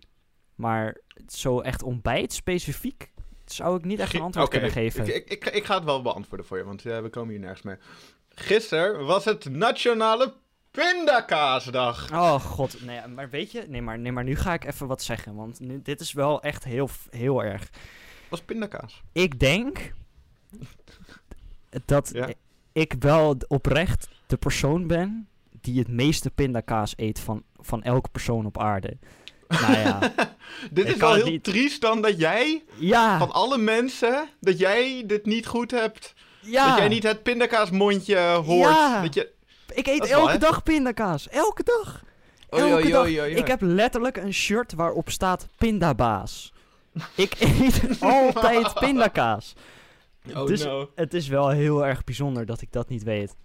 Maar 0.56 0.98
zo 1.28 1.60
echt 1.60 1.84
ontbijt 1.84 2.34
specifiek 2.34 3.12
zou 3.46 3.78
ik 3.78 3.86
niet 3.86 4.00
echt 4.00 4.14
een 4.14 4.22
antwoord 4.22 4.50
kunnen 4.50 4.72
geven. 4.72 5.08
Ik, 5.08 5.16
ik, 5.16 5.30
ik, 5.30 5.46
ik 5.46 5.66
ga 5.66 5.76
het 5.76 5.84
wel 5.84 6.02
beantwoorden 6.02 6.46
voor 6.46 6.58
je, 6.58 6.64
want 6.64 6.86
eh, 6.86 7.02
we 7.02 7.10
komen 7.10 7.30
hier 7.30 7.40
nergens 7.40 7.62
mee. 7.62 7.76
Gisteren 8.30 9.06
was 9.06 9.26
het 9.26 9.50
Nationale 9.50 10.34
Pindakaasdag. 10.72 12.12
Oh 12.12 12.34
god, 12.42 12.82
nee, 12.86 13.08
maar 13.08 13.30
weet 13.30 13.52
je, 13.52 13.66
nee 13.68 13.82
maar, 13.82 14.00
nee, 14.00 14.12
maar 14.12 14.24
nu 14.24 14.36
ga 14.36 14.54
ik 14.54 14.66
even 14.66 14.88
wat 14.88 15.02
zeggen, 15.02 15.36
want 15.36 15.60
nu, 15.60 15.82
dit 15.82 16.00
is 16.00 16.14
wel 16.14 16.42
echt 16.42 16.64
heel, 16.64 16.90
heel 17.10 17.44
erg. 17.44 17.70
Was 18.30 18.42
pindakaas. 18.42 19.02
Ik 19.12 19.40
denk 19.40 19.94
dat 21.86 22.10
Ja. 22.14 22.28
ik 22.72 22.96
wel 23.00 23.36
oprecht 23.48 24.08
de 24.28 24.38
persoon 24.38 24.88
ben 24.88 25.28
die 25.62 25.80
het 25.80 25.88
meeste 25.88 26.30
pindakaas 26.30 26.94
eet 26.96 27.20
van, 27.20 27.44
van 27.56 27.84
elke 27.84 28.10
persoon 28.10 28.46
op 28.46 28.58
aarde. 28.60 28.98
Nou 29.48 29.74
ja, 29.78 30.00
Dit 30.72 30.86
is 30.88 30.96
wel 30.96 31.14
heel 31.14 31.26
niet- 31.30 31.44
triest 31.44 31.82
dan 31.82 32.02
dat 32.02 32.20
jij, 32.20 32.64
ja, 32.80 33.18
van 33.18 33.32
alle 33.32 33.58
mensen, 33.58 34.30
dat 34.40 34.60
jij 34.60 35.04
dit 35.06 35.26
niet 35.26 35.46
goed 35.48 35.72
hebt. 35.72 36.14
ja. 36.42 36.68
Dat 36.70 36.78
jij 36.78 36.88
niet 36.88 37.04
het 37.04 37.24
pindakaasmondje 37.24 38.18
hoort. 38.20 38.70
Ja. 38.76 39.02
Dat 39.02 39.14
je... 39.14 39.30
ik 39.74 39.88
eet 39.88 40.10
wel, 40.10 40.20
elke 40.30 40.38
dag 40.38 40.64
pindakaas, 40.64 41.30
elke 41.30 41.64
dag. 41.64 42.04
Oei, 42.56 42.62
Elke 42.64 42.74
oei, 42.84 42.92
dag. 42.92 43.02
oei, 43.04 43.20
oei, 43.20 43.30
oei. 43.30 43.36
Ik 43.40 43.48
heb 43.48 43.62
letterlijk 43.62 44.18
een 44.18 44.34
shirt 44.34 44.74
waarop 44.74 45.10
staat 45.10 45.48
pindabaas. 45.58 46.54
Ik 47.16 47.36
eet 47.40 47.82
altijd 48.00 48.74
pindakaas. 48.74 49.54
Oh 50.36 50.48
dus 50.48 50.64
no. 50.64 50.90
het 50.96 51.14
is 51.14 51.28
wel 51.28 51.50
heel 51.50 51.86
erg 51.86 52.04
bijzonder 52.04 52.46
dat 52.46 52.62
ik 52.62 52.72
dat 52.72 52.90
niet 52.90 53.04
weet. 53.04 53.36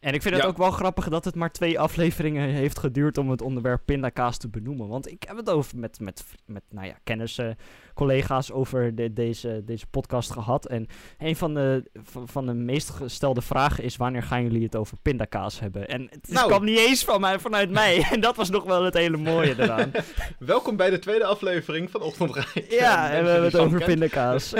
En 0.00 0.14
ik 0.14 0.22
vind 0.22 0.34
het 0.34 0.44
ook 0.44 0.56
wel 0.56 0.70
grappig 0.70 1.08
dat 1.08 1.24
het 1.24 1.34
maar 1.34 1.52
twee 1.52 1.80
afleveringen 1.80 2.48
heeft 2.48 2.78
geduurd 2.78 3.18
om 3.18 3.30
het 3.30 3.42
onderwerp 3.42 3.82
pindakaas 3.84 4.36
te 4.36 4.48
benoemen. 4.48 4.88
Want 4.88 5.10
ik 5.10 5.22
heb 5.26 5.36
het 5.36 5.50
over 5.50 5.78
met, 5.78 6.00
met, 6.00 6.24
met 6.46 6.62
nou 6.70 6.86
ja, 6.86 6.94
kennissen, 7.04 7.56
collega's 7.94 8.50
over 8.50 8.94
de, 8.94 9.12
deze, 9.12 9.62
deze 9.64 9.86
podcast 9.86 10.30
gehad. 10.30 10.66
En 10.66 10.86
een 11.18 11.36
van 11.36 11.54
de, 11.54 11.84
van, 12.24 12.46
de 12.46 12.54
meest 12.54 12.90
gestelde 12.90 13.42
vragen 13.42 13.84
is: 13.84 13.96
wanneer 13.96 14.22
gaan 14.22 14.42
jullie 14.42 14.62
het 14.62 14.76
over 14.76 14.96
pindakaas 15.02 15.60
hebben? 15.60 15.88
En 15.88 16.06
het 16.10 16.28
Nou. 16.30 16.48
kwam 16.48 16.64
niet 16.64 16.78
eens 16.78 17.04
van 17.04 17.20
mij, 17.20 17.38
vanuit 17.38 17.70
mij. 17.70 18.04
En 18.10 18.20
dat 18.20 18.36
was 18.36 18.50
nog 18.50 18.64
wel 18.64 18.84
het 18.84 18.94
hele 18.94 19.16
mooie 19.16 19.54
eraan. 19.58 19.90
Welkom 20.38 20.76
bij 20.76 20.90
de 20.90 20.98
tweede 20.98 21.24
aflevering 21.24 21.90
van 21.90 22.02
Ochtendrij. 22.02 22.66
ja, 22.68 23.10
en 23.10 23.24
we 23.24 23.30
hebben 23.30 23.50
het 23.50 23.58
over 23.60 23.84
pindakaas. 23.84 24.52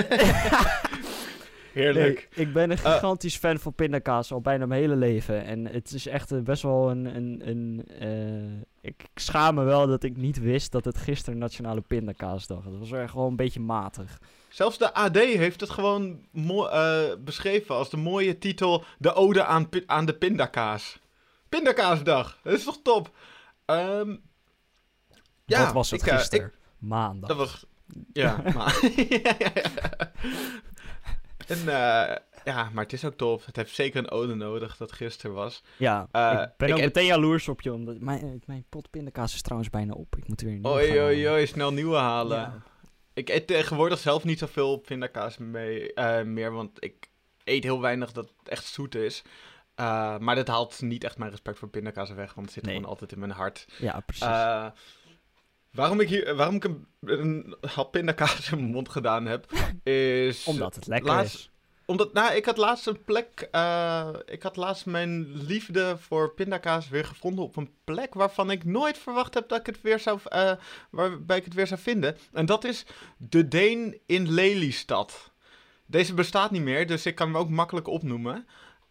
Heerlijk. 1.73 2.29
Nee, 2.37 2.47
ik 2.47 2.53
ben 2.53 2.71
een 2.71 2.79
gigantisch 2.79 3.37
fan 3.37 3.59
van 3.59 3.75
pindakaas 3.75 4.33
al 4.33 4.41
bijna 4.41 4.67
mijn 4.67 4.81
hele 4.81 4.97
leven. 4.97 5.45
En 5.45 5.67
het 5.67 5.93
is 5.93 6.07
echt 6.07 6.33
eh, 6.33 6.41
best 6.41 6.63
wel 6.63 6.91
een... 6.91 7.17
een, 7.17 7.41
een 7.49 7.85
eh, 7.99 8.69
ik, 8.81 9.05
schaam 9.15 9.55
me 9.55 9.65
wel 9.65 9.87
dat 9.87 10.03
ik 10.03 10.17
niet 10.17 10.39
wist 10.41 10.73
dat 10.73 10.85
het 10.85 10.97
gisteren 10.99 11.39
Nationale 11.39 11.81
Pindakaasdag 11.81 12.57
was. 12.65 12.73
Dat 12.73 12.89
was 12.89 12.93
echt 12.93 13.11
gewoon 13.11 13.31
een 13.31 13.37
beetje 13.37 13.61
matig. 13.61 14.19
Zelfs 14.49 14.79
de 14.79 14.95
AD 14.95 15.17
heeft 15.17 15.61
het 15.61 15.71
gewoon 15.71 16.21
eh, 16.71 17.01
beschreven 17.19 17.75
als 17.75 17.91
de 17.91 17.97
mooie 17.97 18.39
titel... 18.39 18.85
De 18.99 19.13
ode 19.13 19.45
aan, 19.45 19.69
aan 19.87 20.07
de 20.07 20.15
pindakaas. 20.15 20.99
Pindakaasdag. 21.49 22.39
Dat 22.43 22.53
is 22.53 22.65
toch 22.65 22.81
top? 22.83 23.11
Ehm, 23.65 24.17
ja, 25.45 25.65
Wat 25.65 25.73
was 25.73 25.91
het 25.91 26.03
ik, 26.03 26.07
eh, 26.07 26.17
gisteren? 26.17 26.47
ik- 26.47 26.53
Maandag. 26.79 27.29
dat 27.29 27.37
was... 27.39 27.65
Ja, 28.13 28.43
maar... 28.55 28.81
en, 31.51 31.59
eh, 31.69 32.17
ja, 32.45 32.71
maar 32.73 32.85
het 32.85 32.93
is 32.93 33.05
ook 33.05 33.15
tof. 33.15 33.47
Het 33.47 33.57
heeft 33.57 33.75
zeker 33.75 33.99
een 33.99 34.11
ode 34.11 34.35
nodig 34.35 34.77
dat 34.77 34.93
gisteren 34.93 35.35
was. 35.37 35.63
Ja, 35.77 36.09
eh, 36.13 36.43
ik 36.43 36.57
ben 36.57 36.69
ik 36.69 36.75
ook 36.75 36.81
meteen 36.81 37.07
jaloers 37.07 37.49
op 37.49 37.61
je. 37.61 37.73
Omdat 37.73 37.99
mijn, 38.01 38.43
mijn 38.47 38.65
pot 38.69 38.91
pindakaas 38.91 39.35
is 39.35 39.43
trouwens 39.43 39.71
bijna 39.71 39.93
op. 39.93 40.17
Ik 40.17 40.29
moet 40.29 40.41
weer 40.41 40.53
een 40.53 40.61
nieuwe 40.61 41.05
Oei, 41.05 41.29
oei, 41.29 41.47
snel 41.47 41.73
nieuwe 41.73 41.97
halen. 41.97 42.39
Ja. 42.39 42.63
Ik 43.15 43.29
eet 43.29 43.47
tegenwoordig 43.47 43.99
zelf 43.99 44.25
niet 44.25 44.39
zoveel 44.39 44.77
pindakaas 44.77 45.39
mee, 45.39 45.93
eh, 45.95 46.25
meer, 46.25 46.53
want 46.53 46.85
ik 46.85 47.11
eet 47.45 47.63
heel 47.65 47.81
weinig 47.81 48.13
dat 48.13 48.33
echt 48.45 48.65
zoet 48.65 48.95
is. 48.95 49.23
Maar 50.19 50.35
dat 50.35 50.49
haalt 50.49 50.83
niet 50.83 51.05
echt 51.05 51.19
mijn 51.19 51.31
respect 51.31 51.59
voor 51.59 51.69
pindakaas 51.69 52.11
weg, 52.11 52.35
want 52.35 52.47
het 52.47 52.55
zit 52.55 52.65
Nee. 52.65 52.75
gewoon 52.75 52.91
altijd 52.91 53.13
in 53.13 53.19
mijn 53.19 53.31
hart. 53.31 53.67
Ja, 53.79 54.01
precies. 54.01 54.27
Waarom 55.73 56.01
ik, 56.01 56.09
hier, 56.09 56.35
waarom 56.35 56.55
ik 56.55 56.65
een, 56.65 56.87
een 57.01 57.57
hap 57.61 57.93
pindakaas 57.93 58.51
in 58.53 58.59
mijn 58.59 58.71
mond 58.73 58.89
gedaan 58.89 59.27
heb, 59.27 59.47
is... 59.83 60.45
Omdat 60.47 60.75
het 60.75 60.87
lekker 60.87 61.11
laatst- 61.11 61.35
is. 61.35 61.51
Omdat, 61.87 62.13
nou, 62.13 62.35
ik 62.35 62.45
had 62.45 62.57
laatst 62.57 62.87
een 62.87 63.05
plek. 63.05 63.49
eh, 63.51 64.09
ik 64.27 64.43
had 64.43 64.57
laatst 64.57 64.87
mijn 64.87 65.33
liefde 65.47 65.97
voor 65.99 66.35
pindakaas 66.35 66.89
weer 66.89 67.05
gevonden 67.05 67.45
op 67.45 67.57
een 67.57 67.71
plek 67.85 68.15
waarvan 68.15 68.51
ik 68.51 68.65
nooit 68.65 68.99
verwacht 68.99 69.35
heb 69.35 69.49
dat 69.49 69.59
ik 69.61 69.67
het 69.67 69.81
weer 69.81 69.99
zou. 69.99 70.19
eh, 70.25 70.53
waarbij 70.91 71.37
ik 71.37 71.45
het 71.45 71.55
weer 71.55 71.67
zou 71.67 71.81
vinden. 71.81 72.17
En 72.33 72.47
dat 72.47 72.65
is 72.65 72.85
de 73.17 73.49
Deen 73.49 74.01
in 74.07 74.33
Lelystad. 74.33 75.33
Deze 75.87 76.15
bestaat 76.15 76.51
niet 76.51 76.63
meer, 76.63 76.87
dus 76.87 77.07
ik 77.07 77.15
kan 77.15 77.27
hem 77.27 77.37
ook 77.37 77.49
makkelijk 77.51 77.87
opnoemen. 77.89 78.47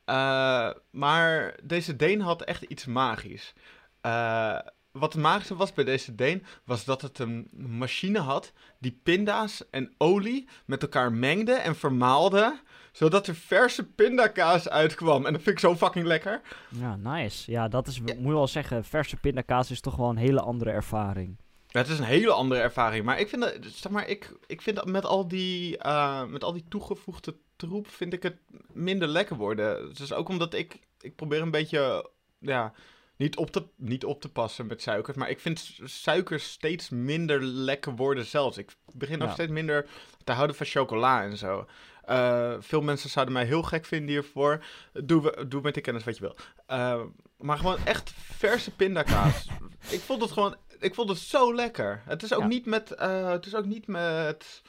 Eh, 0.05 0.69
maar 0.91 1.55
deze 1.63 1.95
Deen 1.95 2.21
had 2.21 2.41
echt 2.43 2.63
iets 2.63 2.85
magisch. 2.85 3.53
Eh, 4.01 4.59
wat 4.91 5.13
het 5.13 5.21
magische 5.21 5.55
was 5.55 5.73
bij 5.73 5.83
deze 5.83 6.15
Deen, 6.15 6.45
was 6.63 6.85
dat 6.85 7.01
het 7.01 7.19
een 7.19 7.49
machine 7.51 8.19
had 8.19 8.53
die 8.79 8.99
pinda's 9.03 9.69
en 9.69 9.93
olie 9.97 10.47
met 10.65 10.81
elkaar 10.81 11.11
mengde 11.11 11.53
en 11.53 11.75
vermaalde, 11.75 12.59
zodat 12.91 13.27
er 13.27 13.35
verse 13.35 13.85
pindakaas 13.87 14.69
uitkwam. 14.69 15.25
En 15.25 15.33
dat 15.33 15.41
vind 15.41 15.55
ik 15.55 15.61
zo 15.61 15.75
fucking 15.75 16.05
lekker. 16.05 16.41
Ja, 16.69 16.95
nice. 16.95 17.51
Ja, 17.51 17.67
dat 17.67 17.87
is, 17.87 17.99
moet 17.99 18.17
je 18.17 18.27
wel 18.27 18.47
zeggen, 18.47 18.85
verse 18.85 19.15
pindakaas 19.15 19.71
is 19.71 19.81
toch 19.81 19.95
wel 19.95 20.09
een 20.09 20.17
hele 20.17 20.41
andere 20.41 20.71
ervaring. 20.71 21.37
Ja, 21.67 21.79
het 21.79 21.89
is 21.89 21.99
een 21.99 22.05
hele 22.05 22.31
andere 22.31 22.61
ervaring, 22.61 23.05
maar 23.05 23.19
ik 23.19 23.29
vind 23.29 23.41
dat, 23.41 23.57
zeg 23.61 23.91
maar, 23.91 24.07
ik, 24.07 24.33
ik 24.47 24.61
vind 24.61 24.75
dat 24.75 24.85
met 24.85 25.05
al 25.05 25.27
die, 25.27 25.77
eh, 25.77 26.25
met 26.25 26.43
al 26.43 26.53
die 26.53 26.65
toegevoegde 26.69 27.35
troep, 27.55 27.87
vind 27.87 28.13
ik 28.13 28.23
het 28.23 28.37
minder 28.73 29.07
lekker 29.07 29.35
worden. 29.35 29.93
Dus 29.93 30.13
ook 30.13 30.29
omdat 30.29 30.53
ik, 30.53 30.79
ik 31.01 31.15
probeer 31.15 31.41
een 31.41 31.51
beetje, 31.51 32.09
ja, 32.39 32.73
niet 33.19 33.37
op, 33.37 33.51
te, 33.51 33.63
niet 33.75 34.05
op 34.05 34.21
te 34.21 34.29
passen 34.31 34.67
met 34.67 34.81
suikers, 34.81 35.17
maar 35.17 35.29
ik 35.29 35.39
vind 35.39 35.71
suikers 35.83 36.51
steeds 36.51 36.89
minder 36.89 37.43
lekker 37.43 37.95
worden 37.95 38.25
zelfs. 38.25 38.57
Ik 38.57 38.75
begin 38.93 39.19
Ja. 39.19 39.31
steeds 39.31 39.51
minder 39.51 39.85
te 40.23 40.31
houden 40.31 40.55
van 40.55 40.65
chocola 40.65 41.23
en 41.23 41.37
zo. 41.37 41.65
Eh, 42.05 42.53
veel 42.59 42.81
mensen 42.81 43.09
zouden 43.09 43.33
mij 43.33 43.45
heel 43.45 43.61
gek 43.63 43.85
vinden 43.85 44.09
hiervoor. 44.09 44.63
Doe, 44.93 45.21
we- 45.21 45.47
doe 45.47 45.61
met 45.61 45.73
de 45.73 45.81
kennis 45.81 46.03
wat 46.03 46.15
je 46.17 46.21
wil. 46.21 46.35
Eh, 46.65 47.01
maar 47.37 47.57
gewoon 47.57 47.77
echt 47.85 48.11
verse 48.15 48.71
pindakaas. 48.75 49.47
ik 49.97 49.99
vond 49.99 50.21
het 50.21 50.31
gewoon, 50.31 50.55
ik 50.79 50.93
vond 50.95 51.09
het 51.09 51.17
zo 51.17 51.55
lekker. 51.55 52.01
Het 52.05 52.23
is 52.23 52.33
ook 52.33 52.41
Ja. 52.41 52.47
niet 52.47 52.65
met, 52.65 52.91
eh, 52.91 53.29
het 53.31 53.45
is 53.45 53.55
ook 53.55 53.65
niet 53.65 53.87
met 53.87 54.61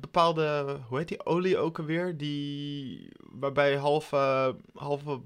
bepaalde, 0.00 0.78
hoe 0.88 0.98
heet 0.98 1.08
die 1.08 1.26
olie 1.26 1.58
ook 1.58 1.78
alweer? 1.78 2.16
Die, 2.16 3.08
waarbij 3.18 3.76
halve, 3.76 4.56
halve, 4.74 5.20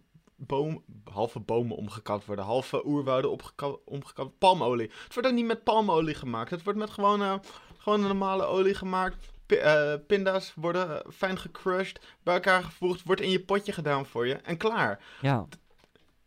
boom, 0.47 0.83
halve 1.05 1.41
bomen 1.41 1.77
omgekapt 1.77 2.25
worden, 2.25 2.45
halve 2.45 2.87
oerwouden 2.87 3.39
omgekapt. 3.85 4.39
Palmolie. 4.39 4.91
Het 5.05 5.15
wordt 5.15 5.29
ook 5.29 5.35
niet 5.35 5.47
met 5.47 5.65
palmolie 5.65 6.15
gemaakt. 6.15 6.51
Het 6.51 6.63
wordt 6.63 6.79
met 6.79 6.91
gewoon, 6.91 7.23
eh, 7.23 7.35
gewoon 7.79 8.01
een 8.01 8.07
normale 8.07 8.45
olie 8.45 8.75
gemaakt. 8.75 9.17
Eh, 9.47 9.95
pinda's 10.07 10.53
worden 10.55 11.03
fijn 11.13 11.39
gecrushed, 11.39 12.01
bij 12.23 12.35
elkaar 12.35 12.63
gevoegd, 12.63 13.03
wordt 13.05 13.21
in 13.21 13.31
je 13.31 13.41
potje 13.41 13.73
gedaan 13.73 14.07
voor 14.07 14.27
je 14.27 14.35
en 14.35 14.57
klaar. 14.57 15.01
Ja. 15.21 15.47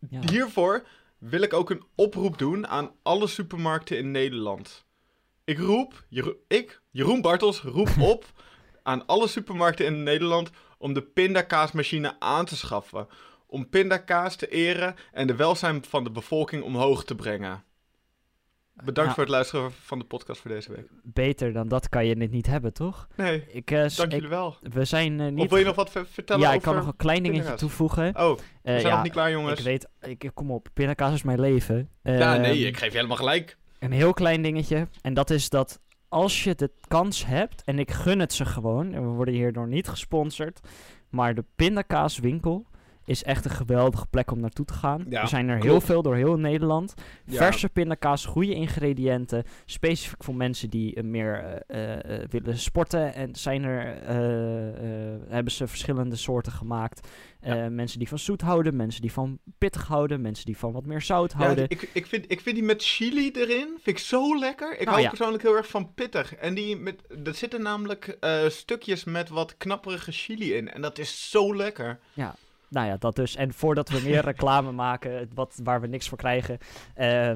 ja. 0.10 0.20
Hiervoor 0.32 0.84
wil 1.18 1.42
ik 1.42 1.54
ook 1.54 1.70
een 1.70 1.84
oproep 1.96 2.38
doen 2.38 2.68
aan 2.68 2.92
alle 3.02 3.28
supermarkten 3.28 3.98
in 3.98 4.12
Nederland. 4.12 4.86
Ik 5.44 5.58
roep, 5.58 6.04
Jero- 6.10 6.36
ik, 6.48 6.82
Jeroen 6.92 7.22
Bartels, 7.22 7.62
roep 7.62 7.90
op 8.14 8.26
aan 8.84 9.06
alle 9.06 9.28
supermarkten 9.28 9.86
in 9.86 10.04
Nederland 10.04 10.50
om 10.78 10.94
de 10.94 11.02
pindakaasmachine 11.02 12.20
aan 12.20 12.46
te 12.46 12.56
schaffen. 12.56 13.08
Om 13.54 13.70
pindakaas 13.70 14.36
te 14.36 14.48
eren 14.48 14.96
en 15.12 15.28
de 15.28 15.36
welzijn 15.36 15.84
van 15.86 16.04
de 16.04 16.12
bevolking 16.12 16.64
omhoog 16.64 17.04
te 17.06 17.16
brengen. 17.16 17.64
Bedankt 18.74 19.10
Ja. 19.10 19.16
voor 19.16 19.24
het 19.24 19.32
luisteren 19.32 19.72
van 19.72 20.00
de 20.00 20.06
podcast 20.06 20.42
voor 20.42 20.52
deze 20.52 20.72
week. 20.72 20.88
Beter 21.04 21.54
dan 21.54 21.68
dat 21.68 21.90
kan 21.90 22.06
je 22.06 22.16
het 22.20 22.32
niet 22.32 22.46
hebben, 22.46 22.74
toch? 22.74 23.08
Nee, 23.16 23.44
Ik, 23.52 23.72
eh, 23.72 23.78
dank 23.80 23.92
ik- 24.00 24.12
jullie 24.12 24.28
wel. 24.30 24.56
we 24.62 24.86
zijn 24.86 25.20
eh, 25.20 25.28
niet... 25.32 25.40
Of 25.44 25.50
wil 25.50 25.58
je 25.58 25.66
nog 25.66 25.76
wat 25.76 25.90
ver- 25.92 26.06
vertellen 26.08 26.42
ja, 26.42 26.48
over... 26.48 26.60
ik 26.60 26.66
kan 26.66 26.76
nog 26.76 26.88
een 26.88 26.96
klein 26.96 27.18
dingetje 27.24 27.42
pindakaas? 27.42 27.60
toevoegen. 27.70 28.16
Oh, 28.18 28.38
we 28.38 28.44
Eh, 28.62 28.74
zijn 28.74 28.82
ja, 28.88 28.94
nog 28.94 29.04
niet 29.04 29.12
klaar 29.12 29.32
jongens. 29.32 29.60
Ik 29.60 29.66
weet, 29.66 29.88
ik, 30.02 30.32
kom 30.34 30.52
op, 30.52 30.68
pindakaas 30.74 31.14
is 31.14 31.24
mijn 31.24 31.40
leven. 31.40 31.90
ja, 32.04 32.38
nee, 32.38 32.58
Ehm, 32.60 32.68
ik 32.68 32.78
geef 32.78 32.90
je 32.92 32.96
helemaal 32.96 33.18
gelijk. 33.18 33.58
Een 33.80 33.92
heel 33.92 34.14
klein 34.14 34.42
dingetje. 34.42 34.88
En 35.02 35.14
dat 35.14 35.30
is 35.30 35.50
dat 35.50 35.80
als 36.10 36.44
je 36.44 36.56
de 36.56 36.72
kans 36.88 37.26
hebt, 37.26 37.64
en 37.64 37.80
ik 37.80 37.92
gun 37.92 38.20
het 38.20 38.34
ze 38.34 38.46
gewoon, 38.46 38.94
en 38.94 39.02
we 39.02 39.08
worden 39.08 39.34
hierdoor 39.34 39.68
niet 39.68 39.88
gesponsord, 39.88 40.60
maar 41.10 41.36
de 41.36 41.44
pindakaaswinkel 41.56 42.66
is 43.06 43.24
echt 43.24 43.46
een 43.46 43.52
geweldige 43.52 44.06
plek 44.06 44.32
om 44.32 44.40
naartoe 44.40 44.66
te 44.66 44.74
gaan. 44.74 45.06
Ja, 45.10 45.22
er 45.22 45.28
zijn 45.28 45.50
er 45.50 45.62
heel 45.62 45.82
veel 45.82 46.02
door 46.02 46.16
heel 46.16 46.38
Nederland. 46.38 46.94
Ja. 47.26 47.38
Verse 47.38 47.70
pindakaas, 47.70 48.26
goede 48.26 48.54
ingrediënten. 48.54 49.44
Specifiek 49.66 50.24
voor 50.24 50.36
mensen 50.36 50.70
die 50.70 50.96
eh, 50.96 51.04
meer 51.04 51.62
eh, 51.68 52.22
eh, 52.22 52.30
willen 52.30 52.58
sporten. 52.58 53.14
En 53.14 53.36
zijn 53.36 53.64
er, 53.64 54.02
hebben 55.30 55.52
ze 55.52 55.68
verschillende 55.68 56.16
soorten 56.16 56.52
gemaakt. 56.52 57.08
Ja. 57.42 57.70
Mensen 57.70 58.00
die 58.00 58.08
van 58.08 58.20
zoet 58.20 58.42
houden, 58.42 58.76
mensen 58.76 59.02
die 59.02 59.12
van 59.12 59.40
pittig 59.58 59.88
houden, 59.88 60.22
mensen 60.22 60.46
die 60.46 60.58
van 60.58 60.72
wat 60.72 60.86
meer 60.86 61.02
zout 61.02 61.32
Ja, 61.32 61.38
houden. 61.38 61.66
ik, 61.70 61.90
ik, 61.94 62.06
vind, 62.06 62.32
ik 62.32 62.42
vind 62.42 62.56
die 62.56 62.66
met 62.66 62.84
chili 62.84 63.32
erin, 63.32 63.68
vind 63.68 63.98
ik 63.98 63.98
zo 63.98 64.40
lekker. 64.40 64.72
Ik 64.72 64.80
Nou, 64.80 64.90
hou 64.90 65.02
ja. 65.02 65.10
persoonlijk 65.10 65.44
heel 65.44 65.56
erg 65.56 65.68
van 65.68 65.94
pittig. 65.94 66.36
En 66.36 66.54
die 66.54 66.78
met, 66.78 67.02
er 67.24 67.34
zitten 67.34 67.62
namelijk 67.62 68.18
stukjes 68.48 69.04
met 69.04 69.30
wat 69.30 69.58
knapperige 69.58 70.12
chili 70.12 70.54
in. 70.54 70.72
En 70.72 70.82
dat 70.82 70.98
is 70.98 71.30
zo 71.30 71.56
lekker. 71.56 72.00
Nou 72.74 72.88
ja, 72.88 72.98
dat 72.98 73.16
dus. 73.16 73.36
En 73.36 73.54
voordat 73.54 73.90
we 73.90 74.02
meer 74.04 74.22
reclame 74.32 74.72
maken, 74.72 75.30
wat, 75.34 75.60
waar 75.64 75.82
we 75.82 75.88
niks 75.88 76.10
voor 76.10 76.18
krijgen, 76.18 76.58
eh, 76.96 77.28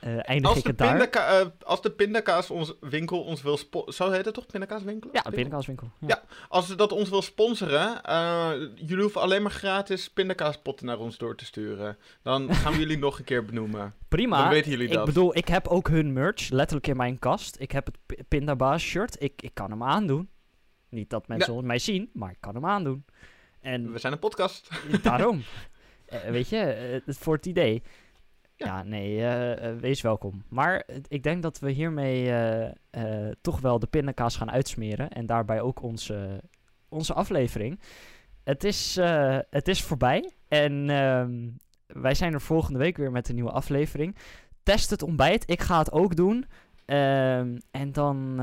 eindig 0.00 0.50
Als 0.50 0.58
ik 0.58 0.66
het 0.66 0.78
daar. 0.78 1.00
eh, 1.00 1.46
als 1.62 1.82
de 1.82 1.90
pindakaas 1.90 2.50
ons 2.50 2.74
winkel 2.80 3.22
ons 3.22 3.42
wil 3.42 3.56
sponsoren... 3.56 3.94
Zo 3.94 4.10
heet 4.10 4.24
het 4.24 4.34
toch? 4.34 4.46
Pindakaaswinkel? 4.46 5.10
Ja, 5.12 5.22
pindakaaswinkel. 5.30 5.90
Ja. 5.98 6.06
Ja. 6.08 6.22
Als 6.48 6.66
ze 6.66 6.74
dat 6.74 6.92
ons 6.92 7.08
wil 7.08 7.22
sponsoren, 7.22 8.02
eh, 8.02 8.50
jullie 8.74 9.02
hoeven 9.02 9.20
alleen 9.20 9.42
maar 9.42 9.50
gratis 9.50 10.10
pindakaaspotten 10.10 10.86
naar 10.86 10.98
ons 10.98 11.18
door 11.18 11.36
te 11.36 11.44
sturen. 11.44 11.96
Dan 12.22 12.54
gaan 12.54 12.72
we 12.72 12.78
jullie 12.78 12.98
nog 12.98 13.18
een 13.18 13.24
keer 13.24 13.44
benoemen. 13.44 13.94
Prima. 14.08 14.38
Dan 14.38 14.48
weten 14.48 14.70
jullie 14.70 14.86
ik 14.88 14.92
dat. 14.92 15.04
bedoel, 15.04 15.36
ik 15.36 15.48
heb 15.48 15.68
ook 15.68 15.88
hun 15.88 16.12
merch 16.12 16.48
letterlijk 16.48 16.86
in 16.86 16.96
mijn 16.96 17.18
kast. 17.18 17.56
Ik 17.60 17.72
heb 17.72 17.86
het 17.86 18.28
Pindabaas 18.28 18.82
shirt. 18.82 19.22
Ik, 19.22 19.42
ik 19.42 19.54
kan 19.54 19.70
hem 19.70 19.82
aandoen. 19.82 20.28
Niet 20.88 21.10
dat 21.10 21.28
mensen 21.28 21.66
mij 21.66 21.78
zien, 21.78 22.10
maar 22.12 22.30
ik 22.30 22.40
kan 22.40 22.54
hem 22.54 22.66
aandoen. 22.66 23.04
En 23.66 23.92
We 23.92 23.98
zijn 23.98 24.12
een 24.12 24.18
podcast. 24.18 24.70
daarom. 25.02 25.42
Eh, 26.06 26.20
weet 26.30 26.48
je, 26.48 26.58
eh, 26.58 27.14
voor 27.14 27.34
het 27.34 27.46
idee. 27.46 27.82
Ja. 28.56 28.66
Ja, 28.66 28.82
nee, 28.82 29.26
eh, 29.26 29.76
wees 29.76 30.00
welkom. 30.00 30.44
Maar 30.48 30.86
ik 31.08 31.22
denk 31.22 31.42
dat 31.42 31.58
we 31.58 31.70
hiermee 31.70 32.32
toch 33.40 33.60
wel 33.60 33.78
de 33.78 33.86
pindakaas 33.86 34.36
gaan 34.36 34.50
uitsmeren. 34.50 35.10
En 35.10 35.26
daarbij 35.26 35.60
ook 35.60 35.82
onze, 35.82 36.42
onze 36.88 37.14
aflevering. 37.14 37.80
Het 38.44 38.64
is, 38.64 38.98
het 39.50 39.68
is 39.68 39.82
voorbij. 39.82 40.30
En 40.48 40.90
ehm, 40.90 41.48
wij 41.86 42.14
zijn 42.14 42.32
er 42.32 42.40
volgende 42.40 42.78
week 42.78 42.96
weer 42.96 43.10
met 43.10 43.28
een 43.28 43.34
nieuwe 43.34 43.50
aflevering. 43.50 44.16
Test 44.62 44.90
het 44.90 45.02
ontbijt. 45.02 45.50
Ik 45.50 45.60
ga 45.60 45.78
het 45.78 45.92
ook 45.92 46.16
doen. 46.16 46.46
Ehm, 46.84 47.58
en 47.70 47.92
dan, 47.92 48.40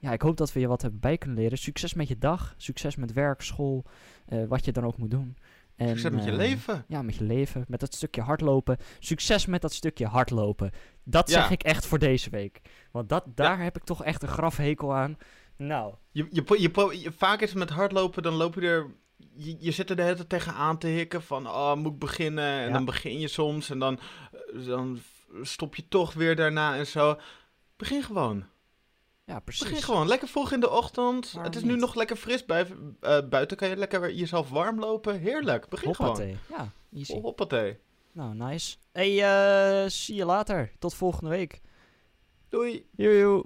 ja, 0.00 0.12
ik 0.12 0.22
hoop 0.22 0.36
dat 0.36 0.52
we 0.52 0.60
je 0.60 0.66
wat 0.68 0.82
hebben 0.82 1.00
bij 1.00 1.18
kunnen 1.18 1.38
leren. 1.38 1.58
Succes 1.58 1.94
met 1.94 2.08
je 2.08 2.18
dag. 2.18 2.54
Succes 2.56 2.96
met 2.96 3.12
werk, 3.12 3.42
school, 3.42 3.84
eh, 4.26 4.44
wat 4.48 4.64
je 4.64 4.72
dan 4.72 4.84
ook 4.84 4.96
moet 4.96 5.10
doen. 5.10 5.36
En, 5.76 5.88
Succes 5.88 6.10
met 6.10 6.24
je 6.24 6.30
eh, 6.30 6.36
leven. 6.36 6.84
Ja, 6.88 7.02
met 7.02 7.14
je 7.14 7.24
leven, 7.24 7.64
met 7.68 7.80
dat 7.80 7.94
stukje 7.94 8.20
hardlopen. 8.20 8.76
Succes 8.98 9.46
met 9.46 9.62
dat 9.62 9.72
stukje 9.72 10.06
hardlopen. 10.06 10.70
Dat 11.04 11.30
Ja. 11.30 11.40
zeg 11.40 11.50
ik 11.50 11.62
echt 11.62 11.86
voor 11.86 11.98
deze 11.98 12.30
week. 12.30 12.60
Want 12.90 13.08
dat, 13.08 13.24
daar 13.34 13.62
heb 13.62 13.76
ik 13.76 13.84
toch 13.84 14.04
echt 14.04 14.22
een 14.22 14.28
grafhekel 14.28 14.94
aan. 14.94 15.16
Nou, 15.56 15.94
Je, 16.10 16.26
je, 16.30 16.42
je, 16.58 16.98
je- 17.00 17.12
vaak 17.16 17.40
is 17.40 17.48
het 17.50 17.58
met 17.58 17.70
hardlopen, 17.70 18.22
dan 18.22 18.34
loop 18.34 18.54
je 18.54 18.60
er... 18.60 18.86
Je, 19.34 19.56
je 19.60 19.70
zit 19.70 19.90
er 19.90 19.96
de 19.96 20.02
hele 20.02 20.14
tijd 20.14 20.28
tegenaan 20.28 20.78
te 20.78 20.86
hikken 20.86 21.22
van, 21.22 21.46
oh, 21.46 21.74
moet 21.74 21.92
ik 21.92 21.98
beginnen? 21.98 22.44
En 22.60 22.66
Ja. 22.66 22.72
dan 22.72 22.84
begin 22.84 23.18
je 23.20 23.28
soms 23.28 23.70
en 23.70 23.78
dan, 23.78 23.98
eh, 24.32 24.66
dan 24.66 24.98
stop 25.42 25.74
je 25.74 25.88
toch 25.88 26.12
weer 26.12 26.36
daarna 26.36 26.76
en 26.76 26.86
zo. 26.86 27.18
Begin 27.76 28.02
gewoon. 28.02 28.44
Ja, 29.30 29.40
precies. 29.40 29.62
Begin 29.68 29.82
gewoon. 29.82 30.06
Lekker 30.06 30.28
vroeg 30.28 30.52
in 30.52 30.60
de 30.60 30.70
ochtend. 30.70 31.32
Waarom 31.32 31.52
het 31.52 31.56
is 31.56 31.62
nu 31.62 31.72
niet? 31.72 31.80
nog 31.80 31.94
lekker 31.94 32.16
fris 32.16 32.44
eh, 32.46 32.66
buiten. 33.28 33.56
Kan 33.56 33.68
je 33.68 33.76
lekker 33.76 34.12
jezelf 34.12 34.48
warm 34.50 34.78
lopen. 34.78 35.18
Heerlijk. 35.18 35.68
Begin 35.68 35.94
gewoon. 35.94 36.10
Hoppatee. 36.10 36.36
Ja, 36.48 36.72
easy. 36.94 37.20
Hoppatee. 37.20 37.78
Nou, 38.12 38.34
nice. 38.34 38.76
Hey, 38.92 39.22
eh, 39.22 39.88
zie 39.90 40.14
je 40.14 40.24
later. 40.24 40.72
Tot 40.78 40.94
volgende 40.94 41.30
week. 41.30 41.60
Doei. 42.48 42.86
Joe, 42.96 43.18
joe. 43.18 43.44